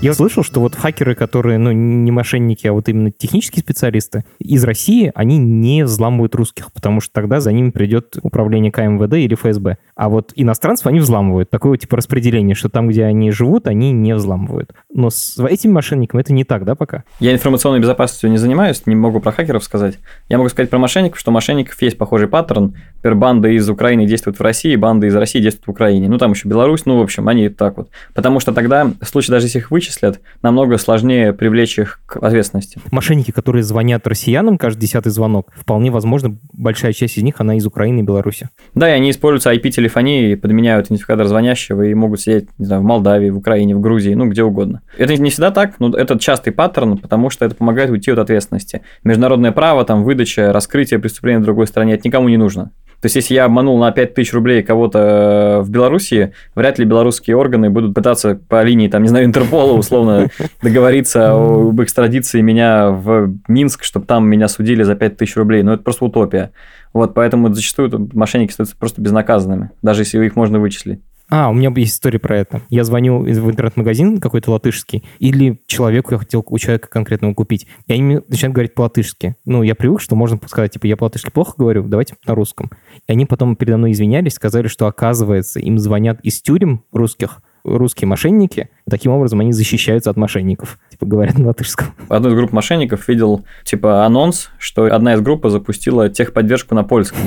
Я 0.00 0.12
слышал, 0.12 0.44
что 0.44 0.60
вот 0.60 0.76
хакеры, 0.76 1.16
которые, 1.16 1.58
ну, 1.58 1.72
не 1.72 2.12
мошенники, 2.12 2.68
а 2.68 2.72
вот 2.72 2.88
именно 2.88 3.10
технические 3.10 3.64
специалисты 3.64 4.24
из 4.38 4.62
России, 4.62 5.10
они 5.12 5.38
не 5.38 5.84
взламывают 5.84 6.36
русских, 6.36 6.72
потому 6.72 7.00
что 7.00 7.12
тогда 7.12 7.40
за 7.40 7.50
ними 7.50 7.70
придет 7.70 8.16
управление 8.22 8.70
КМВД 8.70 9.14
или 9.14 9.34
ФСБ. 9.34 9.78
А 9.96 10.08
вот 10.08 10.32
иностранцев 10.36 10.86
они 10.86 11.00
взламывают. 11.00 11.50
Такое 11.50 11.78
типа 11.78 11.96
распределение, 11.96 12.54
что 12.54 12.68
там, 12.68 12.86
где 12.86 13.06
они 13.06 13.32
живут, 13.32 13.66
они 13.66 13.90
не 13.90 14.14
взламывают. 14.14 14.72
Но 14.94 15.10
с 15.10 15.36
этими 15.44 15.72
мошенниками 15.72 16.20
это 16.20 16.32
не 16.32 16.44
так, 16.44 16.64
да, 16.64 16.76
пока? 16.76 17.02
Я 17.18 17.32
информационной 17.32 17.80
безопасностью 17.80 18.30
не 18.30 18.38
занимаюсь, 18.38 18.86
не 18.86 18.94
могу 18.94 19.18
про 19.18 19.32
хакеров 19.32 19.64
сказать. 19.64 19.98
Я 20.28 20.38
могу 20.38 20.48
сказать 20.48 20.70
про 20.70 20.78
мошенников, 20.78 21.18
что 21.18 21.32
у 21.32 21.34
мошенников 21.34 21.82
есть 21.82 21.98
похожий 21.98 22.28
паттерн. 22.28 22.76
Например, 22.98 23.18
банда 23.18 23.48
из 23.48 23.68
Украины 23.70 24.06
действует 24.06 24.38
в 24.38 24.42
России, 24.42 24.74
банда 24.76 25.06
из 25.06 25.14
России 25.14 25.40
действует 25.40 25.66
в 25.68 25.70
Украине. 25.70 26.08
Ну, 26.08 26.18
там 26.18 26.32
еще 26.32 26.48
Беларусь, 26.48 26.84
ну, 26.84 26.98
в 26.98 27.02
общем, 27.02 27.28
они 27.28 27.48
так 27.48 27.76
вот. 27.76 27.90
Потому 28.14 28.40
что 28.40 28.52
тогда, 28.52 28.90
в 29.00 29.06
случае 29.06 29.32
даже 29.32 29.46
если 29.46 29.58
их 29.58 29.70
вычислят, 29.70 30.20
намного 30.42 30.78
сложнее 30.78 31.32
привлечь 31.32 31.78
их 31.78 32.00
к 32.06 32.16
ответственности. 32.16 32.80
Мошенники, 32.90 33.30
которые 33.30 33.62
звонят 33.62 34.06
россиянам, 34.06 34.58
каждый 34.58 34.80
десятый 34.80 35.10
звонок, 35.10 35.52
вполне 35.54 35.90
возможно, 35.90 36.36
большая 36.52 36.92
часть 36.92 37.18
из 37.18 37.22
них, 37.22 37.36
она 37.38 37.56
из 37.56 37.66
Украины 37.66 38.00
и 38.00 38.02
Беларуси. 38.02 38.48
Да, 38.74 38.88
и 38.88 38.92
они 38.92 39.10
используются 39.10 39.52
IP-телефонии, 39.54 40.34
подменяют 40.34 40.86
идентификатор 40.86 41.26
звонящего 41.26 41.82
и 41.82 41.94
могут 41.94 42.20
сидеть, 42.20 42.48
не 42.58 42.66
знаю, 42.66 42.82
в 42.82 42.84
Молдавии, 42.84 43.30
в 43.30 43.36
Украине, 43.36 43.76
в 43.76 43.80
Грузии, 43.80 44.14
ну, 44.14 44.28
где 44.28 44.42
угодно. 44.42 44.82
Это 44.96 45.16
не 45.16 45.30
всегда 45.30 45.50
так, 45.52 45.78
но 45.78 45.90
это 45.96 46.18
частый 46.18 46.52
паттерн, 46.52 46.98
потому 46.98 47.30
что 47.30 47.44
это 47.44 47.54
помогает 47.54 47.90
уйти 47.90 48.10
от 48.10 48.18
ответственности. 48.18 48.82
Международное 49.04 49.52
право, 49.52 49.84
там, 49.84 50.02
выдача, 50.02 50.52
раскрытие 50.52 50.98
преступления 50.98 51.38
в 51.38 51.44
другой 51.44 51.66
стране, 51.66 51.94
это 51.94 52.06
никому 52.06 52.28
не 52.28 52.36
нужно. 52.36 52.72
То 53.00 53.06
есть, 53.06 53.14
если 53.14 53.34
я 53.34 53.44
обманул 53.44 53.78
на 53.78 53.92
5000 53.92 54.32
рублей 54.32 54.62
кого-то 54.62 54.98
э, 54.98 55.62
в 55.62 55.70
Беларуси, 55.70 56.32
вряд 56.56 56.80
ли 56.80 56.84
белорусские 56.84 57.36
органы 57.36 57.70
будут 57.70 57.94
пытаться 57.94 58.40
по 58.48 58.62
линии, 58.62 58.88
там, 58.88 59.02
не 59.02 59.08
знаю, 59.08 59.24
Интерпола 59.24 59.72
условно 59.72 60.28
договориться 60.62 61.30
об 61.30 61.80
экстрадиции 61.80 62.40
меня 62.40 62.90
в 62.90 63.32
Минск, 63.46 63.84
чтобы 63.84 64.06
там 64.06 64.28
меня 64.28 64.48
судили 64.48 64.82
за 64.82 64.96
5000 64.96 65.36
рублей. 65.36 65.62
Но 65.62 65.74
это 65.74 65.84
просто 65.84 66.06
утопия. 66.06 66.50
Вот, 66.92 67.14
поэтому 67.14 67.52
зачастую 67.54 68.10
мошенники 68.14 68.50
остаются 68.50 68.76
просто 68.76 69.00
безнаказанными, 69.00 69.70
даже 69.82 70.02
если 70.02 70.24
их 70.24 70.34
можно 70.34 70.58
вычислить. 70.58 71.00
А, 71.30 71.50
у 71.50 71.52
меня 71.52 71.70
есть 71.76 71.94
история 71.94 72.18
про 72.18 72.38
это. 72.38 72.62
Я 72.70 72.84
звоню 72.84 73.20
в 73.20 73.50
интернет-магазин 73.50 74.18
какой-то 74.18 74.50
латышский, 74.52 75.04
или 75.18 75.60
человеку 75.66 76.12
я 76.12 76.18
хотел 76.18 76.42
у 76.46 76.58
человека 76.58 76.88
конкретного 76.88 77.34
купить. 77.34 77.66
И 77.86 77.92
они 77.92 78.20
начинают 78.28 78.54
говорить 78.54 78.74
по-латышски. 78.74 79.36
Ну, 79.44 79.62
я 79.62 79.74
привык, 79.74 80.00
что 80.00 80.16
можно 80.16 80.40
сказать, 80.46 80.72
типа, 80.72 80.86
я 80.86 80.96
по-латышски 80.96 81.30
плохо 81.30 81.54
говорю, 81.58 81.82
давайте 81.86 82.16
на 82.26 82.34
русском. 82.34 82.70
И 83.06 83.12
они 83.12 83.26
потом 83.26 83.56
передо 83.56 83.76
мной 83.76 83.92
извинялись, 83.92 84.34
сказали, 84.34 84.68
что, 84.68 84.86
оказывается, 84.86 85.60
им 85.60 85.78
звонят 85.78 86.18
из 86.22 86.40
тюрем 86.40 86.84
русских, 86.92 87.42
русские 87.64 88.08
мошенники. 88.08 88.70
Таким 88.88 89.12
образом, 89.12 89.40
они 89.40 89.52
защищаются 89.52 90.10
от 90.10 90.16
мошенников 90.16 90.78
типа, 90.98 91.06
говорят 91.06 91.38
на 91.38 91.46
латышском. 91.48 91.86
В 92.08 92.12
одной 92.12 92.32
из 92.32 92.36
групп 92.36 92.52
мошенников 92.52 93.08
видел, 93.08 93.44
типа, 93.64 94.04
анонс, 94.04 94.50
что 94.58 94.84
одна 94.84 95.14
из 95.14 95.20
групп 95.20 95.46
запустила 95.46 96.08
техподдержку 96.08 96.74
на 96.74 96.84
польском. 96.84 97.20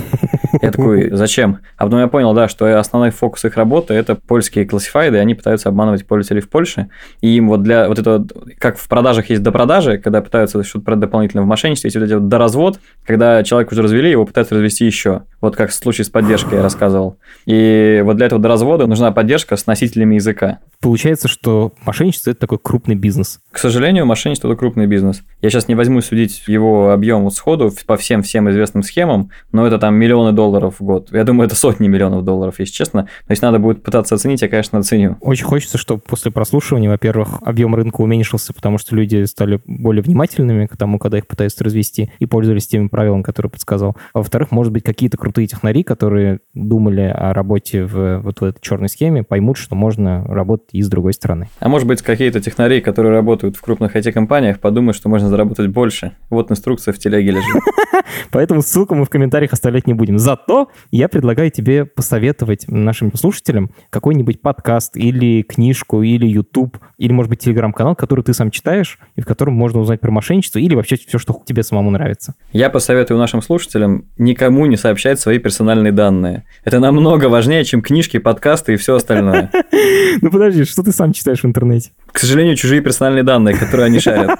Я 0.61 0.71
такой, 0.71 1.09
зачем? 1.11 1.59
А 1.77 1.85
потом 1.85 1.99
я 1.99 2.07
понял, 2.07 2.33
да, 2.33 2.47
что 2.47 2.77
основной 2.77 3.11
фокус 3.11 3.45
их 3.45 3.55
работы– 3.55 3.93
это 3.95 4.15
польские 4.15 4.65
классифайды, 4.65 5.17
и 5.17 5.19
они 5.19 5.35
пытаются 5.35 5.69
обманывать 5.69 6.05
пользователей 6.05 6.41
в 6.41 6.49
Польше. 6.49 6.89
И 7.21 7.29
им 7.37 7.47
вот 7.47 7.63
для 7.63 7.87
вот 7.87 7.99
этого, 7.99 8.27
как 8.57 8.77
в 8.77 8.87
продажах 8.87 9.29
есть 9.29 9.41
до 9.41 9.51
продажи, 9.51 9.97
когда 9.97 10.21
пытаются 10.21 10.61
что-то 10.63 10.95
дополнительно 10.95 11.43
в 11.43 11.45
мошенничестве, 11.45 11.87
есть 11.87 11.97
вот 11.97 12.05
эти 12.05 12.13
вот 12.13 12.27
доразвод, 12.27 12.79
когда 13.05 13.43
человек 13.43 13.71
уже 13.71 13.81
развели, 13.81 14.11
его 14.11 14.25
пытаются 14.25 14.55
развести 14.55 14.85
еще. 14.85 15.23
Вот 15.41 15.55
как 15.55 15.71
в 15.71 15.73
случае 15.73 16.05
с 16.05 16.09
поддержкой 16.09 16.55
я 16.55 16.61
рассказывал. 16.63 17.17
И 17.45 18.01
вот 18.05 18.17
для 18.17 18.27
этого 18.27 18.39
доразвода 18.39 18.87
нужна 18.87 19.11
поддержка 19.11 19.57
с 19.57 19.65
носителями 19.65 20.15
языка. 20.15 20.59
Получается, 20.79 21.27
что 21.27 21.73
мошенничество— 21.85 22.29
это 22.31 22.39
такой 22.41 22.59
крупный 22.61 22.95
бизнес. 22.95 23.39
К 23.51 23.57
сожалению, 23.57 24.05
мошенничество– 24.05 24.47
это 24.49 24.57
крупный 24.57 24.87
бизнес. 24.87 25.23
Я 25.41 25.49
сейчас 25.49 25.67
не 25.67 25.75
возьму 25.75 26.01
судить 26.01 26.43
его 26.47 26.91
объем 26.91 27.23
вот 27.23 27.33
сходу 27.35 27.71
по 27.85 27.97
всем 27.97 28.23
всем 28.23 28.49
известным 28.49 28.83
схемам, 28.83 29.31
но 29.51 29.65
это 29.65 29.77
там 29.77 29.95
миллионы 29.95 30.31
долларов 30.31 30.75
в 30.79 30.83
год. 30.83 31.09
Я 31.11 31.23
думаю, 31.23 31.47
это 31.47 31.55
сотни 31.55 31.87
миллионов 31.87 32.23
долларов, 32.23 32.55
если 32.59 32.73
честно. 32.73 33.03
То 33.03 33.31
есть 33.31 33.41
надо 33.41 33.59
будет 33.59 33.83
пытаться 33.83 34.15
оценить, 34.15 34.41
я, 34.41 34.47
конечно, 34.49 34.79
оценю. 34.79 35.17
Очень 35.21 35.45
хочется, 35.45 35.77
чтобы 35.77 36.01
после 36.01 36.31
прослушивания, 36.31 36.89
во-первых, 36.89 37.39
объем 37.43 37.75
рынка 37.75 38.01
уменьшился, 38.01 38.53
потому 38.53 38.77
что 38.77 38.95
люди 38.95 39.23
стали 39.25 39.59
более 39.65 40.03
внимательными 40.03 40.65
к 40.67 40.77
тому, 40.77 40.99
когда 40.99 41.17
их 41.17 41.27
пытаются 41.27 41.63
развести, 41.63 42.11
и 42.19 42.25
пользовались 42.25 42.67
теми 42.67 42.87
правилами, 42.87 43.21
которые 43.21 43.49
подсказал. 43.49 43.95
А 44.13 44.19
во-вторых, 44.19 44.51
может 44.51 44.71
быть, 44.73 44.83
какие-то 44.83 45.17
крутые 45.31 45.47
технари, 45.47 45.83
которые 45.83 46.41
думали 46.53 47.01
о 47.01 47.33
работе 47.33 47.85
в 47.85 48.19
вот 48.19 48.41
в 48.41 48.43
этой 48.43 48.59
черной 48.59 48.89
схеме, 48.89 49.23
поймут, 49.23 49.55
что 49.55 49.75
можно 49.75 50.25
работать 50.25 50.67
и 50.73 50.81
с 50.81 50.89
другой 50.89 51.13
стороны. 51.13 51.47
А 51.61 51.69
может 51.69 51.87
быть, 51.87 52.01
какие-то 52.01 52.41
технари, 52.41 52.81
которые 52.81 53.13
работают 53.13 53.55
в 53.55 53.61
крупных 53.61 53.95
IT-компаниях, 53.95 54.59
подумают, 54.59 54.97
что 54.97 55.07
можно 55.07 55.29
заработать 55.29 55.67
больше. 55.67 56.17
Вот 56.29 56.51
инструкция 56.51 56.93
в 56.93 56.99
телеге 56.99 57.31
лежит. 57.31 57.61
Поэтому 58.31 58.61
ссылку 58.61 58.93
мы 58.93 59.05
в 59.05 59.09
комментариях 59.09 59.53
оставлять 59.53 59.87
не 59.87 59.93
будем. 59.93 60.19
Зато 60.19 60.69
я 60.91 61.07
предлагаю 61.07 61.49
тебе 61.49 61.85
посоветовать 61.85 62.67
нашим 62.67 63.13
слушателям 63.15 63.71
какой-нибудь 63.89 64.41
подкаст 64.41 64.97
или 64.97 65.43
книжку, 65.43 66.01
или 66.01 66.27
YouTube, 66.27 66.77
или, 66.97 67.13
может 67.13 67.29
быть, 67.29 67.39
телеграм-канал, 67.39 67.95
который 67.95 68.25
ты 68.25 68.33
сам 68.33 68.51
читаешь, 68.51 68.99
и 69.15 69.21
в 69.21 69.25
котором 69.25 69.53
можно 69.53 69.79
узнать 69.79 70.01
про 70.01 70.11
мошенничество, 70.11 70.59
или 70.59 70.75
вообще 70.75 70.97
все, 70.97 71.17
что 71.17 71.41
тебе 71.45 71.63
самому 71.63 71.89
нравится. 71.89 72.33
Я 72.51 72.69
посоветую 72.69 73.17
нашим 73.17 73.41
слушателям 73.41 74.05
никому 74.17 74.65
не 74.65 74.75
сообщать 74.75 75.20
свои 75.21 75.37
персональные 75.39 75.91
данные. 75.91 76.45
Это 76.63 76.79
намного 76.79 77.25
важнее, 77.25 77.63
чем 77.63 77.81
книжки, 77.81 78.17
подкасты 78.17 78.73
и 78.73 78.77
все 78.77 78.95
остальное. 78.95 79.51
Ну 80.21 80.29
подожди, 80.29 80.65
что 80.65 80.83
ты 80.83 80.91
сам 80.91 81.13
читаешь 81.13 81.41
в 81.41 81.45
интернете? 81.45 81.91
К 82.11 82.19
сожалению, 82.19 82.55
чужие 82.55 82.81
персональные 82.81 83.23
данные, 83.23 83.55
которые 83.55 83.85
они 83.85 83.99
шарят. 83.99 84.37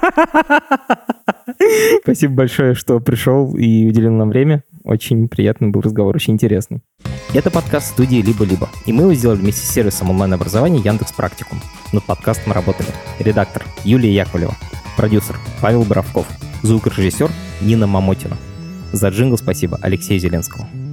Спасибо 2.02 2.34
большое, 2.34 2.74
что 2.74 3.00
пришел 3.00 3.56
и 3.56 3.86
уделил 3.86 4.12
нам 4.12 4.28
время. 4.28 4.62
Очень 4.84 5.28
приятный 5.28 5.68
был 5.68 5.80
разговор, 5.80 6.14
очень 6.14 6.34
интересный. 6.34 6.82
Это 7.34 7.50
подкаст 7.50 7.88
студии 7.88 8.20
«Либо-либо», 8.20 8.68
и 8.86 8.92
мы 8.92 9.02
его 9.02 9.14
сделали 9.14 9.38
вместе 9.38 9.66
с 9.66 9.70
сервисом 9.70 10.10
онлайн-образования 10.10 10.80
Яндекс 10.84 11.12
Практикум. 11.12 11.60
Над 11.92 12.04
подкастом 12.04 12.52
работали 12.52 12.88
редактор 13.18 13.64
Юлия 13.84 14.12
Яковлева, 14.12 14.54
продюсер 14.96 15.36
Павел 15.60 15.84
Боровков, 15.84 16.26
звукорежиссер 16.62 17.30
Нина 17.60 17.86
Мамотина. 17.86 18.36
За 18.92 19.08
джингл 19.08 19.38
спасибо 19.38 19.78
Алексею 19.80 20.20
Зеленскому. 20.20 20.91